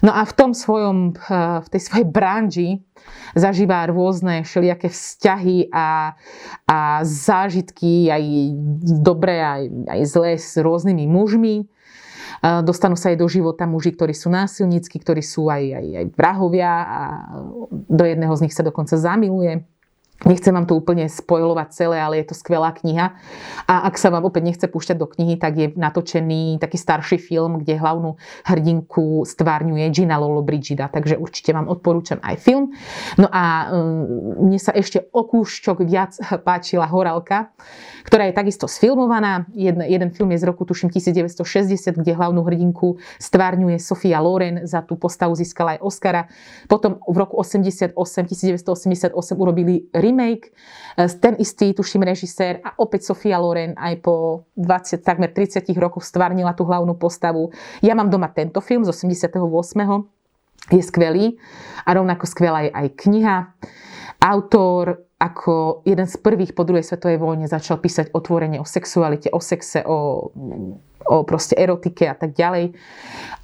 No 0.03 0.11
a 0.11 0.25
v 0.27 0.33
tom 0.33 0.51
svojom, 0.57 1.15
eh, 1.15 1.61
v 1.63 1.69
tej 1.69 1.81
svojej 1.81 2.07
branži 2.09 2.71
zažíva 3.37 3.87
rôzne 3.87 4.43
všelijaké 4.43 4.89
vzťahy 4.89 5.69
a, 5.71 6.17
a 6.65 6.79
zážitky, 7.05 8.09
aj 8.09 8.25
dobré, 9.05 9.45
aj, 9.45 9.63
aj 9.91 10.01
zlé 10.09 10.33
s 10.41 10.57
rôznymi 10.57 11.05
mužmi. 11.07 11.57
Eh, 12.45 12.61
dostanú 12.65 12.97
sa 12.97 13.13
aj 13.13 13.21
do 13.21 13.29
života 13.29 13.69
muži, 13.69 13.95
ktorí 13.95 14.17
sú 14.17 14.33
násilnícky, 14.33 14.97
ktorí 14.99 15.23
sú 15.23 15.53
aj, 15.53 15.63
aj, 15.79 15.87
aj 16.01 16.07
vrahovia 16.17 16.73
a 16.85 17.01
do 17.71 18.05
jedného 18.05 18.35
z 18.35 18.43
nich 18.49 18.55
sa 18.57 18.65
dokonca 18.65 18.97
zamiluje. 18.97 19.65
Nechcem 20.23 20.55
vám 20.55 20.65
to 20.65 20.79
úplne 20.79 21.11
spojovať 21.11 21.69
celé, 21.75 21.99
ale 21.99 22.23
je 22.23 22.31
to 22.31 22.39
skvelá 22.39 22.71
kniha. 22.71 23.19
A 23.67 23.75
ak 23.91 23.99
sa 23.99 24.15
vám 24.15 24.23
opäť 24.23 24.47
nechce 24.47 24.67
púšťať 24.71 24.97
do 24.97 25.11
knihy, 25.11 25.35
tak 25.37 25.59
je 25.59 25.67
natočený 25.75 26.63
taký 26.63 26.79
starší 26.79 27.19
film, 27.19 27.59
kde 27.59 27.75
hlavnú 27.77 28.15
hrdinku 28.47 29.27
stvárňuje 29.27 29.85
Gina 29.91 30.17
Lolo 30.17 30.41
Brigida, 30.41 30.87
takže 30.87 31.19
určite 31.19 31.51
vám 31.51 31.67
odporúčam 31.67 32.23
aj 32.23 32.41
film. 32.41 32.73
No 33.19 33.27
a 33.29 33.69
um, 33.75 34.49
mne 34.49 34.57
sa 34.63 34.71
ešte 34.71 35.03
o 35.11 35.27
kúšťok 35.27 35.83
viac 35.83 36.17
páčila 36.47 36.87
Horálka, 36.87 37.51
ktorá 38.07 38.31
je 38.31 38.39
takisto 38.39 38.71
sfilmovaná. 38.71 39.51
Jeden, 39.53 39.83
jeden 39.83 40.09
film 40.15 40.31
je 40.31 40.41
z 40.41 40.45
roku, 40.47 40.63
tuším, 40.63 40.95
1960, 40.95 42.01
kde 42.01 42.13
hlavnú 42.15 42.47
hrdinku 42.47 43.03
stvárňuje 43.19 43.77
Sofia 43.83 44.23
Loren, 44.23 44.63
za 44.65 44.81
tú 44.81 44.95
postavu 44.95 45.35
získala 45.35 45.77
aj 45.77 45.81
Oscara. 45.83 46.23
Potom 46.71 47.03
v 47.03 47.17
roku 47.19 47.35
88, 47.35 47.93
1988 47.99 49.13
urobili 49.37 49.91
remake. 50.05 50.53
E, 51.01 51.09
ten 51.17 51.41
istý, 51.41 51.73
tuším, 51.73 52.05
režisér 52.05 52.61
a 52.61 52.77
opäť 52.77 53.09
Sofia 53.09 53.41
Loren 53.41 53.73
aj 53.81 54.05
po 54.05 54.45
20, 54.61 55.01
takmer 55.01 55.33
30 55.33 55.65
rokoch 55.81 56.05
stvárnila 56.05 56.53
tú 56.53 56.69
hlavnú 56.69 56.93
postavu. 57.01 57.49
Ja 57.81 57.97
mám 57.97 58.13
doma 58.13 58.29
tento 58.29 58.61
film 58.61 58.85
z 58.85 58.93
88. 58.93 59.41
Je 60.73 60.81
skvelý 60.81 61.41
a 61.85 61.97
rovnako 61.97 62.25
skvelá 62.29 62.69
je 62.69 62.73
aj 62.73 62.87
kniha. 63.01 63.37
Autor 64.21 65.05
ako 65.25 65.81
jeden 65.89 66.05
z 66.05 66.17
prvých 66.21 66.53
po 66.53 66.69
druhej 66.69 66.85
svetovej 66.85 67.17
vojne 67.17 67.49
začal 67.49 67.81
písať 67.81 68.13
otvorenie 68.13 68.61
o 68.61 68.67
sexualite, 68.69 69.33
o 69.33 69.41
sexe, 69.41 69.81
o, 69.87 70.29
o 71.07 71.17
proste 71.25 71.57
erotike 71.57 72.05
a 72.05 72.13
tak 72.13 72.37
ďalej. 72.37 72.77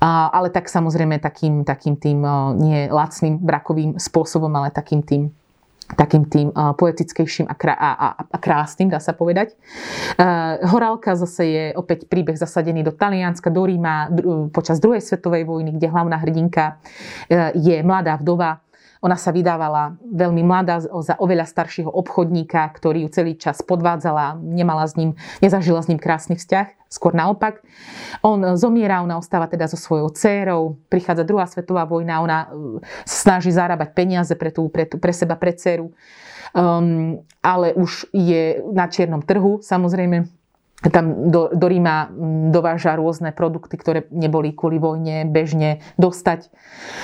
Ale 0.05 0.49
tak 0.53 0.69
samozrejme 0.69 1.17
takým, 1.23 1.65
takým 1.65 1.97
tým 1.97 2.21
nie 2.61 2.91
lacným 2.93 3.41
brakovým 3.41 3.97
spôsobom, 3.97 4.53
ale 4.61 4.75
takým 4.75 5.01
tým 5.01 5.33
takým 5.97 6.27
tým 6.27 6.49
poetickejším 6.55 7.51
a, 7.51 7.55
krá- 7.55 7.79
a, 7.79 7.91
a, 7.95 8.09
a 8.31 8.37
krásnym, 8.39 8.91
dá 8.91 9.03
sa 9.03 9.15
povedať. 9.15 9.55
Horálka 10.67 11.19
zase 11.19 11.43
je 11.47 11.65
opäť 11.75 12.07
príbeh 12.07 12.39
zasadený 12.39 12.87
do 12.87 12.93
Talianska, 12.95 13.51
do 13.51 13.67
Ríma 13.67 14.11
počas 14.55 14.79
druhej 14.79 15.03
svetovej 15.03 15.47
vojny, 15.47 15.77
kde 15.77 15.91
hlavná 15.91 16.17
hrdinka 16.21 16.79
e, 17.27 17.55
je 17.59 17.77
mladá 17.83 18.17
vdova, 18.17 18.63
ona 19.01 19.17
sa 19.17 19.33
vydávala 19.33 19.97
veľmi 20.05 20.45
mladá 20.45 20.77
za 20.85 21.17
oveľa 21.17 21.49
staršieho 21.49 21.89
obchodníka, 21.89 22.69
ktorý 22.69 23.09
ju 23.09 23.11
celý 23.11 23.33
čas 23.33 23.65
podvádzala, 23.65 24.37
nemala 24.37 24.85
s 24.85 24.93
ním, 25.01 25.17
nezažila 25.41 25.81
s 25.81 25.89
ním 25.89 25.97
krásny 25.97 26.37
vzťah, 26.37 26.93
skôr 26.93 27.17
naopak. 27.17 27.65
On 28.21 28.37
zomiera, 28.61 29.01
ona 29.01 29.17
ostáva 29.17 29.49
teda 29.49 29.73
so 29.73 29.81
svojou 29.81 30.13
dcérou, 30.13 30.77
prichádza 30.93 31.25
druhá 31.25 31.49
svetová 31.49 31.89
vojna, 31.89 32.21
ona 32.21 32.39
e, 32.45 32.85
sa 33.09 33.17
snaží 33.31 33.49
zarábať 33.49 33.89
peniaze 33.97 34.37
pre, 34.37 34.53
tú, 34.53 34.69
pre, 34.69 34.85
tú, 34.85 35.01
pre 35.01 35.17
seba, 35.17 35.33
pre 35.41 35.57
dceru. 35.57 35.97
Um, 36.51 37.23
ale 37.41 37.73
už 37.79 38.11
je 38.11 38.59
na 38.75 38.91
čiernom 38.91 39.23
trhu, 39.23 39.63
samozrejme, 39.63 40.40
tam 40.89 41.29
do, 41.29 41.53
do 41.53 41.67
Ríma 41.69 42.09
dováža 42.49 42.97
rôzne 42.97 43.37
produkty, 43.37 43.77
ktoré 43.77 44.09
neboli 44.09 44.57
kvôli 44.57 44.81
vojne 44.81 45.29
bežne 45.29 45.85
dostať. 46.01 46.49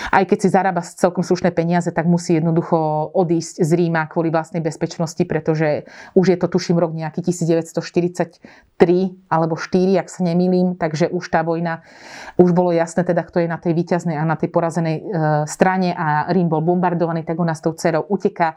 Aj 0.08 0.24
keď 0.24 0.38
si 0.40 0.48
zarába 0.48 0.80
celkom 0.80 1.20
slušné 1.20 1.52
peniaze, 1.52 1.92
tak 1.92 2.08
musí 2.08 2.40
jednoducho 2.40 3.12
odísť 3.12 3.60
z 3.60 3.70
Ríma 3.76 4.08
kvôli 4.08 4.32
vlastnej 4.32 4.64
bezpečnosti, 4.64 5.20
pretože 5.28 5.84
už 6.16 6.26
je 6.32 6.36
to, 6.40 6.48
tuším, 6.48 6.80
rok 6.80 6.96
nejaký 6.96 7.20
1943 7.20 8.40
alebo 9.28 9.60
4, 9.60 10.00
ak 10.00 10.08
sa 10.08 10.24
nemýlim, 10.24 10.80
takže 10.80 11.12
už 11.12 11.28
tá 11.28 11.44
vojna, 11.44 11.84
už 12.40 12.56
bolo 12.56 12.72
jasné 12.72 13.04
teda, 13.04 13.28
kto 13.28 13.44
je 13.44 13.48
na 13.52 13.60
tej 13.60 13.76
výťaznej 13.76 14.16
a 14.16 14.24
na 14.24 14.40
tej 14.40 14.48
porazenej 14.48 14.96
e, 14.96 15.02
strane 15.44 15.92
a 15.92 16.32
Rím 16.32 16.48
bol 16.48 16.64
bombardovaný, 16.64 17.28
tak 17.28 17.36
ona 17.36 17.52
s 17.52 17.60
tou 17.60 17.76
dcerou 17.76 18.08
uteká 18.08 18.56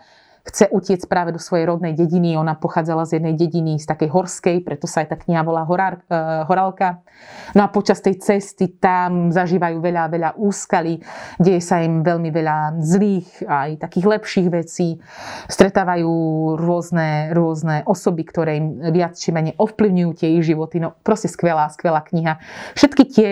chce 0.50 0.66
utiec 0.74 1.06
práve 1.06 1.30
do 1.30 1.40
svojej 1.40 1.70
rodnej 1.70 1.94
dediny. 1.94 2.34
Ona 2.36 2.58
pochádzala 2.58 3.06
z 3.06 3.22
jednej 3.22 3.38
dediny, 3.38 3.78
z 3.78 3.86
takej 3.86 4.10
horskej, 4.10 4.58
preto 4.66 4.90
sa 4.90 5.06
aj 5.06 5.14
tá 5.14 5.18
kniha 5.22 5.46
volá 5.46 5.62
Horár, 5.64 6.02
e, 6.10 6.18
Horálka. 6.50 7.06
No 7.54 7.62
a 7.64 7.70
počas 7.70 8.02
tej 8.02 8.18
cesty 8.18 8.82
tam 8.82 9.30
zažívajú 9.30 9.78
veľa, 9.78 10.10
veľa 10.10 10.30
úskalí, 10.42 10.98
deje 11.38 11.62
sa 11.62 11.86
im 11.86 12.02
veľmi 12.02 12.34
veľa 12.34 12.82
zlých, 12.82 13.46
aj 13.46 13.70
takých 13.86 14.06
lepších 14.10 14.48
vecí. 14.50 14.98
Stretávajú 15.46 16.10
rôzne, 16.58 17.30
rôzne 17.38 17.86
osoby, 17.86 18.26
ktoré 18.26 18.58
im 18.58 18.82
viac 18.90 19.14
či 19.14 19.30
menej 19.30 19.54
ovplyvňujú 19.62 20.12
tie 20.18 20.34
ich 20.40 20.50
životy. 20.50 20.82
No 20.82 20.98
proste 21.06 21.30
skvelá, 21.30 21.70
skvelá 21.70 22.02
kniha. 22.02 22.42
Všetky 22.74 23.04
tie 23.06 23.30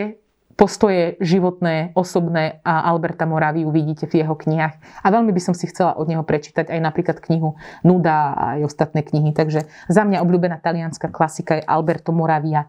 postoje 0.57 1.21
životné, 1.21 1.93
osobné 1.93 2.59
a 2.65 2.89
Alberta 2.89 3.29
Moraviu 3.29 3.69
vidíte 3.69 4.09
v 4.09 4.25
jeho 4.25 4.33
knihách. 4.33 5.05
A 5.05 5.07
veľmi 5.13 5.29
by 5.29 5.41
som 5.41 5.53
si 5.53 5.69
chcela 5.69 5.93
od 5.93 6.09
neho 6.09 6.25
prečítať 6.25 6.73
aj 6.73 6.79
napríklad 6.81 7.21
knihu 7.29 7.53
Nuda 7.85 8.33
a 8.33 8.43
aj 8.57 8.73
ostatné 8.73 9.05
knihy. 9.05 9.37
Takže 9.37 9.69
za 9.85 10.01
mňa 10.01 10.25
obľúbená 10.25 10.57
talianská 10.57 11.13
klasika 11.13 11.61
je 11.61 11.63
Alberto 11.63 12.09
Moravia. 12.09 12.65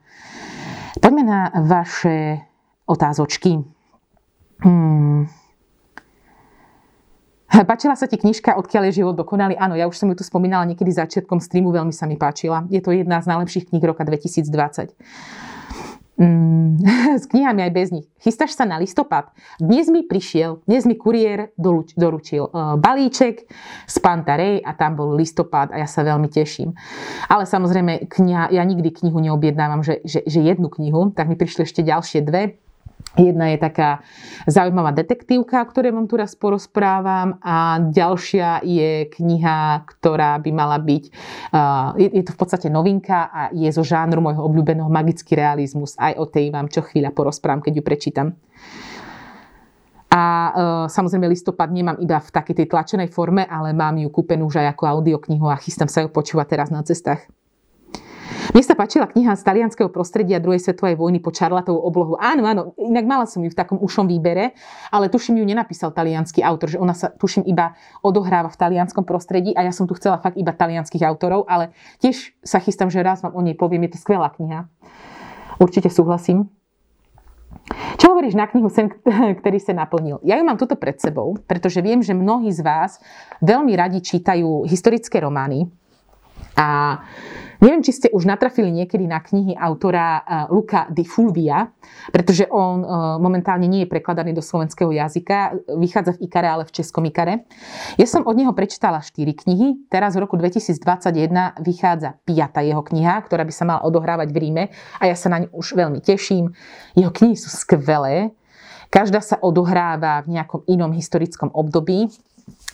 Poďme 1.01 1.25
na 1.25 1.41
vaše 1.65 2.45
otázočky. 2.85 3.65
Hmm. 4.61 5.25
Páčila 7.49 7.97
sa 7.97 8.05
ti 8.05 8.21
knižka 8.21 8.61
Odkiaľ 8.61 8.93
je 8.93 9.01
život 9.01 9.17
dokonalý? 9.17 9.57
Áno, 9.57 9.73
ja 9.73 9.89
už 9.89 9.97
som 9.97 10.13
ju 10.13 10.21
tu 10.21 10.25
spomínala 10.29 10.69
niekedy 10.69 10.93
začiatkom 10.93 11.41
streamu, 11.41 11.73
veľmi 11.73 11.97
sa 11.97 12.05
mi 12.05 12.21
páčila. 12.21 12.69
Je 12.69 12.85
to 12.85 12.93
jedna 12.93 13.25
z 13.25 13.33
najlepších 13.33 13.73
kníh 13.73 13.81
roka 13.81 14.05
2020. 14.05 14.93
Mm, 16.19 16.83
s 17.23 17.31
knihami 17.31 17.63
aj 17.63 17.73
bez 17.73 17.89
nich. 17.95 18.11
Chystáš 18.19 18.59
sa 18.59 18.67
na 18.67 18.75
listopad? 18.83 19.31
Dnes 19.63 19.87
mi 19.87 20.03
prišiel, 20.03 20.67
dnes 20.67 20.83
mi 20.83 20.99
kuriér 20.99 21.55
doruč, 21.55 21.95
doručil 21.95 22.51
uh, 22.51 22.75
balíček 22.75 23.47
z 23.87 23.97
Pantarej 24.03 24.59
a 24.67 24.75
tam 24.75 24.99
bol 24.99 25.15
listopad 25.15 25.71
a 25.71 25.79
ja 25.79 25.87
sa 25.87 26.03
veľmi 26.03 26.27
teším. 26.27 26.75
Ale 27.31 27.47
samozrejme, 27.47 28.11
kniha, 28.11 28.51
ja 28.51 28.63
nikdy 28.67 28.91
knihu 28.91 29.23
neobjednávam, 29.23 29.87
že, 29.87 30.03
že, 30.03 30.27
že 30.27 30.43
jednu 30.43 30.67
knihu, 30.67 31.15
tak 31.15 31.31
mi 31.31 31.39
prišli 31.39 31.63
ešte 31.63 31.87
ďalšie 31.87 32.27
dve 32.27 32.59
Jedna 33.17 33.51
je 33.51 33.59
taká 33.59 34.05
zaujímavá 34.45 34.93
detektívka, 34.93 35.65
o 35.65 35.71
ktorej 35.73 35.97
vám 35.97 36.07
tu 36.07 36.21
raz 36.21 36.37
porozprávam 36.37 37.41
a 37.41 37.81
ďalšia 37.81 38.61
je 38.63 39.09
kniha, 39.09 39.89
ktorá 39.89 40.37
by 40.39 40.51
mala 40.53 40.77
byť, 40.77 41.05
je 41.97 42.23
to 42.23 42.33
v 42.37 42.39
podstate 42.39 42.69
novinka 42.69 43.33
a 43.33 43.41
je 43.51 43.71
zo 43.73 43.81
žánru 43.81 44.21
môjho 44.21 44.45
obľúbeného 44.45 44.93
magický 44.93 45.35
realizmus. 45.41 45.97
Aj 45.97 46.13
o 46.21 46.29
tej 46.29 46.53
vám 46.53 46.69
čo 46.69 46.85
chvíľa 46.85 47.11
porozprávam, 47.17 47.65
keď 47.65 47.81
ju 47.81 47.83
prečítam. 47.83 48.29
A 50.09 50.25
e, 50.25 50.51
samozrejme 50.89 51.29
listopad 51.29 51.69
nemám 51.69 52.01
iba 52.01 52.17
v 52.17 52.33
takej 52.33 52.65
tej 52.65 52.67
tlačenej 52.73 53.13
forme, 53.13 53.45
ale 53.45 53.77
mám 53.77 54.01
ju 54.01 54.09
kúpenú 54.09 54.49
už 54.49 54.65
aj 54.65 54.73
ako 54.73 54.85
audioknihu 54.89 55.53
a 55.53 55.61
chystám 55.61 55.93
sa 55.93 56.01
ju 56.01 56.09
počúvať 56.09 56.57
teraz 56.57 56.69
na 56.73 56.81
cestách. 56.81 57.29
Mne 58.49 58.65
sa 58.65 58.73
páčila 58.73 59.05
kniha 59.05 59.37
z 59.37 59.45
talianského 59.45 59.93
prostredia 59.93 60.41
druhej 60.41 60.65
svetovej 60.65 60.97
vojny 60.97 61.21
po 61.21 61.29
Čarlatovú 61.29 61.85
oblohu. 61.85 62.17
Áno, 62.17 62.49
áno, 62.49 62.73
inak 62.81 63.05
mala 63.05 63.29
som 63.29 63.45
ju 63.45 63.53
v 63.53 63.59
takom 63.59 63.77
ušom 63.77 64.09
výbere, 64.09 64.57
ale 64.89 65.13
tuším 65.13 65.37
ju 65.37 65.45
nenapísal 65.45 65.93
talianský 65.93 66.41
autor, 66.41 66.73
že 66.73 66.81
ona 66.81 66.97
sa 66.97 67.13
tuším 67.13 67.45
iba 67.45 67.77
odohráva 68.01 68.49
v 68.49 68.57
talianskom 68.57 69.05
prostredí 69.05 69.53
a 69.53 69.69
ja 69.69 69.73
som 69.73 69.85
tu 69.85 69.93
chcela 70.01 70.17
fakt 70.17 70.41
iba 70.41 70.57
talianských 70.57 71.05
autorov, 71.05 71.45
ale 71.45 71.77
tiež 72.01 72.41
sa 72.41 72.57
chystám, 72.57 72.89
že 72.89 73.05
raz 73.05 73.21
vám 73.21 73.37
o 73.37 73.45
nej 73.45 73.53
poviem, 73.53 73.85
je 73.85 74.01
to 74.01 74.01
skvelá 74.01 74.33
kniha. 74.33 74.65
Určite 75.61 75.93
súhlasím. 75.93 76.49
Čo 78.01 78.17
hovoríš 78.17 78.33
na 78.33 78.49
knihu 78.49 78.73
Sen, 78.73 78.89
ktorý 79.45 79.61
sa 79.61 79.77
naplnil? 79.77 80.25
Ja 80.25 80.41
ju 80.41 80.45
mám 80.49 80.57
tuto 80.57 80.73
pred 80.73 80.97
sebou, 80.97 81.37
pretože 81.45 81.85
viem, 81.85 82.01
že 82.01 82.17
mnohí 82.17 82.49
z 82.49 82.65
vás 82.65 82.97
veľmi 83.45 83.77
radi 83.77 84.01
čítajú 84.01 84.65
historické 84.65 85.21
romány 85.21 85.69
A 86.59 86.99
Neviem, 87.59 87.83
či 87.83 87.91
ste 87.91 88.09
už 88.15 88.23
natrafili 88.23 88.71
niekedy 88.71 89.11
na 89.11 89.19
knihy 89.19 89.59
autora 89.59 90.23
eh, 90.23 90.47
Luca 90.55 90.87
di 90.87 91.03
Fulvia, 91.03 91.67
pretože 92.15 92.47
on 92.47 92.87
eh, 92.87 92.89
momentálne 93.19 93.67
nie 93.67 93.83
je 93.83 93.91
prekladaný 93.91 94.31
do 94.31 94.43
slovenského 94.43 94.95
jazyka, 94.95 95.67
vychádza 95.75 96.15
v 96.15 96.31
Ikare, 96.31 96.47
ale 96.47 96.63
v 96.63 96.75
českom 96.79 97.03
Ikare. 97.11 97.51
Ja 97.99 98.07
som 98.07 98.23
od 98.31 98.39
neho 98.39 98.55
prečítala 98.55 99.03
4 99.03 99.43
knihy, 99.43 99.91
teraz 99.91 100.15
v 100.15 100.23
roku 100.23 100.39
2021 100.39 101.59
vychádza 101.59 102.15
5. 102.23 102.71
jeho 102.71 102.83
kniha, 102.87 103.27
ktorá 103.27 103.43
by 103.43 103.51
sa 103.55 103.67
mala 103.67 103.83
odohrávať 103.83 104.31
v 104.31 104.39
Ríme 104.39 104.65
a 105.03 105.11
ja 105.11 105.19
sa 105.19 105.27
na 105.27 105.43
ňu 105.43 105.51
už 105.51 105.75
veľmi 105.75 105.99
teším. 105.99 106.55
Jeho 106.95 107.11
knihy 107.11 107.35
sú 107.35 107.51
skvelé, 107.51 108.31
každá 108.95 109.19
sa 109.19 109.35
odohráva 109.43 110.23
v 110.23 110.39
nejakom 110.39 110.63
inom 110.71 110.95
historickom 110.95 111.51
období 111.51 112.07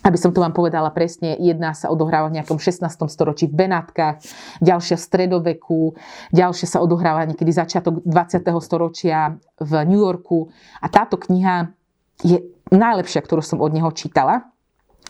aby 0.04 0.20
som 0.20 0.36
to 0.36 0.44
vám 0.44 0.52
povedala 0.52 0.92
presne, 0.92 1.32
jedna 1.40 1.72
sa 1.72 1.88
odohráva 1.88 2.28
v 2.28 2.36
nejakom 2.40 2.60
16. 2.60 2.84
storočí 3.08 3.48
v 3.48 3.64
Benátkach, 3.64 4.20
ďalšia 4.60 5.00
v 5.00 5.02
stredoveku, 5.02 5.80
ďalšia 6.28 6.66
sa 6.68 6.78
odohráva 6.84 7.24
niekedy 7.24 7.48
začiatok 7.48 8.04
20. 8.04 8.44
storočia 8.60 9.40
v 9.56 9.72
New 9.88 10.04
Yorku. 10.04 10.52
A 10.84 10.86
táto 10.92 11.16
kniha 11.16 11.72
je 12.20 12.44
najlepšia, 12.68 13.24
ktorú 13.24 13.40
som 13.40 13.64
od 13.64 13.72
neho 13.72 13.88
čítala 13.96 14.54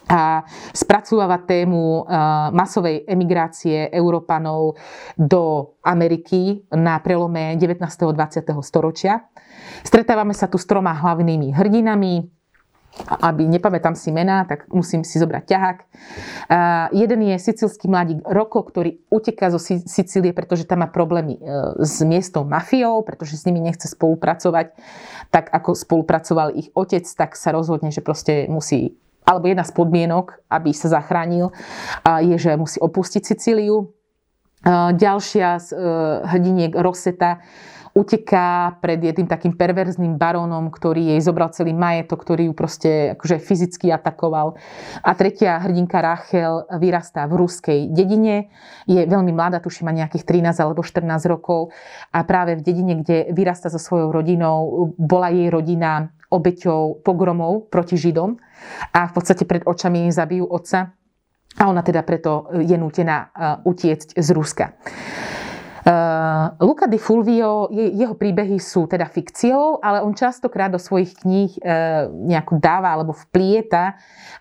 a 0.05 0.45
spracúvava 0.76 1.40
tému 1.40 2.05
eh, 2.05 2.07
masovej 2.53 3.09
emigrácie 3.09 3.88
Európanov 3.88 4.76
do 5.16 5.74
Ameriky 5.80 6.68
na 6.70 7.01
prelome 7.01 7.57
19. 7.57 7.80
a 7.80 8.12
20. 8.12 8.45
storočia. 8.61 9.24
Stretávame 9.80 10.36
sa 10.36 10.47
tu 10.47 10.61
s 10.61 10.68
troma 10.68 10.92
hlavnými 10.92 11.57
hrdinami, 11.57 12.28
aby 13.05 13.51
nepamätám 13.51 13.99
si 13.99 14.14
mená, 14.14 14.47
tak 14.47 14.70
musím 14.70 15.03
si 15.03 15.18
zobrať 15.18 15.45
ťahák. 15.45 15.78
Uh, 15.82 15.86
jeden 16.95 17.20
je 17.26 17.36
sicilský 17.36 17.90
mladík 17.90 18.22
Roko, 18.22 18.62
ktorý 18.62 19.03
uteká 19.11 19.51
zo 19.51 19.59
Sicílie, 19.61 20.30
pretože 20.30 20.64
tam 20.64 20.86
má 20.86 20.88
problémy 20.88 21.36
uh, 21.38 21.74
s 21.82 22.01
miestou 22.07 22.47
mafiou, 22.47 23.03
pretože 23.03 23.36
s 23.36 23.45
nimi 23.45 23.59
nechce 23.59 23.90
spolupracovať. 23.90 24.78
Tak 25.34 25.51
ako 25.51 25.74
spolupracoval 25.74 26.55
ich 26.55 26.70
otec, 26.72 27.05
tak 27.18 27.34
sa 27.34 27.51
rozhodne, 27.51 27.90
že 27.90 28.01
proste 28.01 28.47
musí 28.47 28.97
alebo 29.24 29.49
jedna 29.49 29.64
z 29.64 29.72
podmienok, 29.72 30.53
aby 30.53 30.76
sa 30.76 31.01
zachránil, 31.01 31.49
uh, 31.49 32.20
je, 32.20 32.36
že 32.36 32.61
musí 32.61 32.76
opustiť 32.76 33.22
Sicíliu. 33.24 33.88
Ďalšia 34.96 35.48
z 35.60 35.68
hrdiniek 36.24 36.72
Roseta 36.72 37.44
uteká 37.94 38.74
pred 38.82 38.98
jedným 38.98 39.30
takým 39.30 39.54
perverzným 39.54 40.18
barónom, 40.18 40.66
ktorý 40.74 41.14
jej 41.14 41.20
zobral 41.22 41.54
celý 41.54 41.70
majetok, 41.70 42.26
ktorý 42.26 42.50
ju 42.50 42.54
proste 42.58 42.90
akože 43.14 43.38
fyzicky 43.38 43.94
atakoval. 43.94 44.58
A 44.98 45.14
tretia 45.14 45.62
hrdinka 45.62 46.02
Rachel 46.02 46.66
vyrastá 46.82 47.30
v 47.30 47.38
ruskej 47.38 47.94
dedine. 47.94 48.50
Je 48.90 49.06
veľmi 49.06 49.30
mladá, 49.30 49.62
tuším, 49.62 49.86
má 49.86 49.92
nejakých 49.94 50.26
13 50.26 50.58
alebo 50.58 50.82
14 50.82 51.06
rokov. 51.30 51.70
A 52.10 52.26
práve 52.26 52.58
v 52.58 52.66
dedine, 52.66 52.98
kde 52.98 53.30
vyrastá 53.30 53.70
so 53.70 53.78
svojou 53.78 54.10
rodinou, 54.10 54.90
bola 54.98 55.30
jej 55.30 55.46
rodina 55.46 56.10
obeťou 56.34 56.98
pogromov 57.06 57.70
proti 57.70 57.94
Židom. 57.94 58.34
A 58.90 59.06
v 59.06 59.12
podstate 59.14 59.46
pred 59.46 59.62
očami 59.62 60.10
zabijú 60.10 60.50
otca. 60.50 60.98
A 61.55 61.70
ona 61.70 61.82
teda 61.82 62.02
preto 62.02 62.50
je 62.59 62.74
nútená 62.74 63.30
uh, 63.30 63.62
utiecť 63.62 64.18
z 64.18 64.28
Ruska. 64.34 64.74
Uh, 65.85 66.57
Luca 66.64 66.89
di 66.89 66.97
Fulvio, 66.97 67.68
je, 67.68 67.93
jeho 67.93 68.16
príbehy 68.16 68.57
sú 68.57 68.89
teda 68.89 69.05
fikciou, 69.05 69.85
ale 69.85 70.01
on 70.01 70.16
častokrát 70.16 70.72
do 70.72 70.80
svojich 70.80 71.12
kníh 71.12 71.61
uh, 71.61 72.09
nejako 72.09 72.57
dáva 72.57 72.97
alebo 72.97 73.12
vplieta 73.12 73.93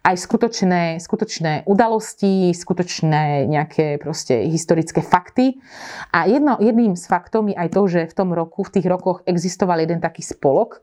aj 0.07 0.15
skutočné, 0.23 1.03
skutočné 1.03 1.67
udalosti, 1.67 2.55
skutočné 2.55 3.51
nejaké 3.51 3.99
proste 3.99 4.47
historické 4.47 5.03
fakty. 5.03 5.59
A 6.15 6.31
jedno, 6.31 6.55
jedným 6.63 6.95
z 6.95 7.03
faktov 7.11 7.51
je 7.51 7.59
aj 7.59 7.75
to, 7.75 7.91
že 7.91 8.07
v 8.07 8.15
tom 8.15 8.31
roku, 8.31 8.63
v 8.63 8.79
tých 8.79 8.87
rokoch 8.87 9.19
existoval 9.27 9.83
jeden 9.83 9.99
taký 9.99 10.23
spolok, 10.23 10.79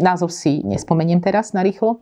názov 0.00 0.32
si 0.32 0.64
nespomeniem 0.64 1.20
teraz 1.20 1.52
na 1.52 1.60
rýchlo, 1.60 2.00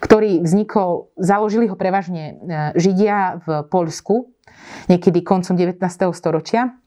ktorý 0.00 0.40
vznikol, 0.40 1.12
založili 1.20 1.68
ho 1.68 1.76
prevažne 1.76 2.24
e, 2.24 2.34
Židia 2.78 3.44
v 3.44 3.68
Poľsku, 3.68 4.32
niekedy 4.88 5.20
koncom 5.20 5.52
19. 5.58 5.76
storočia 6.14 6.83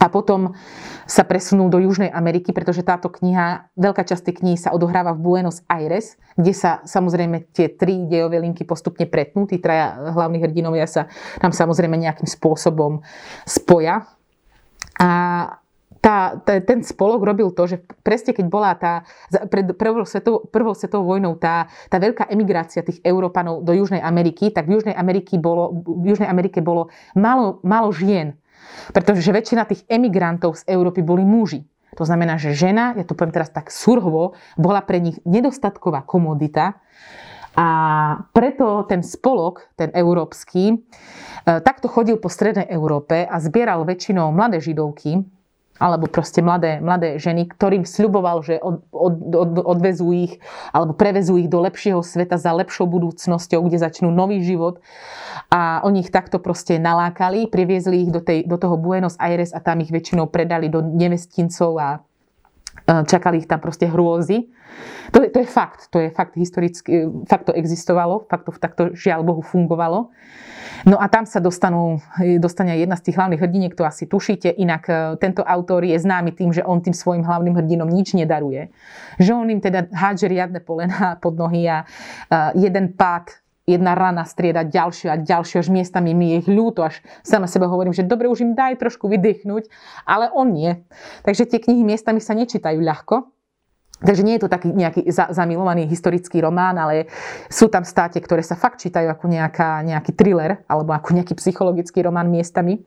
a 0.00 0.08
potom 0.08 0.56
sa 1.04 1.28
presunul 1.28 1.68
do 1.68 1.76
Južnej 1.76 2.08
Ameriky, 2.08 2.56
pretože 2.56 2.80
táto 2.80 3.12
kniha, 3.12 3.68
veľká 3.76 4.00
časť 4.00 4.32
tej 4.32 4.34
knihy 4.40 4.56
sa 4.56 4.72
odohráva 4.72 5.12
v 5.12 5.20
Buenos 5.20 5.60
Aires, 5.68 6.16
kde 6.40 6.56
sa 6.56 6.80
samozrejme 6.88 7.52
tie 7.52 7.68
tri 7.68 8.08
dejové 8.08 8.40
linky 8.40 8.64
postupne 8.64 9.04
pretnú. 9.04 9.44
Tí 9.44 9.60
traja 9.60 10.16
hlavní 10.16 10.40
hrdinovia 10.40 10.88
sa 10.88 11.12
tam 11.36 11.52
samozrejme 11.52 12.00
nejakým 12.00 12.24
spôsobom 12.24 13.04
spoja. 13.44 14.08
A 14.96 15.10
tá, 16.00 16.40
tá, 16.40 16.56
ten 16.64 16.80
spolok 16.80 17.20
robil 17.20 17.52
to, 17.52 17.68
že 17.68 17.76
presne 18.00 18.32
keď 18.32 18.46
bola 18.48 18.72
tá, 18.72 19.04
pred 19.52 19.68
prvou 19.76 20.08
svetovou, 20.08 20.48
prvou 20.48 20.72
svetovou 20.72 21.12
vojnou 21.12 21.36
tá, 21.36 21.68
tá 21.92 22.00
veľká 22.00 22.32
emigrácia 22.32 22.80
tých 22.80 23.04
Európanov 23.04 23.60
do 23.60 23.76
Južnej 23.76 24.00
Ameriky, 24.00 24.48
tak 24.48 24.64
v 24.64 24.80
Južnej, 24.80 24.96
Ameriky 24.96 25.36
bolo, 25.36 25.84
v 25.84 26.16
Južnej 26.16 26.32
Amerike 26.32 26.64
bolo 26.64 26.88
málo, 27.12 27.60
málo 27.60 27.92
žien 27.92 28.39
pretože 28.90 29.30
väčšina 29.30 29.66
tých 29.66 29.86
emigrantov 29.86 30.60
z 30.60 30.68
Európy 30.70 31.00
boli 31.04 31.22
muži. 31.22 31.64
To 31.98 32.06
znamená, 32.06 32.38
že 32.38 32.54
žena, 32.54 32.94
ja 32.94 33.02
to 33.02 33.18
poviem 33.18 33.34
teraz 33.34 33.50
tak 33.50 33.74
surhovo, 33.74 34.38
bola 34.54 34.78
pre 34.82 35.02
nich 35.02 35.18
nedostatková 35.26 36.06
komodita 36.06 36.78
a 37.58 37.68
preto 38.30 38.86
ten 38.86 39.02
spolok, 39.02 39.74
ten 39.74 39.90
európsky, 39.90 40.70
e, 40.70 40.76
takto 41.42 41.90
chodil 41.90 42.22
po 42.22 42.30
strednej 42.30 42.70
Európe 42.70 43.26
a 43.26 43.42
zbieral 43.42 43.82
väčšinou 43.82 44.30
mladé 44.30 44.62
židovky, 44.62 45.26
alebo 45.80 46.06
proste 46.06 46.44
mladé, 46.44 46.76
mladé 46.84 47.16
ženy, 47.16 47.48
ktorým 47.48 47.88
sľuboval, 47.88 48.44
že 48.44 48.60
od, 48.60 48.84
od, 48.92 49.14
od, 49.32 49.50
odvezú 49.64 50.12
ich 50.12 50.36
alebo 50.76 50.92
prevezú 50.92 51.40
ich 51.40 51.48
do 51.48 51.64
lepšieho 51.64 52.04
sveta 52.04 52.36
za 52.36 52.52
lepšou 52.52 52.84
budúcnosťou, 52.84 53.64
kde 53.64 53.80
začnú 53.80 54.12
nový 54.12 54.44
život. 54.44 54.84
A 55.48 55.80
oni 55.82 56.04
ich 56.04 56.12
takto 56.12 56.36
proste 56.36 56.76
nalákali, 56.76 57.48
priviezli 57.48 58.04
ich 58.04 58.10
do, 58.12 58.20
tej, 58.20 58.44
do 58.44 58.60
toho 58.60 58.76
Buenos 58.76 59.16
Aires 59.16 59.56
a 59.56 59.64
tam 59.64 59.80
ich 59.80 59.88
väčšinou 59.88 60.28
predali 60.28 60.68
do 60.68 60.84
nevestincov 60.84 61.72
a 61.80 62.04
čakali 62.86 63.44
ich 63.44 63.48
tam 63.48 63.60
proste 63.60 63.88
hrôzy. 63.88 64.50
To, 65.10 65.18
to 65.26 65.38
je 65.42 65.48
fakt, 65.48 65.90
to 65.90 65.98
je 65.98 66.08
fakt 66.14 66.38
historicky, 66.38 67.10
fakt 67.26 67.50
to 67.50 67.52
existovalo, 67.52 68.30
fakt 68.30 68.46
to 68.46 68.54
takto 68.54 68.82
žiaľ 68.94 69.26
Bohu 69.26 69.42
fungovalo. 69.42 70.14
No 70.88 70.96
a 70.96 71.12
tam 71.12 71.28
sa 71.28 71.44
dostanú, 71.44 72.00
dostane 72.40 72.80
jedna 72.80 72.96
z 72.96 73.10
tých 73.10 73.18
hlavných 73.20 73.42
hrdiniek, 73.42 73.76
to 73.76 73.84
asi 73.84 74.08
tušíte. 74.08 74.48
Inak 74.48 74.88
e, 74.88 74.92
tento 75.20 75.44
autor 75.44 75.84
je 75.84 75.98
známy 75.98 76.32
tým, 76.32 76.56
že 76.56 76.64
on 76.64 76.80
tým 76.80 76.96
svojim 76.96 77.20
hlavným 77.20 77.52
hrdinom 77.52 77.90
nič 77.90 78.16
nedaruje. 78.16 78.72
Že 79.20 79.32
on 79.36 79.46
im 79.52 79.60
teda 79.60 79.92
hádže 79.92 80.30
riadne 80.30 80.60
polena 80.64 81.20
pod 81.20 81.36
nohy 81.36 81.68
a 81.68 81.84
jeden 82.56 82.96
pád 82.96 83.39
jedna 83.70 83.94
rana 83.94 84.26
strieda 84.26 84.66
ďalšiu 84.66 85.08
a 85.10 85.16
ďalšiu, 85.16 85.62
až 85.62 85.68
miestami 85.70 86.10
mi 86.12 86.34
je 86.34 86.46
ich 86.46 86.48
ľúto, 86.50 86.82
až 86.82 86.98
sama 87.22 87.46
sebe 87.46 87.70
hovorím, 87.70 87.94
že 87.94 88.02
dobre, 88.02 88.26
už 88.26 88.42
im 88.42 88.52
daj 88.58 88.82
trošku 88.82 89.06
vydýchnuť, 89.06 89.70
ale 90.04 90.28
on 90.34 90.50
nie. 90.50 90.82
Takže 91.22 91.46
tie 91.46 91.62
knihy 91.62 91.86
miestami 91.86 92.18
sa 92.18 92.34
nečítajú 92.34 92.82
ľahko, 92.82 93.30
Takže 94.00 94.24
nie 94.24 94.40
je 94.40 94.48
to 94.48 94.50
taký 94.50 94.72
nejaký 94.72 95.04
zamilovaný 95.12 95.84
historický 95.84 96.40
román, 96.40 96.80
ale 96.80 97.12
sú 97.52 97.68
tam 97.68 97.84
státe, 97.84 98.16
ktoré 98.16 98.40
sa 98.40 98.56
fakt 98.56 98.80
čítajú 98.80 99.12
ako 99.12 99.28
nejaká, 99.28 99.84
nejaký 99.84 100.16
thriller 100.16 100.64
alebo 100.64 100.96
ako 100.96 101.12
nejaký 101.20 101.36
psychologický 101.36 102.00
román 102.00 102.32
miestami. 102.32 102.80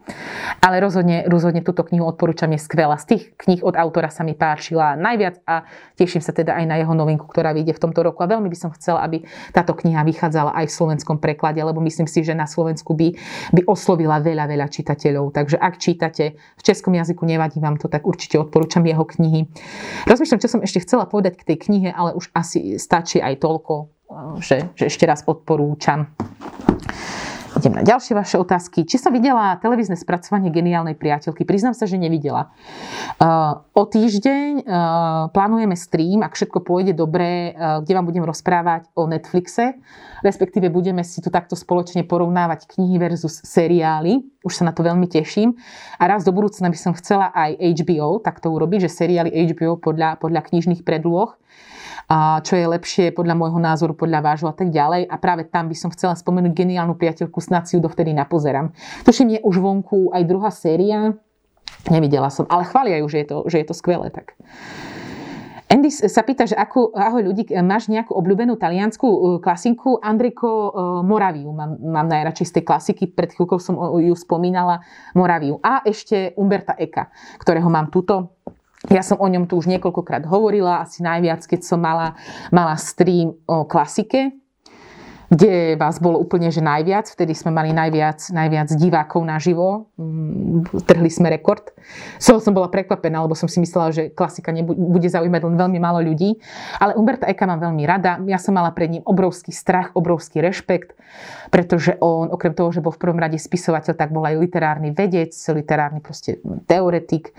Ale 0.58 0.82
rozhodne, 0.82 1.30
rozhodne 1.30 1.62
túto 1.62 1.86
knihu 1.86 2.10
odporúčam, 2.10 2.50
je 2.50 2.58
skvelá. 2.58 2.98
Z 2.98 3.06
tých 3.14 3.24
kníh 3.38 3.62
od 3.62 3.78
autora 3.78 4.10
sa 4.10 4.26
mi 4.26 4.34
páčila 4.34 4.98
najviac 4.98 5.46
a 5.46 5.70
teším 5.94 6.26
sa 6.26 6.34
teda 6.34 6.58
aj 6.58 6.66
na 6.66 6.76
jeho 6.82 6.98
novinku, 6.98 7.30
ktorá 7.30 7.54
vyjde 7.54 7.78
v 7.78 7.82
tomto 7.86 8.02
roku. 8.02 8.26
A 8.26 8.28
veľmi 8.34 8.50
by 8.50 8.58
som 8.58 8.74
chcela, 8.74 9.06
aby 9.06 9.22
táto 9.54 9.78
kniha 9.78 10.02
vychádzala 10.02 10.58
aj 10.58 10.66
v 10.66 10.74
slovenskom 10.74 11.22
preklade, 11.22 11.62
lebo 11.62 11.78
myslím 11.86 12.10
si, 12.10 12.26
že 12.26 12.34
na 12.34 12.50
Slovensku 12.50 12.98
by, 12.98 13.14
by 13.54 13.62
oslovila 13.70 14.18
veľa, 14.18 14.50
veľa 14.50 14.66
čitateľov. 14.66 15.30
Takže 15.30 15.62
ak 15.62 15.78
čítate 15.78 16.42
v 16.58 16.62
českom 16.66 16.98
jazyku, 16.98 17.22
nevadí 17.22 17.62
vám 17.62 17.78
to, 17.78 17.86
tak 17.86 18.10
určite 18.10 18.42
odporúčam 18.42 18.82
jeho 18.82 19.06
knihy. 19.06 19.46
Rozmýšľam, 20.10 20.42
čo 20.42 20.50
som 20.50 20.62
ešte 20.66 20.82
chcela 20.82 21.03
chcela 21.04 21.12
povedať 21.20 21.36
k 21.36 21.48
tej 21.52 21.58
knihe, 21.68 21.90
ale 21.92 22.16
už 22.16 22.32
asi 22.32 22.80
stačí 22.80 23.20
aj 23.20 23.44
toľko, 23.44 23.92
že, 24.40 24.72
že 24.72 24.88
ešte 24.88 25.04
raz 25.04 25.20
odporúčam. 25.28 26.08
Idem 27.64 27.80
na 27.80 27.88
ďalšie 27.88 28.12
vaše 28.12 28.36
otázky. 28.36 28.84
Či 28.84 29.00
som 29.00 29.16
videla 29.16 29.56
televízne 29.56 29.96
spracovanie 29.96 30.52
geniálnej 30.52 31.00
priateľky? 31.00 31.48
Priznám 31.48 31.72
sa, 31.72 31.88
že 31.88 31.96
nevidela. 31.96 32.52
Uh, 33.24 33.64
o 33.72 33.88
týždeň 33.88 34.68
uh, 34.68 35.32
plánujeme 35.32 35.72
stream, 35.80 36.28
ak 36.28 36.36
všetko 36.36 36.60
pôjde 36.60 36.92
dobre, 36.92 37.56
uh, 37.56 37.80
kde 37.80 37.96
vám 37.96 38.04
budem 38.04 38.28
rozprávať 38.28 38.92
o 39.00 39.08
Netflixe. 39.08 39.80
Respektíve 40.28 40.68
budeme 40.68 41.08
si 41.08 41.24
tu 41.24 41.32
takto 41.32 41.56
spoločne 41.56 42.04
porovnávať 42.04 42.68
knihy 42.68 43.00
versus 43.00 43.40
seriály. 43.48 44.28
Už 44.44 44.60
sa 44.60 44.68
na 44.68 44.76
to 44.76 44.84
veľmi 44.84 45.08
teším. 45.08 45.56
A 45.96 46.12
raz 46.12 46.28
do 46.28 46.36
budúcna 46.36 46.68
by 46.68 46.76
som 46.76 46.92
chcela 47.00 47.32
aj 47.32 47.64
HBO 47.80 48.20
takto 48.20 48.52
urobiť, 48.52 48.92
že 48.92 49.08
seriály 49.08 49.32
HBO 49.56 49.80
podľa, 49.80 50.20
podľa 50.20 50.52
knižných 50.52 50.84
predloh. 50.84 51.32
Čo 52.44 52.54
je 52.60 52.66
lepšie 52.68 53.06
podľa 53.16 53.36
môjho 53.38 53.60
názoru, 53.60 53.94
podľa 53.96 54.20
vášho 54.22 54.50
a 54.52 54.56
tak 54.56 54.70
ďalej. 54.70 55.10
A 55.10 55.16
práve 55.18 55.48
tam 55.50 55.72
by 55.72 55.76
som 55.78 55.90
chcela 55.90 56.14
spomenúť 56.14 56.54
geniálnu 56.54 56.94
priateľku, 56.94 57.40
snad 57.42 57.66
si 57.66 57.78
ju 57.78 57.82
dovtedy 57.82 58.14
napozerám. 58.14 58.76
Tuším, 59.08 59.38
je 59.38 59.40
už 59.42 59.56
vonku 59.58 60.14
aj 60.14 60.24
druhá 60.28 60.52
séria, 60.54 61.16
nevidela 61.90 62.30
som, 62.30 62.46
ale 62.48 62.68
chvália 62.70 63.02
ju, 63.02 63.08
že 63.10 63.18
je 63.24 63.28
to, 63.28 63.38
že 63.50 63.58
je 63.64 63.66
to 63.68 63.76
skvelé. 63.76 64.08
Tak. 64.14 64.38
Andy 65.74 65.90
sa 65.90 66.22
pýta, 66.22 66.46
že 66.46 66.54
ako, 66.54 66.94
ahoj 66.94 67.34
ľudí, 67.34 67.50
máš 67.66 67.90
nejakú 67.90 68.14
obľúbenú 68.14 68.62
taliansku 68.62 69.08
uh, 69.10 69.20
klasiku? 69.42 69.98
Andriko 69.98 70.46
uh, 70.46 70.70
Moraviu 71.02 71.50
mám, 71.50 71.82
mám 71.82 72.06
najradšej 72.06 72.46
z 72.46 72.54
tej 72.62 72.64
klasiky, 72.70 73.04
pred 73.10 73.34
chvíľkou 73.34 73.58
som 73.58 73.82
ju 73.98 74.14
spomínala, 74.14 74.86
Moraviu. 75.18 75.58
A 75.66 75.82
ešte 75.82 76.38
Umberta 76.38 76.78
Eka, 76.78 77.10
ktorého 77.42 77.74
mám 77.74 77.90
tuto. 77.90 78.38
Ja 78.92 79.00
som 79.00 79.16
o 79.16 79.28
ňom 79.32 79.48
tu 79.48 79.56
už 79.56 79.72
niekoľkokrát 79.72 80.28
hovorila, 80.28 80.84
asi 80.84 81.00
najviac, 81.08 81.48
keď 81.48 81.64
som 81.64 81.80
mala, 81.80 82.20
mala 82.52 82.76
stream 82.76 83.32
o 83.48 83.64
klasike, 83.64 84.36
kde 85.34 85.74
vás 85.82 85.98
bolo 85.98 86.22
úplne 86.22 86.54
že 86.54 86.62
najviac. 86.62 87.10
Vtedy 87.10 87.34
sme 87.34 87.50
mali 87.50 87.74
najviac, 87.74 88.30
najviac 88.30 88.70
divákov 88.78 89.26
naživo. 89.26 89.90
Mm, 89.98 90.86
trhli 90.86 91.10
sme 91.10 91.34
rekord. 91.34 91.74
So 92.22 92.38
som 92.38 92.54
bola 92.54 92.70
prekvapená, 92.70 93.18
lebo 93.26 93.34
som 93.34 93.50
si 93.50 93.58
myslela, 93.58 93.90
že 93.90 94.14
klasika 94.14 94.54
bude 94.64 95.10
zaujímať 95.10 95.42
len 95.42 95.56
veľmi 95.58 95.80
málo 95.82 96.06
ľudí. 96.06 96.38
Ale 96.78 96.94
Umberta 96.94 97.26
Eka 97.26 97.50
mám 97.50 97.66
veľmi 97.66 97.84
rada. 97.90 98.22
Ja 98.30 98.38
som 98.38 98.54
mala 98.54 98.70
pred 98.78 98.94
ním 98.94 99.04
obrovský 99.10 99.50
strach, 99.50 99.90
obrovský 99.98 100.38
rešpekt, 100.38 100.94
pretože 101.50 101.98
on, 101.98 102.30
okrem 102.30 102.54
toho, 102.54 102.70
že 102.70 102.86
bol 102.86 102.94
v 102.94 103.02
prvom 103.02 103.18
rade 103.18 103.42
spisovateľ, 103.42 103.98
tak 103.98 104.14
bol 104.14 104.22
aj 104.22 104.38
literárny 104.38 104.94
vedec, 104.94 105.34
literárny 105.34 105.98
proste 106.06 106.38
teoretik. 106.70 107.34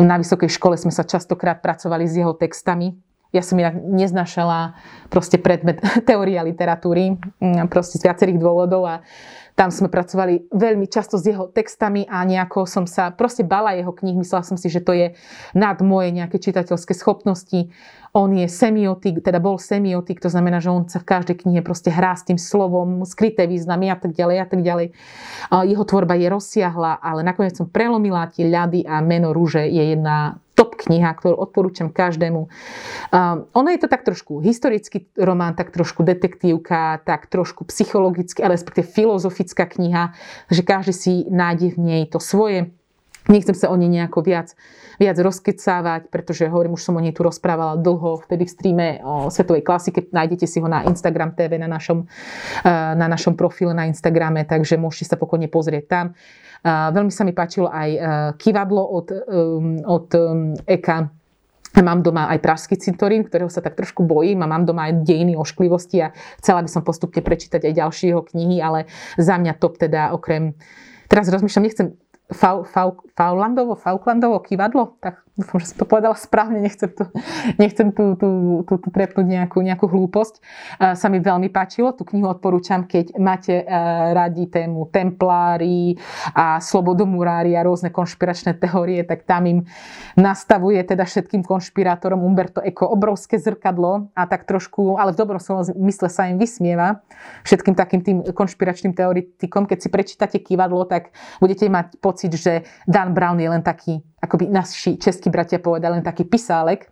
Na 0.00 0.16
vysokej 0.16 0.48
škole 0.48 0.80
sme 0.80 0.90
sa 0.90 1.04
častokrát 1.04 1.60
pracovali 1.60 2.08
s 2.08 2.16
jeho 2.16 2.32
textami 2.32 2.96
ja 3.34 3.42
som 3.42 3.58
inak 3.58 3.74
neznašala 3.74 4.78
proste 5.10 5.42
predmet 5.42 5.82
teória 6.08 6.46
literatúry, 6.46 7.18
mm, 7.18 7.66
proste 7.66 7.98
z 7.98 8.06
viacerých 8.06 8.38
dôvodov 8.38 8.86
a 8.86 9.02
tam 9.54 9.70
sme 9.70 9.86
pracovali 9.86 10.50
veľmi 10.50 10.90
často 10.90 11.14
s 11.14 11.30
jeho 11.30 11.46
textami 11.46 12.10
a 12.10 12.26
nejako 12.26 12.66
som 12.66 12.90
sa 12.90 13.14
proste 13.14 13.46
bala 13.46 13.78
jeho 13.78 13.94
knih. 13.94 14.18
Myslela 14.18 14.42
som 14.42 14.58
si, 14.58 14.66
že 14.66 14.82
to 14.82 14.90
je 14.90 15.14
nad 15.54 15.78
moje 15.78 16.10
nejaké 16.10 16.42
čitateľské 16.42 16.90
schopnosti. 16.90 17.70
On 18.14 18.30
je 18.30 18.46
semiotik, 18.46 19.26
teda 19.26 19.42
bol 19.42 19.58
semiotik, 19.58 20.22
to 20.22 20.30
znamená, 20.30 20.62
že 20.62 20.70
on 20.70 20.86
sa 20.86 21.02
v 21.02 21.10
každej 21.10 21.42
knihe 21.42 21.66
proste 21.66 21.90
hrá 21.90 22.14
s 22.14 22.22
tým 22.22 22.38
slovom, 22.38 23.02
skryté 23.02 23.50
významy 23.50 23.90
a 23.90 23.98
tak 23.98 24.14
ďalej 24.14 24.36
a 24.38 24.46
tak 24.46 24.62
ďalej. 24.62 24.94
Jeho 25.50 25.82
tvorba 25.82 26.14
je 26.14 26.30
rozsiahla, 26.30 27.02
ale 27.02 27.26
nakoniec 27.26 27.58
som 27.58 27.66
prelomila 27.66 28.30
tie 28.30 28.46
ľady 28.46 28.86
a 28.86 29.02
meno 29.02 29.34
rúže 29.34 29.66
je 29.66 29.98
jedna 29.98 30.38
top 30.54 30.78
kniha, 30.78 31.10
ktorú 31.10 31.34
odporúčam 31.34 31.90
každému. 31.90 32.46
Um, 32.46 33.50
ono 33.50 33.68
je 33.74 33.82
to 33.82 33.90
tak 33.90 34.06
trošku 34.06 34.38
historický 34.38 35.10
román, 35.18 35.58
tak 35.58 35.74
trošku 35.74 36.06
detektívka, 36.06 37.02
tak 37.02 37.26
trošku 37.26 37.66
psychologický, 37.66 38.46
ale 38.46 38.54
respektíve 38.54 38.86
filozofická 38.86 39.66
kniha, 39.66 40.14
že 40.54 40.62
každý 40.62 40.94
si 40.94 41.12
nájde 41.26 41.74
v 41.74 41.78
nej 41.82 42.02
to 42.06 42.22
svoje. 42.22 42.70
Nechcem 43.24 43.56
sa 43.56 43.72
o 43.72 43.76
nej 43.80 43.88
nejako 43.88 44.20
viac, 44.20 44.52
viac 45.00 45.16
rozkecávať, 45.16 46.12
pretože 46.12 46.44
hovorím, 46.44 46.76
už 46.76 46.84
som 46.84 46.94
o 46.96 47.00
nej 47.00 47.16
tu 47.16 47.24
rozprávala 47.24 47.80
dlho, 47.80 48.20
vtedy 48.20 48.44
v 48.44 48.52
streame 48.52 48.88
o 49.00 49.32
svetovej 49.32 49.64
klasike. 49.64 50.04
Nájdete 50.12 50.44
si 50.44 50.60
ho 50.60 50.68
na 50.68 50.84
Instagram 50.84 51.32
TV, 51.32 51.56
na 51.56 51.64
našom, 51.64 52.04
na 52.68 53.06
našom 53.08 53.32
profile 53.32 53.72
na 53.72 53.88
Instagrame, 53.88 54.44
takže 54.44 54.76
môžete 54.76 55.08
sa 55.08 55.16
pokojne 55.16 55.48
pozrieť 55.48 55.84
tam. 55.88 56.06
Veľmi 56.64 57.12
sa 57.12 57.28
mi 57.28 57.36
páčilo 57.36 57.68
aj 57.68 57.90
e, 57.92 57.98
kivadlo 58.40 58.80
od, 58.80 59.12
e, 59.12 59.20
od 59.84 60.08
e, 60.16 60.20
Eka. 60.64 61.12
Mám 61.76 62.00
doma 62.00 62.32
aj 62.32 62.40
Pražský 62.40 62.80
cintorín, 62.80 63.20
ktorého 63.20 63.52
sa 63.52 63.60
tak 63.60 63.76
trošku 63.76 64.00
bojím 64.00 64.40
a 64.40 64.48
mám 64.48 64.64
doma 64.64 64.88
aj 64.88 65.04
dejiny 65.04 65.36
ošklivosti 65.36 66.08
a 66.08 66.14
chcela 66.40 66.64
by 66.64 66.70
som 66.72 66.80
postupne 66.80 67.20
prečítať 67.20 67.68
aj 67.68 67.74
ďalšie 67.84 68.06
jeho 68.16 68.22
knihy, 68.24 68.64
ale 68.64 68.88
za 69.20 69.36
mňa 69.36 69.60
top 69.60 69.76
teda 69.76 70.16
okrem... 70.16 70.56
Teraz 71.04 71.28
rozmýšľam, 71.28 71.64
nechcem 71.68 71.86
Fau, 72.32 72.64
Fau, 72.64 72.96
Faulandovo, 73.16 73.74
Falklandovo 73.76 74.40
kývadlo, 74.40 74.96
tak 75.00 75.23
dúfam, 75.34 75.58
že 75.58 75.74
som 75.74 75.82
to 75.82 75.86
povedala 75.90 76.14
správne, 76.14 76.62
nechcem 76.62 76.86
tu, 76.94 77.10
nechcem 77.58 77.90
tu, 77.90 78.14
tu, 78.14 78.28
tu, 78.62 78.74
tu 78.78 78.88
trepnúť 78.88 79.26
nejakú, 79.26 79.58
nejakú 79.66 79.90
hlúposť. 79.90 80.34
Uh, 80.78 80.94
sa 80.94 81.10
mi 81.10 81.18
veľmi 81.18 81.50
páčilo, 81.50 81.90
tú 81.90 82.06
knihu 82.06 82.30
odporúčam, 82.30 82.86
keď 82.86 83.18
máte 83.18 83.66
uh, 83.66 84.14
radi 84.14 84.46
tému 84.46 84.86
templári 84.94 85.98
a 86.30 86.62
slobodomurári 86.62 87.58
a 87.58 87.66
rôzne 87.66 87.90
konšpiračné 87.90 88.62
teórie, 88.62 89.02
tak 89.02 89.26
tam 89.26 89.50
im 89.50 89.58
nastavuje 90.14 90.78
teda 90.86 91.02
všetkým 91.02 91.42
konšpirátorom 91.42 92.22
Umberto 92.22 92.62
Eco 92.62 92.86
obrovské 92.86 93.34
zrkadlo 93.42 94.14
a 94.14 94.30
tak 94.30 94.46
trošku, 94.46 94.94
ale 95.02 95.10
v 95.10 95.18
dobrom 95.18 95.42
slovom 95.42 95.66
mysle 95.82 96.06
sa 96.06 96.30
im 96.30 96.38
vysmieva 96.38 97.02
všetkým 97.42 97.74
takým 97.74 98.00
tým 98.06 98.18
konšpiračným 98.30 98.94
teoretikom. 98.94 99.66
Keď 99.66 99.78
si 99.82 99.88
prečítate 99.90 100.36
kývadlo, 100.38 100.86
tak 100.86 101.10
budete 101.42 101.66
mať 101.66 101.98
pocit, 101.98 102.30
že 102.38 102.62
Dan 102.86 103.10
Brown 103.18 103.42
je 103.42 103.50
len 103.50 103.62
taký 103.66 103.98
ako 104.24 104.40
by 104.40 104.44
naši 104.48 104.96
českí 104.96 105.28
bratia 105.28 105.60
povedali, 105.60 106.00
len 106.00 106.04
taký 106.04 106.24
pisálek. 106.24 106.88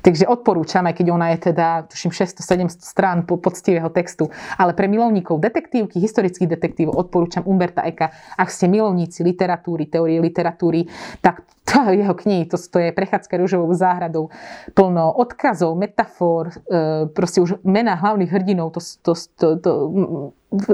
Takže 0.00 0.24
odporúčam, 0.24 0.88
aj 0.88 0.96
keď 0.96 1.06
ona 1.12 1.36
je 1.36 1.52
teda, 1.52 1.84
tuším, 1.88 2.12
600-700 2.12 2.80
strán 2.80 3.18
poctivého 3.28 3.92
textu. 3.92 4.32
Ale 4.56 4.72
pre 4.72 4.88
milovníkov 4.88 5.40
detektívky, 5.40 6.00
historických 6.00 6.48
detektívov 6.48 6.96
odporúčam 6.96 7.44
Umberta 7.44 7.84
Eka. 7.84 8.12
Ak 8.40 8.48
ste 8.48 8.66
milovníci 8.66 9.20
literatúry, 9.20 9.86
teórie 9.92 10.18
literatúry, 10.18 10.88
tak 11.20 11.44
to 11.70 11.90
jeho 12.00 12.14
knihy, 12.14 12.44
to, 12.48 12.56
to 12.56 12.78
je 12.80 12.90
prechádzka 12.90 13.36
rúžovou 13.38 13.70
záhradou, 13.76 14.32
plno 14.74 15.14
odkazov, 15.14 15.78
metafor, 15.78 16.50
e, 16.66 17.06
proste 17.12 17.38
už 17.44 17.62
mena 17.62 17.94
hlavných 17.94 18.30
hrdinov, 18.30 18.74
to, 18.74 18.80
to, 19.04 19.12
to, 19.38 19.46
to 19.60 19.70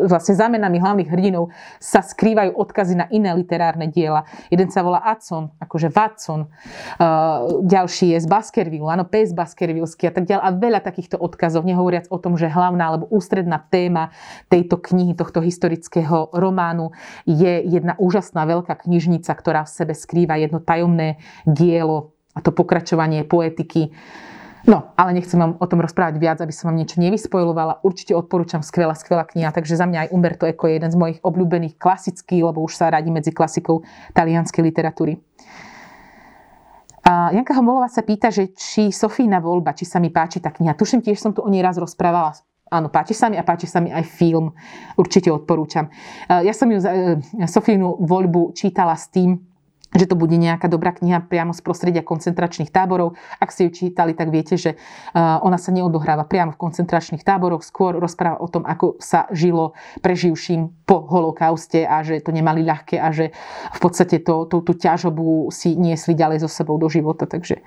vlastne 0.09 0.33
za 0.33 0.49
menami 0.49 0.81
hlavných 0.81 1.13
hrdinov 1.13 1.53
sa 1.77 2.01
skrývajú 2.01 2.57
odkazy 2.57 2.97
na 2.97 3.07
iné 3.13 3.37
literárne 3.37 3.93
diela. 3.93 4.25
Jeden 4.49 4.73
sa 4.73 4.81
volá 4.81 5.05
Adson, 5.05 5.53
akože 5.61 5.93
Watson, 5.93 6.49
uh, 6.49 7.61
ďalší 7.61 8.17
je 8.17 8.19
z 8.25 8.27
Baskerville, 8.27 8.76
áno, 8.85 9.09
Pes 9.09 9.33
Baskervillesky 9.33 10.05
a 10.05 10.13
tak 10.13 10.29
ďalej. 10.29 10.45
A 10.45 10.51
veľa 10.53 10.81
takýchto 10.85 11.17
odkazov, 11.17 11.65
nehovoriac 11.65 12.13
o 12.13 12.21
tom, 12.21 12.37
že 12.37 12.53
hlavná 12.53 12.93
alebo 12.93 13.09
ústredná 13.09 13.65
téma 13.73 14.13
tejto 14.53 14.77
knihy, 14.77 15.17
tohto 15.17 15.41
historického 15.41 16.29
románu 16.37 16.93
je 17.25 17.65
jedna 17.65 17.97
úžasná 17.97 18.45
veľká 18.45 18.77
knižnica, 18.85 19.33
ktorá 19.33 19.65
v 19.65 19.73
sebe 19.73 19.95
skrýva 19.97 20.37
jedno 20.37 20.61
tajomné 20.61 21.17
dielo 21.49 22.13
a 22.37 22.45
to 22.45 22.53
pokračovanie 22.53 23.25
poetiky 23.25 23.97
No, 24.67 24.91
ale 24.99 25.15
nechcem 25.15 25.39
vám 25.39 25.55
o 25.63 25.67
tom 25.71 25.79
rozprávať 25.79 26.19
viac, 26.19 26.39
aby 26.43 26.51
som 26.51 26.67
vám 26.67 26.83
niečo 26.83 26.99
nevyspojlovala. 26.99 27.87
Určite 27.87 28.19
odporúčam 28.19 28.67
skvelá, 28.67 28.99
skvelá 28.99 29.23
kniha, 29.23 29.55
takže 29.55 29.79
za 29.79 29.87
mňa 29.87 30.11
aj 30.11 30.11
Umberto 30.11 30.43
Eco 30.43 30.67
je 30.67 30.75
jeden 30.75 30.91
z 30.91 30.99
mojich 30.99 31.19
obľúbených 31.23 31.79
klasických, 31.79 32.43
lebo 32.51 32.67
už 32.67 32.75
sa 32.75 32.91
radí 32.91 33.15
medzi 33.15 33.31
klasikou 33.31 33.87
talianskej 34.11 34.67
literatúry. 34.67 35.23
Janka 37.33 37.55
Homolová 37.57 37.89
sa 37.89 38.03
pýta, 38.03 38.31
že 38.31 38.53
či 38.55 38.93
Sofína 38.93 39.41
voľba, 39.41 39.73
či 39.73 39.89
sa 39.89 40.03
mi 40.03 40.13
páči 40.13 40.39
tá 40.43 40.53
kniha. 40.53 40.77
Tuším 40.77 41.01
tiež 41.01 41.19
som 41.19 41.33
tu 41.33 41.41
o 41.43 41.49
nej 41.49 41.65
raz 41.65 41.81
rozprávala. 41.81 42.37
Áno, 42.67 42.91
páči 42.91 43.15
sa 43.15 43.31
mi 43.31 43.39
a 43.39 43.47
páči 43.47 43.71
sa 43.71 43.79
mi 43.79 43.95
aj 43.95 44.03
film. 44.03 44.51
Určite 44.99 45.31
odporúčam. 45.31 45.87
Ja 46.27 46.51
som 46.51 46.67
ju, 46.67 46.83
Sofínu 47.47 48.03
voľbu 48.03 48.59
čítala 48.59 48.99
s 48.99 49.07
tým, 49.07 49.39
že 49.97 50.05
to 50.05 50.15
bude 50.15 50.37
nejaká 50.37 50.69
dobrá 50.69 50.93
kniha 50.93 51.25
priamo 51.25 51.57
z 51.57 51.65
prostredia 51.65 52.05
koncentračných 52.05 52.69
táborov. 52.69 53.17
Ak 53.41 53.51
ste 53.51 53.67
ju 53.67 53.71
čítali, 53.73 54.13
tak 54.13 54.29
viete, 54.29 54.61
že 54.61 54.77
ona 55.17 55.57
sa 55.57 55.73
neodohráva 55.73 56.29
priamo 56.29 56.53
v 56.53 56.61
koncentračných 56.61 57.25
táboroch, 57.25 57.65
skôr 57.65 57.97
rozpráva 57.97 58.39
o 58.39 58.49
tom, 58.53 58.63
ako 58.69 59.01
sa 59.01 59.25
žilo 59.33 59.73
preživším 60.05 60.85
po 60.85 61.03
holokauste 61.09 61.89
a 61.89 62.05
že 62.05 62.21
to 62.21 62.31
nemali 62.31 62.61
ľahké 62.63 63.01
a 63.01 63.09
že 63.11 63.33
v 63.73 63.79
podstate 63.81 64.21
to, 64.21 64.45
tú, 64.47 64.61
tú 64.63 64.77
ťažobu 64.77 65.49
si 65.49 65.75
niesli 65.75 66.13
ďalej 66.13 66.45
so 66.45 66.49
sebou 66.53 66.77
do 66.77 66.87
života. 66.93 67.25
Takže 67.25 67.65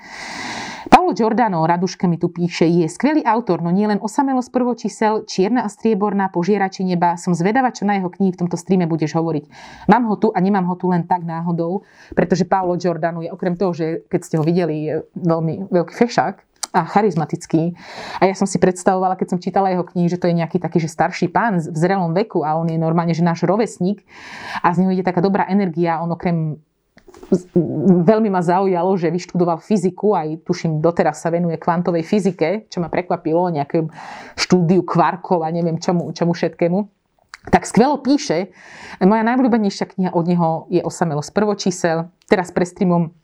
Paolo 1.09 1.25
Giordano, 1.25 1.65
Raduška 1.65 2.05
mi 2.05 2.21
tu 2.21 2.29
píše, 2.29 2.69
je 2.69 2.85
skvelý 2.85 3.25
autor, 3.25 3.65
no 3.65 3.73
nie 3.73 3.89
len 3.89 3.97
osamelosť 3.97 4.53
prvočísel, 4.53 5.25
Čierna 5.25 5.65
a 5.65 5.69
strieborná, 5.73 6.29
Požierači 6.29 6.85
neba. 6.85 7.17
Som 7.17 7.33
zvedavá, 7.33 7.73
čo 7.73 7.89
na 7.89 7.97
jeho 7.97 8.13
knihy 8.13 8.29
v 8.29 8.45
tomto 8.45 8.53
streame 8.53 8.85
budeš 8.85 9.17
hovoriť. 9.17 9.49
Mám 9.89 10.05
ho 10.05 10.21
tu 10.21 10.29
a 10.29 10.37
nemám 10.37 10.69
ho 10.69 10.77
tu 10.77 10.85
len 10.85 11.09
tak 11.09 11.25
náhodou, 11.25 11.81
pretože 12.13 12.45
Paolo 12.45 12.77
Giordano 12.77 13.25
je 13.25 13.33
okrem 13.33 13.57
toho, 13.57 13.73
že 13.73 14.05
keď 14.05 14.21
ste 14.21 14.35
ho 14.37 14.45
videli, 14.45 14.75
je 14.85 14.93
veľmi 15.17 15.73
veľký 15.73 15.97
fešák, 15.97 16.45
a 16.69 16.85
charizmatický. 16.85 17.73
A 18.21 18.29
ja 18.29 18.37
som 18.37 18.45
si 18.45 18.61
predstavovala, 18.61 19.17
keď 19.17 19.33
som 19.33 19.41
čítala 19.41 19.73
jeho 19.73 19.81
knihy, 19.81 20.05
že 20.05 20.21
to 20.21 20.29
je 20.29 20.37
nejaký 20.37 20.61
taký, 20.61 20.77
že 20.77 20.85
starší 20.93 21.33
pán 21.33 21.57
v 21.57 21.73
zrelom 21.73 22.13
veku 22.13 22.45
a 22.45 22.53
on 22.61 22.69
je 22.69 22.77
normálne, 22.77 23.17
že 23.17 23.25
náš 23.25 23.41
rovesník 23.41 24.05
a 24.61 24.69
z 24.69 24.85
neho 24.85 24.93
ide 24.93 25.01
taká 25.01 25.17
dobrá 25.17 25.49
energia. 25.49 25.97
On 25.97 26.13
okrem 26.13 26.61
veľmi 28.05 28.29
ma 28.31 28.41
zaujalo, 28.41 28.95
že 28.97 29.13
vyštudoval 29.13 29.61
fyziku, 29.61 30.17
aj 30.17 30.43
tuším 30.45 30.81
doteraz 30.81 31.21
sa 31.21 31.29
venuje 31.29 31.59
kvantovej 31.59 32.03
fyzike, 32.03 32.69
čo 32.71 32.81
ma 32.81 32.89
prekvapilo, 32.89 33.53
nejaké 33.53 33.85
štúdiu 34.35 34.81
kvarkov 34.81 35.45
a 35.45 35.49
neviem 35.53 35.77
čomu, 35.77 36.09
čomu 36.15 36.33
všetkému. 36.33 36.79
Tak 37.49 37.63
skvelo 37.63 38.03
píše. 38.03 38.51
Moja 38.99 39.23
najobľúbenejšia 39.23 39.85
kniha 39.95 40.11
od 40.11 40.25
neho 40.27 40.49
je 40.67 40.83
Osamelosť 40.83 41.31
prvočísel. 41.31 42.11
Teraz 42.27 42.51
pre 42.51 42.67
streamom 42.67 43.15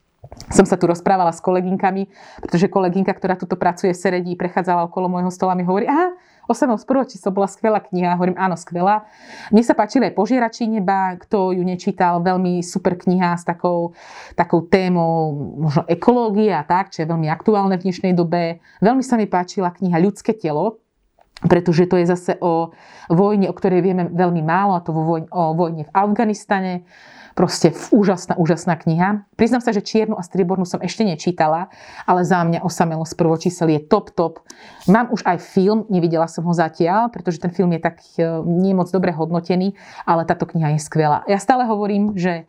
som 0.49 0.65
sa 0.65 0.77
tu 0.79 0.89
rozprávala 0.89 1.29
s 1.29 1.43
koleginkami, 1.43 2.09
pretože 2.41 2.71
kolegynka, 2.71 3.13
ktorá 3.13 3.37
tuto 3.37 3.59
pracuje 3.59 3.93
v 3.93 4.01
Seredí, 4.01 4.31
prechádzala 4.33 4.89
okolo 4.89 5.09
môjho 5.09 5.29
stola 5.29 5.53
mi 5.53 5.61
hovorí, 5.61 5.85
aha, 5.85 6.17
Osamel 6.45 6.77
z 6.77 6.85
to 7.17 7.29
bola 7.33 7.49
skvelá 7.49 7.81
kniha. 7.81 8.15
Hovorím, 8.15 8.37
áno, 8.37 8.53
skvelá. 8.53 9.05
Mne 9.49 9.63
sa 9.65 9.73
páčili 9.73 10.09
aj 10.09 10.13
Požierači 10.13 10.69
neba, 10.69 11.17
kto 11.17 11.53
ju 11.57 11.63
nečítal, 11.65 12.21
veľmi 12.21 12.61
super 12.61 12.95
kniha 12.95 13.37
s 13.37 13.43
takou, 13.43 13.97
takou 14.37 14.65
témou 14.65 15.33
možno 15.57 15.83
ekológie 15.89 16.53
a 16.53 16.61
tak, 16.61 16.93
čo 16.93 17.01
je 17.01 17.09
veľmi 17.09 17.27
aktuálne 17.29 17.77
v 17.81 17.85
dnešnej 17.89 18.13
dobe. 18.13 18.61
Veľmi 18.79 19.01
sa 19.01 19.17
mi 19.17 19.25
páčila 19.25 19.73
kniha 19.73 19.97
Ľudské 19.97 20.37
telo, 20.37 20.85
pretože 21.43 21.89
to 21.89 21.99
je 21.99 22.05
zase 22.07 22.33
o 22.39 22.71
vojne, 23.11 23.51
o 23.51 23.57
ktorej 23.57 23.83
vieme 23.83 24.07
veľmi 24.07 24.41
málo, 24.45 24.77
a 24.77 24.85
to 24.85 24.95
o 24.95 25.43
vojne 25.53 25.83
v 25.83 25.93
Afganistane 25.93 26.87
Proste 27.35 27.75
úžasná, 27.91 28.39
úžasná 28.39 28.79
kniha. 28.79 29.27
Priznám 29.35 29.59
sa, 29.59 29.75
že 29.75 29.83
Čiernu 29.83 30.15
a 30.15 30.23
striebornú 30.23 30.63
som 30.63 30.79
ešte 30.79 31.03
nečítala, 31.03 31.67
ale 32.07 32.23
za 32.23 32.39
mňa 32.39 32.63
osamelosť 32.63 33.11
prvočísel 33.19 33.75
je 33.75 33.83
top, 33.83 34.15
top. 34.15 34.39
Mám 34.87 35.11
už 35.11 35.27
aj 35.27 35.43
film, 35.43 35.83
nevidela 35.91 36.31
som 36.31 36.47
ho 36.47 36.55
zatiaľ, 36.55 37.11
pretože 37.11 37.43
ten 37.43 37.51
film 37.51 37.75
je 37.75 37.83
tak 37.83 37.99
e, 38.15 38.23
nie 38.47 38.71
moc 38.71 38.87
dobre 38.87 39.11
hodnotený, 39.11 39.75
ale 40.07 40.23
táto 40.23 40.47
kniha 40.47 40.79
je 40.79 40.87
skvelá. 40.87 41.27
Ja 41.27 41.35
stále 41.35 41.67
hovorím, 41.67 42.15
že 42.15 42.47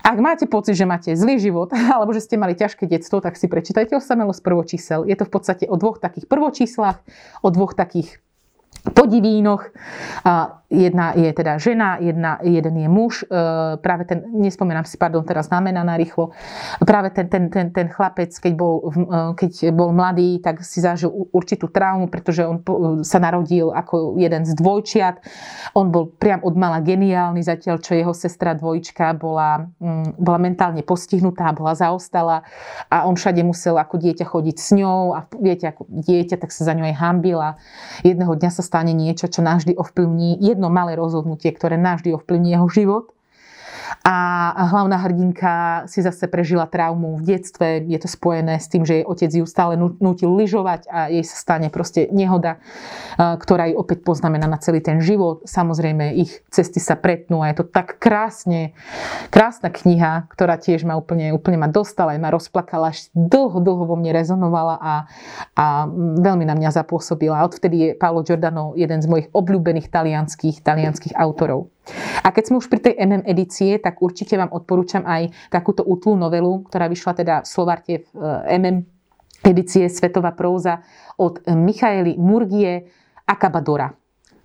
ak 0.00 0.18
máte 0.24 0.48
pocit, 0.48 0.72
že 0.72 0.88
máte 0.88 1.12
zlý 1.12 1.36
život 1.36 1.68
alebo 1.94 2.16
že 2.16 2.24
ste 2.24 2.40
mali 2.40 2.56
ťažké 2.56 2.88
detstvo, 2.88 3.20
tak 3.20 3.36
si 3.36 3.44
prečítajte 3.44 3.92
osamelosť 3.92 4.40
prvočísel. 4.40 5.04
Je 5.04 5.20
to 5.20 5.28
v 5.28 5.32
podstate 5.36 5.64
o 5.68 5.76
dvoch 5.76 6.00
takých 6.00 6.32
prvočíslach, 6.32 7.04
o 7.44 7.48
dvoch 7.52 7.76
takých 7.76 8.24
podivínoch. 8.90 9.70
Jedna 10.72 11.12
je 11.12 11.28
teda 11.36 11.60
žena, 11.60 12.00
jedna, 12.00 12.40
jeden 12.40 12.72
je 12.80 12.88
muž. 12.88 13.28
E, 13.28 13.36
práve 13.76 14.08
ten, 14.08 14.24
nespomínam 14.32 14.88
si, 14.88 14.96
pardon, 14.96 15.20
teraz 15.20 15.52
znamená 15.52 15.84
na 15.84 16.00
rýchlo. 16.00 16.32
Práve 16.80 17.12
ten, 17.12 17.28
ten, 17.28 17.52
ten, 17.52 17.68
ten 17.68 17.92
chlapec, 17.92 18.32
keď 18.32 18.52
bol, 18.56 18.88
e, 18.88 19.36
keď 19.36 19.68
bol 19.76 19.92
mladý, 19.92 20.40
tak 20.40 20.64
si 20.64 20.80
zažil 20.80 21.12
určitú 21.12 21.68
traumu, 21.68 22.08
pretože 22.08 22.48
on 22.48 22.64
sa 23.04 23.20
narodil 23.20 23.68
ako 23.68 24.16
jeden 24.16 24.48
z 24.48 24.56
dvojčiat. 24.56 25.20
On 25.76 25.92
bol 25.92 26.08
priam 26.08 26.40
od 26.40 26.56
mala 26.56 26.80
geniálny, 26.80 27.44
zatiaľ 27.44 27.76
čo 27.84 27.92
jeho 27.92 28.16
sestra 28.16 28.56
dvojčka 28.56 29.12
bola, 29.12 29.68
mm, 29.76 30.16
bola 30.16 30.38
mentálne 30.40 30.80
postihnutá, 30.80 31.52
bola 31.52 31.76
zaostala 31.76 32.48
a 32.88 33.04
on 33.04 33.12
všade 33.12 33.44
musel 33.44 33.76
ako 33.76 34.00
dieťa 34.00 34.24
chodiť 34.24 34.56
s 34.56 34.72
ňou 34.72 35.12
a 35.12 35.28
viete, 35.36 35.68
ako 35.68 35.84
dieťa, 35.84 36.40
tak 36.40 36.48
sa 36.48 36.64
za 36.64 36.72
ňou 36.72 36.88
aj 36.88 36.96
hambila. 36.96 37.60
Jedného 38.00 38.32
dňa 38.40 38.48
sa 38.48 38.64
stane 38.72 38.96
niečo, 38.96 39.28
čo 39.28 39.44
navždy 39.44 39.76
ovplyvní 39.76 40.40
jedno 40.40 40.72
malé 40.72 40.96
rozhodnutie, 40.96 41.52
ktoré 41.52 41.76
navždy 41.76 42.16
ovplyvní 42.16 42.56
jeho 42.56 42.72
život 42.72 43.12
a 44.00 44.16
hlavná 44.72 44.96
hrdinka 44.96 45.84
si 45.84 46.00
zase 46.00 46.24
prežila 46.28 46.64
traumu 46.64 47.20
v 47.20 47.36
detstve. 47.36 47.84
Je 47.84 47.98
to 48.00 48.08
spojené 48.08 48.56
s 48.56 48.68
tým, 48.68 48.88
že 48.88 49.02
jej 49.02 49.04
otec 49.04 49.28
ju 49.28 49.44
stále 49.44 49.76
nutil 49.76 50.32
lyžovať 50.32 50.88
a 50.88 51.12
jej 51.12 51.24
sa 51.26 51.36
stane 51.36 51.68
proste 51.68 52.08
nehoda, 52.12 52.60
ktorá 53.18 53.72
ju 53.72 53.80
opäť 53.80 54.04
poznamená 54.06 54.46
na 54.46 54.60
celý 54.60 54.84
ten 54.84 55.02
život. 55.02 55.42
Samozrejme, 55.48 56.14
ich 56.14 56.44
cesty 56.52 56.78
sa 56.78 56.94
pretnú 56.94 57.40
a 57.40 57.50
je 57.50 57.62
to 57.62 57.66
tak 57.66 57.96
krásne, 57.98 58.76
krásna 59.32 59.72
kniha, 59.72 60.30
ktorá 60.30 60.60
tiež 60.60 60.84
ma 60.84 60.94
úplne, 60.94 61.34
úplne 61.34 61.58
ma 61.58 61.66
dostala, 61.66 62.14
aj 62.14 62.20
ma 62.20 62.30
rozplakala, 62.30 62.92
až 62.92 63.08
dlho, 63.16 63.58
dlho 63.64 63.88
vo 63.88 63.96
mne 63.96 64.12
rezonovala 64.12 64.76
a, 64.76 64.94
a 65.56 65.66
veľmi 66.20 66.44
na 66.44 66.54
mňa 66.54 66.84
zapôsobila. 66.84 67.48
Odvtedy 67.48 67.76
je 67.80 67.88
Paolo 67.96 68.20
Giordano 68.20 68.76
jeden 68.76 69.00
z 69.00 69.08
mojich 69.08 69.28
obľúbených 69.32 69.88
talianských, 69.88 70.60
talianských 70.60 71.16
autorov. 71.16 71.71
A 72.22 72.30
keď 72.30 72.42
sme 72.46 72.60
už 72.62 72.70
pri 72.70 72.78
tej 72.78 72.94
MM 72.94 73.26
edície, 73.26 73.78
tak 73.82 73.98
určite 73.98 74.38
vám 74.38 74.54
odporúčam 74.54 75.02
aj 75.02 75.34
takúto 75.50 75.82
útlú 75.82 76.14
novelu, 76.14 76.62
ktorá 76.70 76.86
vyšla 76.86 77.12
teda 77.18 77.34
v 77.42 77.48
Slovarte 77.48 77.92
v 78.06 78.10
MM 78.46 78.86
edície 79.42 79.90
Svetová 79.90 80.30
próza 80.32 80.86
od 81.18 81.42
Michaely 81.50 82.14
Murgie 82.14 82.86
Akabadora. 83.26 83.90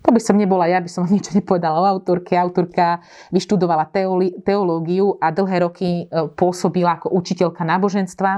To 0.05 0.15
by 0.15 0.23
som 0.23 0.39
nebola 0.39 0.71
ja, 0.71 0.79
by 0.79 0.87
som 0.87 1.03
niečo 1.11 1.35
nepovedala 1.35 1.83
o 1.83 1.85
autorke. 1.85 2.37
Autorka 2.39 3.03
vyštudovala 3.35 3.91
teológiu 4.45 5.19
a 5.19 5.35
dlhé 5.35 5.67
roky 5.67 6.05
e, 6.07 6.31
pôsobila 6.31 7.01
ako 7.01 7.11
učiteľka 7.11 7.67
náboženstva. 7.67 8.31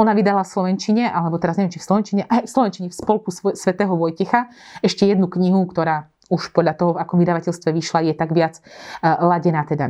Ona 0.00 0.12
vydala 0.16 0.46
v 0.46 0.52
Slovenčine, 0.52 1.04
alebo 1.12 1.36
teraz 1.36 1.60
neviem, 1.60 1.76
či 1.76 1.82
v 1.82 1.86
Slovenčine, 1.86 2.22
aj 2.24 2.48
v 2.48 2.50
Slovenčine 2.50 2.86
v 2.88 2.96
spolku 2.96 3.28
svätého 3.52 3.92
Vojtecha 3.92 4.48
ešte 4.80 5.04
jednu 5.04 5.28
knihu, 5.28 5.68
ktorá 5.68 6.11
už 6.32 6.56
podľa 6.56 6.74
toho, 6.80 6.90
v 6.96 7.00
akom 7.04 7.20
vydavateľstve 7.20 7.68
vyšla, 7.68 8.08
je 8.08 8.14
tak 8.16 8.32
viac 8.32 8.56
e, 8.56 8.62
ladená 9.04 9.68
teda 9.68 9.84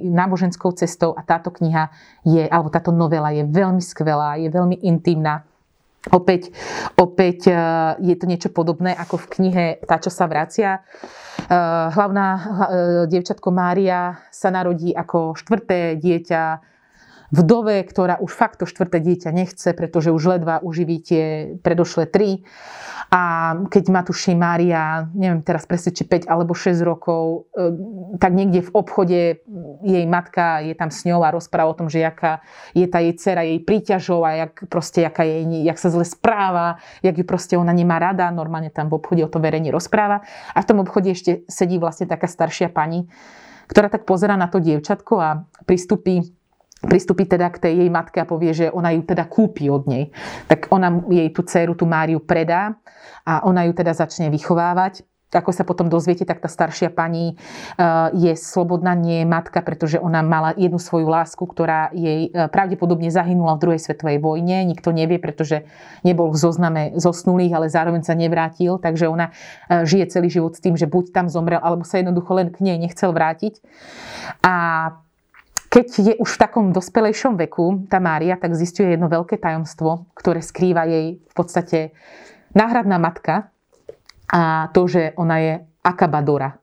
náboženskou 0.00 0.72
cestou 0.72 1.12
a 1.12 1.20
táto 1.20 1.52
kniha 1.52 1.92
je, 2.24 2.48
alebo 2.48 2.72
táto 2.72 2.96
novela 2.96 3.28
je 3.36 3.44
veľmi 3.44 3.84
skvelá, 3.84 4.40
je 4.40 4.48
veľmi 4.48 4.80
intimná. 4.80 5.44
Opäť, 6.08 6.54
opäť 6.96 7.50
e, 7.50 7.54
je 8.00 8.14
to 8.16 8.24
niečo 8.24 8.48
podobné 8.48 8.96
ako 8.96 9.20
v 9.20 9.30
knihe 9.36 9.64
Tá, 9.84 10.00
čo 10.00 10.08
sa 10.08 10.24
vracia. 10.24 10.80
E, 10.80 10.80
hlavná 11.92 12.26
dievčatko 13.04 13.52
Mária 13.52 14.16
sa 14.32 14.48
narodí 14.48 14.96
ako 14.96 15.36
štvrté 15.36 16.00
dieťa 16.00 16.74
vdove, 17.30 17.82
ktorá 17.86 18.18
už 18.22 18.32
fakt 18.32 18.62
to 18.62 18.66
štvrté 18.66 19.02
dieťa 19.02 19.30
nechce, 19.34 19.74
pretože 19.74 20.14
už 20.14 20.38
ledva 20.38 20.62
uživí 20.62 21.02
tie 21.02 21.24
predošlé 21.60 22.06
tri. 22.06 22.46
A 23.06 23.54
keď 23.70 23.84
má 23.94 24.02
tuší 24.02 24.34
Mária, 24.34 25.06
neviem 25.14 25.38
teraz 25.38 25.62
presne, 25.62 25.94
či 25.94 26.02
5 26.02 26.26
alebo 26.26 26.58
6 26.58 26.82
rokov, 26.82 27.46
e, 27.54 28.18
tak 28.18 28.34
niekde 28.34 28.66
v 28.66 28.70
obchode 28.74 29.20
jej 29.86 30.04
matka 30.10 30.58
je 30.66 30.74
tam 30.74 30.90
s 30.90 31.06
ňou 31.06 31.22
a 31.22 31.30
rozpráva 31.30 31.70
o 31.70 31.78
tom, 31.78 31.86
že 31.86 32.02
jaká 32.02 32.42
je 32.74 32.86
tá 32.90 32.98
jej 32.98 33.14
dcera 33.14 33.46
jej 33.46 33.62
príťažov 33.62 34.26
a 34.26 34.46
jak, 34.46 34.66
proste, 34.66 35.06
jaká 35.06 35.22
je, 35.22 35.46
jak 35.62 35.78
sa 35.78 35.94
zle 35.94 36.02
správa, 36.02 36.82
jak 37.06 37.14
ju 37.14 37.22
proste 37.22 37.54
ona 37.54 37.70
nemá 37.70 38.02
rada, 38.02 38.26
normálne 38.34 38.74
tam 38.74 38.90
v 38.90 38.98
obchode 38.98 39.22
o 39.22 39.30
to 39.30 39.38
verejne 39.38 39.70
rozpráva. 39.70 40.26
A 40.50 40.58
v 40.58 40.66
tom 40.66 40.82
obchode 40.82 41.14
ešte 41.14 41.46
sedí 41.46 41.78
vlastne 41.78 42.10
taká 42.10 42.26
staršia 42.26 42.74
pani, 42.74 43.06
ktorá 43.70 43.86
tak 43.86 44.02
pozera 44.02 44.34
na 44.34 44.50
to 44.50 44.58
dievčatko 44.58 45.14
a 45.18 45.30
pristupí 45.62 46.34
pristúpi 46.84 47.24
teda 47.24 47.48
k 47.48 47.58
tej 47.68 47.74
jej 47.84 47.90
matke 47.90 48.20
a 48.20 48.28
povie, 48.28 48.52
že 48.52 48.66
ona 48.68 48.92
ju 48.92 49.02
teda 49.02 49.24
kúpi 49.26 49.72
od 49.72 49.88
nej. 49.88 50.12
Tak 50.46 50.68
ona 50.68 50.92
jej 51.08 51.28
tú 51.32 51.42
dceru, 51.42 51.72
tú 51.72 51.88
Máriu 51.88 52.20
predá 52.20 52.76
a 53.24 53.42
ona 53.48 53.64
ju 53.64 53.72
teda 53.72 53.96
začne 53.96 54.28
vychovávať 54.28 55.06
ako 55.34 55.50
sa 55.50 55.66
potom 55.66 55.90
dozviete, 55.90 56.22
tak 56.22 56.38
tá 56.38 56.46
staršia 56.46 56.94
pani 56.94 57.34
eh, 57.34 58.08
je 58.14 58.32
slobodná, 58.38 58.94
nie 58.94 59.22
je 59.22 59.26
matka, 59.26 59.58
pretože 59.60 59.98
ona 59.98 60.22
mala 60.22 60.54
jednu 60.54 60.78
svoju 60.78 61.10
lásku, 61.10 61.42
ktorá 61.42 61.90
jej 61.90 62.30
eh, 62.30 62.46
pravdepodobne 62.46 63.10
zahynula 63.10 63.58
v 63.58 63.62
druhej 63.66 63.80
svetovej 63.82 64.22
vojne. 64.22 64.62
Nikto 64.64 64.94
nevie, 64.94 65.18
pretože 65.18 65.66
nebol 66.06 66.30
v 66.30 66.38
zozname 66.38 66.82
zosnulých, 66.94 67.52
ale 67.58 67.66
zároveň 67.66 68.06
sa 68.06 68.14
nevrátil. 68.14 68.78
Takže 68.78 69.10
ona 69.10 69.34
eh, 69.68 69.82
žije 69.82 70.14
celý 70.14 70.30
život 70.30 70.54
s 70.54 70.62
tým, 70.62 70.78
že 70.78 70.86
buď 70.86 71.12
tam 71.12 71.26
zomrel, 71.26 71.58
alebo 71.58 71.82
sa 71.82 71.98
jednoducho 71.98 72.32
len 72.38 72.48
k 72.54 72.62
nej 72.62 72.80
nechcel 72.80 73.10
vrátiť. 73.10 73.60
A 74.46 74.54
keď 75.76 75.88
je 75.92 76.14
už 76.16 76.30
v 76.32 76.40
takom 76.40 76.72
dospelejšom 76.72 77.36
veku 77.36 77.84
tá 77.92 78.00
Mária, 78.00 78.40
tak 78.40 78.56
zistuje 78.56 78.96
jedno 78.96 79.12
veľké 79.12 79.36
tajomstvo, 79.36 80.08
ktoré 80.16 80.40
skrýva 80.40 80.88
jej 80.88 81.20
v 81.20 81.34
podstate 81.36 81.92
náhradná 82.56 82.96
matka 82.96 83.52
a 84.32 84.72
to, 84.72 84.88
že 84.88 85.12
ona 85.20 85.36
je 85.36 85.54
akabadora. 85.84 86.56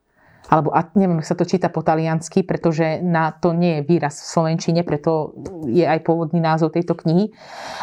Alebo 0.49 0.73
neviem, 0.97 1.21
sa 1.21 1.37
to 1.37 1.45
číta 1.45 1.69
po 1.69 1.85
taliansky, 1.85 2.41
pretože 2.41 3.05
na 3.05 3.29
to 3.37 3.53
nie 3.53 3.79
je 3.79 3.85
výraz 3.85 4.17
v 4.17 4.29
Slovenčine, 4.33 4.81
preto 4.81 5.37
je 5.69 5.85
aj 5.85 6.01
pôvodný 6.01 6.41
názov 6.41 6.73
tejto 6.73 6.97
knihy. 6.97 7.29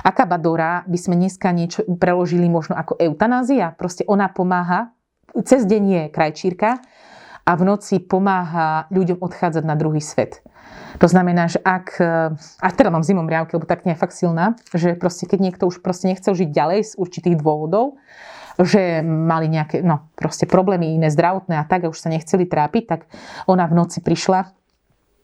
Akabadora 0.03 0.83
by 0.91 0.99
sme 0.99 1.15
dneska 1.15 1.55
niečo 1.55 1.87
preložili 1.95 2.51
možno 2.51 2.75
ako 2.75 2.99
eutanázia. 2.99 3.71
Proste 3.79 4.03
ona 4.11 4.27
pomáha, 4.35 4.91
cez 5.47 5.63
deň 5.63 5.83
je 5.87 6.03
krajčírka 6.11 6.83
a 7.47 7.51
v 7.55 7.63
noci 7.63 8.03
pomáha 8.03 8.91
ľuďom 8.91 9.23
odchádzať 9.23 9.63
na 9.63 9.79
druhý 9.79 10.03
svet. 10.03 10.43
To 10.99 11.07
znamená, 11.07 11.47
že 11.47 11.63
ak, 11.63 11.87
e, 12.03 12.35
a 12.37 12.69
teda 12.75 12.91
mám 12.91 13.07
zimom 13.07 13.29
riavky, 13.31 13.55
lebo 13.55 13.69
tak 13.69 13.87
nie 13.87 13.95
je 13.95 14.03
fakt 14.03 14.17
silná, 14.17 14.59
že 14.75 14.99
proste 14.99 15.31
keď 15.31 15.39
niekto 15.39 15.65
už 15.71 15.85
proste 15.85 16.11
nechcel 16.11 16.35
žiť 16.35 16.51
ďalej 16.51 16.81
z 16.83 16.93
určitých 16.99 17.37
dôvodov, 17.39 18.01
že 18.59 19.01
mali 19.07 19.47
nejaké, 19.47 19.81
no 19.81 20.11
proste 20.19 20.45
problémy 20.45 20.99
iné 20.99 21.09
zdravotné 21.09 21.57
a 21.61 21.65
tak 21.65 21.87
a 21.87 21.91
už 21.93 22.01
sa 22.01 22.11
nechceli 22.11 22.45
trápiť, 22.45 22.85
tak 22.89 23.01
ona 23.47 23.65
v 23.71 23.77
noci 23.79 24.03
prišla 24.03 24.53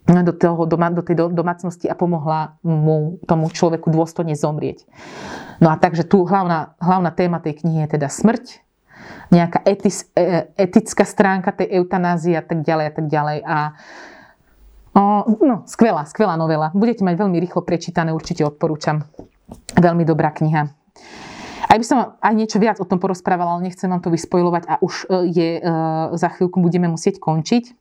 do, 0.07 0.31
toho 0.31 0.63
do 0.71 1.03
tej 1.03 1.19
domácnosti 1.35 1.91
a 1.91 1.99
pomohla 1.99 2.63
mu, 2.63 3.19
tomu 3.27 3.51
človeku 3.51 3.91
dôstojne 3.91 4.39
zomrieť. 4.39 4.87
No 5.59 5.75
a 5.75 5.77
takže 5.77 6.07
tu 6.07 6.23
hlavná, 6.23 6.79
hlavná 6.79 7.11
téma 7.11 7.43
tej 7.43 7.67
knihy 7.67 7.91
je 7.91 7.99
teda 7.99 8.07
smrť, 8.07 8.63
nejaká 9.35 9.67
etis, 9.67 10.07
e, 10.15 10.47
etická 10.55 11.03
stránka 11.03 11.51
tej 11.51 11.83
eutanázie 11.83 12.39
a 12.39 12.45
tak 12.45 12.63
ďalej 12.63 12.87
a 12.87 12.93
tak 12.95 13.07
ďalej. 13.11 13.39
A 13.43 13.57
No, 14.97 15.69
skvelá, 15.69 16.09
skvelá 16.09 16.41
novela. 16.41 16.73
Budete 16.73 17.05
mať 17.05 17.21
veľmi 17.21 17.37
rýchlo 17.37 17.61
prečítané, 17.61 18.17
určite 18.17 18.49
odporúčam. 18.49 19.05
Veľmi 19.77 20.09
dobrá 20.09 20.33
kniha. 20.33 20.73
Aj 21.67 21.77
by 21.77 21.85
som 21.85 22.17
aj 22.17 22.33
niečo 22.33 22.57
viac 22.57 22.81
o 22.81 22.89
tom 22.89 22.97
porozprávala, 22.97 23.59
ale 23.59 23.69
nechcem 23.69 23.91
vám 23.91 24.01
to 24.01 24.09
vyspojovať 24.09 24.65
a 24.65 24.75
už 24.81 24.95
e, 25.05 25.07
je, 25.29 25.49
e, 25.59 25.63
za 26.17 26.33
chvíľku 26.33 26.63
budeme 26.63 26.89
musieť 26.89 27.21
končiť. 27.21 27.65
E, 27.69 27.73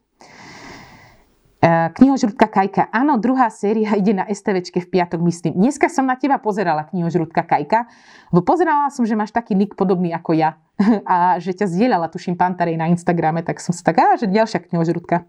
Knihožrúdka 1.94 2.50
Kajka. 2.50 2.92
Áno, 2.92 3.16
druhá 3.16 3.48
séria 3.48 3.96
ide 3.96 4.12
na 4.12 4.28
STVčke 4.28 4.84
v 4.84 4.88
piatok, 4.90 5.22
myslím. 5.24 5.56
Dneska 5.56 5.88
som 5.88 6.04
na 6.04 6.18
teba 6.18 6.36
pozerala, 6.36 6.84
knihožrúdka 6.90 7.46
Kajka. 7.46 7.88
Pozerala 8.44 8.90
som, 8.92 9.06
že 9.06 9.16
máš 9.16 9.32
taký 9.32 9.56
nick 9.56 9.78
podobný 9.78 10.12
ako 10.12 10.34
ja. 10.34 10.60
A 11.08 11.40
že 11.40 11.54
ťa 11.56 11.70
zdieľala, 11.70 12.10
tuším, 12.10 12.34
Pantarej 12.36 12.76
na 12.76 12.90
Instagrame, 12.90 13.40
tak 13.46 13.62
som 13.62 13.72
si 13.72 13.80
tak, 13.80 13.96
že 14.18 14.28
ďalšia 14.28 14.66
knihožrúdka. 14.66 15.24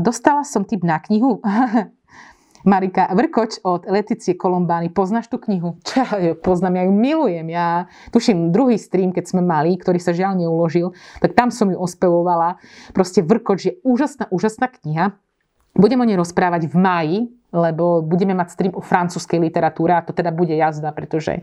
Dostala 0.00 0.46
som 0.46 0.62
tip 0.62 0.86
na 0.86 1.02
knihu. 1.02 1.42
Marika 2.64 3.12
Vrkoč 3.12 3.60
od 3.60 3.84
Leticie 3.84 4.32
Kolombány. 4.32 4.88
Poznáš 4.88 5.28
tú 5.28 5.36
knihu? 5.36 5.76
Čo 5.86 6.00
ja 6.16 6.32
poznám, 6.32 6.80
ja 6.80 6.82
ju 6.88 6.92
milujem. 6.96 7.46
Ja 7.52 7.92
tuším 8.08 8.54
druhý 8.54 8.80
stream, 8.80 9.12
keď 9.12 9.24
sme 9.28 9.42
mali, 9.44 9.76
ktorý 9.76 10.00
sa 10.00 10.16
žiaľ 10.16 10.40
neuložil, 10.40 10.96
tak 11.20 11.36
tam 11.36 11.52
som 11.52 11.68
ju 11.68 11.76
ospevovala. 11.76 12.56
Proste 12.96 13.20
Vrkoč 13.20 13.60
je 13.68 13.72
úžasná, 13.84 14.32
úžasná 14.32 14.72
kniha. 14.72 15.12
Budem 15.74 15.98
o 16.00 16.06
nej 16.06 16.14
rozprávať 16.14 16.70
v 16.70 16.76
máji, 16.78 17.18
lebo 17.50 18.00
budeme 18.02 18.34
mať 18.34 18.54
stream 18.54 18.74
o 18.78 18.82
francúzskej 18.82 19.42
literatúre 19.42 19.94
a 19.94 20.06
to 20.06 20.14
teda 20.14 20.30
bude 20.30 20.54
jazda, 20.54 20.94
pretože 20.94 21.42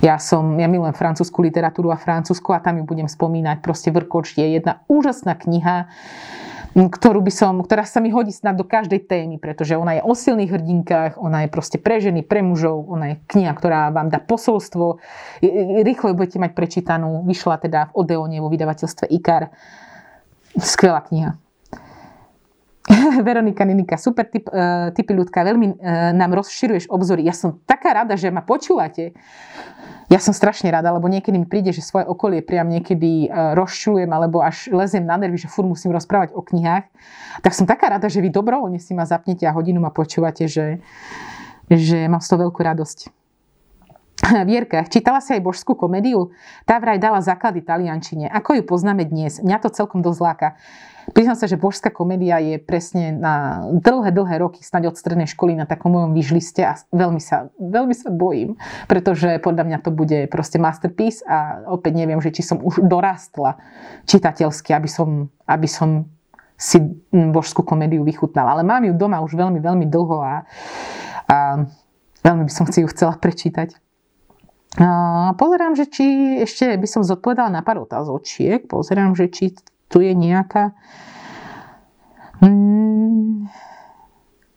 ja 0.00 0.16
som, 0.16 0.56
ja 0.56 0.64
milujem 0.64 0.96
francúzsku 0.96 1.44
literatúru 1.44 1.92
a 1.92 2.00
francúzsku 2.00 2.56
a 2.56 2.60
tam 2.60 2.80
ju 2.80 2.84
budem 2.88 3.08
spomínať. 3.08 3.60
Proste 3.60 3.92
Vrkoč 3.92 4.36
je 4.36 4.48
jedna 4.56 4.80
úžasná 4.88 5.36
kniha 5.36 5.92
ktorú 6.76 7.24
by 7.24 7.32
som, 7.32 7.64
ktorá 7.64 7.88
sa 7.88 8.04
mi 8.04 8.12
hodí 8.12 8.36
snad 8.36 8.60
do 8.60 8.68
každej 8.68 9.08
témy, 9.08 9.40
pretože 9.40 9.80
ona 9.80 9.96
je 9.96 10.04
o 10.04 10.12
silných 10.12 10.52
hrdinkách, 10.52 11.12
ona 11.16 11.48
je 11.48 11.48
proste 11.48 11.80
pre 11.80 12.04
ženy, 12.04 12.20
pre 12.20 12.44
mužov, 12.44 12.84
ona 12.84 13.16
je 13.16 13.20
kniha, 13.32 13.56
ktorá 13.56 13.88
vám 13.88 14.12
dá 14.12 14.20
posolstvo, 14.20 15.00
rýchlo 15.80 16.12
ju 16.12 16.14
budete 16.14 16.36
mať 16.36 16.52
prečítanú, 16.52 17.24
vyšla 17.24 17.56
teda 17.64 17.80
v 17.88 18.04
Odeone 18.04 18.44
vo 18.44 18.52
vydavateľstve 18.52 19.08
IKAR. 19.08 19.48
Skvelá 20.60 21.00
kniha. 21.08 21.40
Veronika 23.26 23.66
Ninika, 23.66 23.98
super 23.98 24.30
typ, 24.30 24.46
uh, 24.50 24.94
typy 24.94 25.12
ľudka, 25.14 25.42
veľmi 25.42 25.66
uh, 25.76 26.10
nám 26.14 26.34
rozširuješ 26.38 26.86
obzory. 26.90 27.26
Ja 27.26 27.34
som 27.34 27.58
taká 27.66 27.94
rada, 27.94 28.14
že 28.14 28.30
ma 28.30 28.46
počúvate 28.46 29.14
ja 30.06 30.22
som 30.22 30.30
strašne 30.30 30.70
rada, 30.70 30.94
lebo 30.94 31.10
niekedy 31.10 31.34
mi 31.34 31.48
príde, 31.50 31.74
že 31.74 31.82
svoje 31.82 32.06
okolie 32.06 32.38
priam 32.38 32.70
niekedy 32.70 33.26
e, 33.26 33.28
rozčulujem 33.58 34.06
alebo 34.06 34.38
až 34.38 34.70
leziem 34.70 35.02
na 35.02 35.18
nervy, 35.18 35.34
že 35.34 35.50
furt 35.50 35.66
musím 35.66 35.90
rozprávať 35.90 36.30
o 36.30 36.46
knihách. 36.46 36.86
Tak 37.42 37.52
som 37.52 37.66
taká 37.66 37.90
rada, 37.90 38.06
že 38.06 38.22
vy 38.22 38.30
dobrovoľne 38.30 38.78
si 38.78 38.94
ma 38.94 39.02
zapnete 39.02 39.42
a 39.50 39.54
hodinu 39.54 39.82
ma 39.82 39.90
počúvate, 39.90 40.46
že, 40.46 40.78
že 41.66 42.06
mám 42.06 42.22
z 42.22 42.28
toho 42.30 42.46
veľkú 42.46 42.60
radosť. 42.62 42.98
Vierka, 44.50 44.86
čítala 44.86 45.18
si 45.18 45.34
aj 45.34 45.42
božskú 45.42 45.74
komédiu? 45.74 46.30
Tá 46.62 46.78
vraj 46.78 47.02
dala 47.02 47.18
základy 47.18 47.66
taliančine. 47.66 48.30
Ako 48.30 48.54
ju 48.54 48.62
poznáme 48.62 49.02
dnes? 49.02 49.42
Mňa 49.42 49.58
to 49.58 49.74
celkom 49.74 50.06
dosť 50.06 50.20
láka. 50.22 50.48
Priznám 51.14 51.38
sa, 51.38 51.46
že 51.46 51.54
božská 51.54 51.94
komédia 51.94 52.42
je 52.42 52.58
presne 52.58 53.14
na 53.14 53.62
dlhé, 53.70 54.10
dlhé 54.10 54.42
roky, 54.42 54.66
snáď 54.66 54.90
od 54.90 54.98
strednej 54.98 55.30
školy 55.30 55.54
na 55.54 55.62
takom 55.62 55.94
mojom 55.94 56.10
výžliste 56.18 56.66
a 56.66 56.74
veľmi 56.90 57.22
sa, 57.22 57.54
veľmi 57.62 57.94
sa 57.94 58.10
bojím, 58.10 58.58
pretože 58.90 59.38
podľa 59.38 59.70
mňa 59.70 59.78
to 59.86 59.94
bude 59.94 60.26
proste 60.26 60.58
masterpiece 60.58 61.22
a 61.22 61.62
opäť 61.70 62.02
neviem, 62.02 62.18
že 62.18 62.34
či 62.34 62.42
som 62.42 62.58
už 62.58 62.82
dorastla 62.90 63.54
čitateľsky, 64.10 64.74
aby 64.74 64.90
som, 64.90 65.30
aby 65.46 65.68
som 65.70 66.10
si 66.58 66.82
božskú 67.12 67.62
komédiu 67.62 68.02
vychutnala. 68.02 68.58
Ale 68.58 68.64
mám 68.66 68.82
ju 68.82 68.96
doma 68.96 69.22
už 69.22 69.36
veľmi, 69.36 69.62
veľmi 69.62 69.86
dlho 69.86 70.18
a, 70.24 70.34
a 71.28 71.36
veľmi 72.24 72.42
by 72.48 72.52
som 72.52 72.66
si 72.66 72.82
ju 72.82 72.88
chcela 72.90 73.14
prečítať. 73.14 73.76
A 74.76 75.32
pozerám, 75.38 75.72
že 75.72 75.88
či 75.88 76.04
ešte 76.42 76.76
by 76.76 76.88
som 76.90 77.00
zodpovedala 77.06 77.48
na 77.48 77.62
pár 77.64 77.80
otázočiek. 77.80 78.68
Pozerám, 78.68 79.16
že 79.16 79.32
či 79.32 79.56
tu 79.96 80.04
je 80.04 80.12
nejaká... 80.12 80.76
Hmm, 82.44 83.48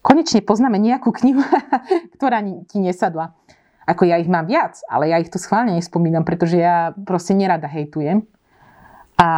konečne 0.03 0.43
poznáme 0.43 0.75
nejakú 0.75 1.15
knihu, 1.15 1.39
ktorá 2.19 2.43
ti 2.67 2.83
nesadla. 2.83 3.39
Ako 3.87 4.03
ja 4.03 4.19
ich 4.19 4.27
mám 4.27 4.51
viac, 4.51 4.83
ale 4.91 5.07
ja 5.07 5.15
ich 5.15 5.31
tu 5.31 5.39
schválne 5.39 5.79
nespomínam, 5.79 6.27
pretože 6.27 6.59
ja 6.59 6.91
proste 6.91 7.39
nerada 7.39 7.71
hejtujem 7.71 8.27
a 9.19 9.29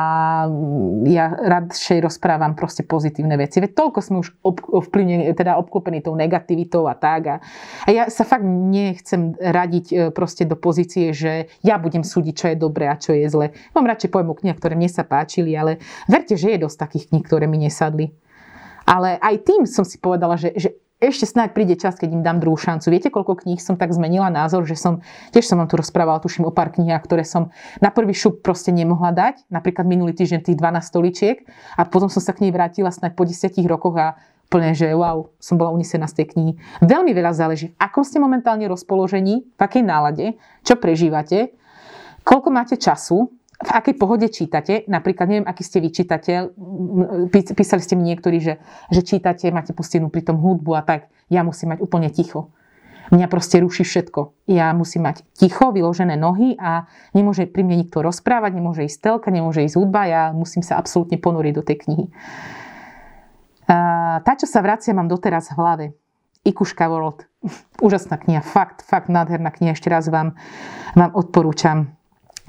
ja 1.09 1.33
radšej 1.33 2.05
rozprávam 2.05 2.53
proste 2.53 2.85
pozitívne 2.85 3.33
veci. 3.33 3.57
Veď 3.57 3.73
toľko 3.73 3.99
sme 4.05 4.17
už 4.21 4.29
ovplyvnení, 4.45 5.33
teda 5.33 5.57
obklopení 5.57 6.05
tou 6.05 6.13
negativitou 6.13 6.85
a 6.85 6.93
tak. 6.93 7.21
A, 7.25 7.35
a 7.85 7.89
ja 7.89 8.05
sa 8.13 8.21
fakt 8.21 8.45
nechcem 8.45 9.33
radiť 9.33 9.85
e, 9.89 9.95
proste 10.13 10.45
do 10.45 10.53
pozície, 10.53 11.17
že 11.17 11.49
ja 11.65 11.81
budem 11.81 12.05
súdiť, 12.05 12.33
čo 12.37 12.45
je 12.53 12.61
dobré 12.61 12.93
a 12.93 13.01
čo 13.01 13.17
je 13.17 13.25
zle. 13.25 13.57
Mám 13.73 13.89
radšej 13.89 14.13
pojmu 14.13 14.37
kniha, 14.37 14.53
ktoré 14.53 14.77
mne 14.77 14.85
sa 14.85 15.01
páčili, 15.01 15.57
ale 15.57 15.81
verte, 16.05 16.37
že 16.37 16.53
je 16.53 16.61
dosť 16.61 16.77
takých 16.77 17.09
kníh, 17.09 17.25
ktoré 17.25 17.49
mi 17.49 17.57
nesadli. 17.57 18.13
Ale 18.85 19.17
aj 19.17 19.35
tým 19.49 19.65
som 19.65 19.81
si 19.81 19.97
povedala, 19.97 20.37
že, 20.37 20.53
že 20.57 20.77
ešte 21.01 21.25
snáď 21.25 21.57
príde 21.57 21.75
čas, 21.81 21.97
keď 21.97 22.13
im 22.13 22.21
dám 22.21 22.37
druhú 22.37 22.53
šancu. 22.61 22.93
Viete, 22.93 23.09
koľko 23.09 23.41
kníh 23.41 23.57
som 23.57 23.73
tak 23.73 23.89
zmenila 23.89 24.29
názor, 24.29 24.69
že 24.69 24.77
som, 24.77 25.01
tiež 25.33 25.49
som 25.49 25.57
vám 25.57 25.65
tu 25.65 25.81
rozprávala, 25.81 26.21
tuším 26.21 26.45
o 26.45 26.53
pár 26.53 26.69
knihách, 26.69 27.01
ktoré 27.01 27.25
som 27.25 27.49
na 27.81 27.89
prvý 27.89 28.13
šup 28.13 28.45
proste 28.45 28.69
nemohla 28.69 29.09
dať. 29.09 29.49
Napríklad 29.49 29.89
minulý 29.89 30.13
týždeň 30.13 30.45
tých 30.45 30.61
12 30.61 30.77
stoličiek 30.85 31.41
a 31.73 31.89
potom 31.89 32.05
som 32.05 32.21
sa 32.21 32.37
k 32.37 32.45
nej 32.45 32.53
vrátila 32.53 32.93
snáď 32.93 33.17
po 33.17 33.25
10 33.25 33.49
rokoch 33.65 33.97
a 33.97 34.13
plne, 34.53 34.77
že 34.77 34.93
wow, 34.93 35.33
som 35.41 35.57
bola 35.57 35.73
unesená 35.73 36.05
z 36.05 36.21
tej 36.21 36.37
knihy. 36.37 36.53
Veľmi 36.85 37.17
veľa 37.17 37.33
záleží, 37.33 37.73
v 37.73 37.77
akom 37.81 38.05
ste 38.05 38.21
momentálne 38.21 38.69
rozpoložení, 38.69 39.47
v 39.57 39.61
akej 39.63 39.81
nálade, 39.81 40.37
čo 40.61 40.77
prežívate, 40.77 41.55
koľko 42.21 42.53
máte 42.53 42.75
času, 42.77 43.31
v 43.61 43.71
akej 43.71 43.95
pohode 43.97 44.27
čítate. 44.27 44.83
Napríklad, 44.89 45.29
neviem, 45.29 45.47
aký 45.47 45.61
ste 45.61 45.77
vy 45.79 45.93
čitateľ, 45.93 46.41
písali 47.29 47.81
ste 47.81 47.93
mi 47.93 48.09
niektorí, 48.09 48.41
že, 48.41 48.57
že 48.89 49.01
čítate, 49.05 49.53
máte 49.53 49.71
pustenú 49.71 50.09
pri 50.09 50.25
tom 50.25 50.41
hudbu 50.41 50.71
a 50.73 50.81
tak. 50.81 51.13
Ja 51.29 51.45
musím 51.45 51.77
mať 51.77 51.79
úplne 51.85 52.09
ticho. 52.09 52.49
Mňa 53.11 53.27
proste 53.27 53.59
ruší 53.59 53.83
všetko. 53.83 54.47
Ja 54.47 54.71
musím 54.71 55.03
mať 55.03 55.27
ticho, 55.35 55.75
vyložené 55.75 56.15
nohy 56.15 56.55
a 56.55 56.87
nemôže 57.11 57.43
pri 57.43 57.67
mne 57.67 57.83
nikto 57.83 57.99
rozprávať, 57.99 58.55
nemôže 58.55 58.87
ísť 58.87 58.99
telka, 59.03 59.29
nemôže 59.29 59.67
ísť 59.67 59.75
hudba, 59.75 60.07
ja 60.07 60.23
musím 60.31 60.63
sa 60.63 60.79
absolútne 60.79 61.19
ponoriť 61.19 61.53
do 61.53 61.63
tej 61.63 61.77
knihy. 61.83 62.05
A 63.67 63.77
tá, 64.23 64.33
čo 64.39 64.47
sa 64.47 64.63
vracia, 64.63 64.95
mám 64.95 65.11
doteraz 65.11 65.51
v 65.51 65.59
hlave. 65.59 65.85
Ikuška 66.47 66.87
World. 66.87 67.27
Úžasná 67.83 68.17
kniha, 68.17 68.41
fakt, 68.41 68.81
fakt 68.81 69.11
nádherná 69.11 69.51
kniha. 69.53 69.77
Ešte 69.77 69.91
raz 69.91 70.09
vám, 70.09 70.33
vám 70.97 71.11
odporúčam. 71.13 71.93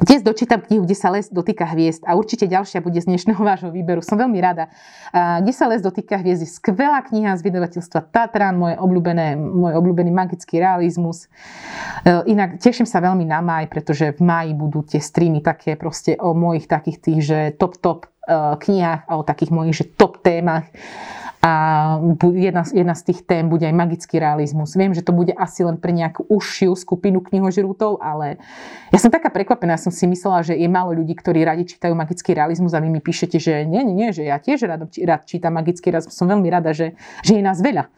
Dnes 0.00 0.24
dočítam 0.24 0.64
knihu, 0.64 0.88
kde 0.88 0.96
sa 0.96 1.12
les 1.12 1.28
dotýka 1.28 1.68
hviezd 1.68 2.08
a 2.08 2.16
určite 2.16 2.48
ďalšia 2.48 2.80
bude 2.80 2.96
z 2.96 3.12
dnešného 3.12 3.42
vášho 3.48 3.68
výberu. 3.68 4.00
Som 4.00 4.16
veľmi 4.16 4.40
rada. 4.40 4.72
Kde 5.12 5.52
sa 5.52 5.68
les 5.68 5.84
dotýka 5.84 6.16
hviezd 6.16 6.40
je 6.40 6.48
skvelá 6.48 7.04
kniha 7.04 7.36
z 7.36 7.44
vydavateľstva 7.44 8.08
Tatran, 8.08 8.56
moje 8.56 8.80
obľúbené, 8.80 9.36
môj 9.36 9.76
obľúbený 9.76 10.08
magický 10.08 10.64
realizmus. 10.64 11.28
E, 12.08 12.24
inak 12.24 12.56
teším 12.56 12.88
sa 12.88 13.04
veľmi 13.04 13.28
na 13.28 13.44
maj, 13.44 13.68
pretože 13.68 14.16
v 14.16 14.20
maji 14.24 14.52
budú 14.56 14.80
tie 14.80 14.98
streamy 14.98 15.44
také 15.44 15.76
proste 15.76 16.16
o 16.16 16.32
mojich 16.32 16.64
takých 16.64 16.98
tých, 16.98 17.20
že 17.20 17.38
top 17.60 17.76
top 17.76 18.08
e, 18.24 18.32
knihách 18.32 19.04
a 19.04 19.12
o 19.20 19.22
takých 19.22 19.52
mojich, 19.52 19.76
že 19.76 19.92
top 19.92 20.24
témach 20.24 20.72
a 21.42 21.52
jedna, 22.22 22.62
jedna 22.62 22.94
z 22.94 23.02
tých 23.10 23.26
tém 23.26 23.50
bude 23.50 23.66
aj 23.66 23.74
magický 23.74 24.22
realizmus. 24.22 24.78
Viem, 24.78 24.94
že 24.94 25.02
to 25.02 25.10
bude 25.10 25.34
asi 25.34 25.66
len 25.66 25.74
pre 25.74 25.90
nejakú 25.90 26.22
užšiu 26.30 26.78
skupinu 26.78 27.18
knihožrútov, 27.18 27.98
ale 27.98 28.38
ja 28.94 28.98
som 29.02 29.10
taká 29.10 29.26
prekvapená, 29.26 29.74
som 29.74 29.90
si 29.90 30.06
myslela, 30.06 30.46
že 30.46 30.54
je 30.54 30.70
málo 30.70 30.94
ľudí, 30.94 31.18
ktorí 31.18 31.42
radi 31.42 31.66
čítajú 31.66 31.98
magický 31.98 32.38
realizmus 32.38 32.78
a 32.78 32.82
vy 32.82 32.94
mi 32.94 33.02
píšete, 33.02 33.42
že 33.42 33.66
nie, 33.66 33.82
nie, 33.82 34.06
nie, 34.06 34.10
že 34.14 34.22
ja 34.22 34.38
tiež 34.38 34.70
rád, 34.70 34.86
rád 34.86 35.22
čítam 35.26 35.58
magický 35.58 35.90
realizmus. 35.90 36.14
Som 36.14 36.30
veľmi 36.30 36.46
rada, 36.46 36.70
že, 36.70 36.94
že 37.26 37.34
je 37.34 37.42
nás 37.42 37.58
veľa. 37.58 37.90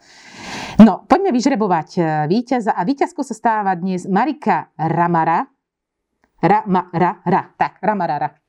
No, 0.81 1.05
poďme 1.05 1.29
vyžrebovať 1.29 1.89
e, 1.95 2.01
víťaza 2.25 2.73
a 2.73 2.81
víťazko 2.81 3.21
sa 3.21 3.37
stáva 3.37 3.77
dnes 3.77 4.09
Marika 4.09 4.73
Ramara. 4.73 5.45
Ra, 6.41 6.65
ma, 6.65 6.89
ra, 6.89 7.21
ra, 7.21 7.41
tak, 7.53 7.77
Ramarara. 7.77 8.44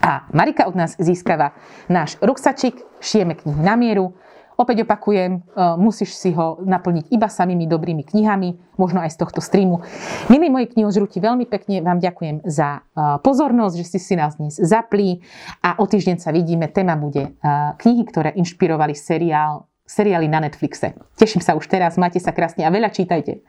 A 0.00 0.24
Marika 0.32 0.64
od 0.64 0.74
nás 0.76 0.96
získava 0.96 1.52
náš 1.92 2.16
ruksačik, 2.24 2.80
šijeme 3.04 3.36
knihy 3.36 3.60
na 3.60 3.76
mieru. 3.76 4.16
Opäť 4.60 4.84
opakujem, 4.84 5.40
e, 5.40 5.40
musíš 5.80 6.12
si 6.20 6.36
ho 6.36 6.60
naplniť 6.60 7.08
iba 7.08 7.32
samými 7.32 7.64
dobrými 7.64 8.04
knihami, 8.04 8.76
možno 8.76 9.00
aj 9.00 9.16
z 9.16 9.20
tohto 9.24 9.40
streamu. 9.40 9.80
Milí 10.28 10.52
moji 10.52 10.68
knihožrúti, 10.76 11.16
veľmi 11.16 11.48
pekne 11.48 11.80
vám 11.80 11.96
ďakujem 11.96 12.44
za 12.44 12.84
e, 12.84 13.00
pozornosť, 13.24 13.74
že 13.80 13.88
ste 13.88 14.00
si 14.04 14.14
nás 14.20 14.36
dnes 14.36 14.60
zapli 14.60 15.24
a 15.64 15.80
o 15.80 15.88
týždeň 15.88 16.20
sa 16.20 16.28
vidíme. 16.28 16.68
Téma 16.68 16.92
bude 17.00 17.32
e, 17.32 17.50
knihy, 17.80 18.04
ktoré 18.04 18.36
inšpirovali 18.36 18.92
seriál, 18.92 19.64
seriály 19.88 20.28
na 20.28 20.44
Netflixe. 20.44 20.92
Teším 21.16 21.40
sa 21.40 21.56
už 21.56 21.64
teraz, 21.64 21.96
majte 21.96 22.20
sa 22.20 22.36
krásne 22.36 22.68
a 22.68 22.70
veľa 22.72 22.92
čítajte. 22.92 23.40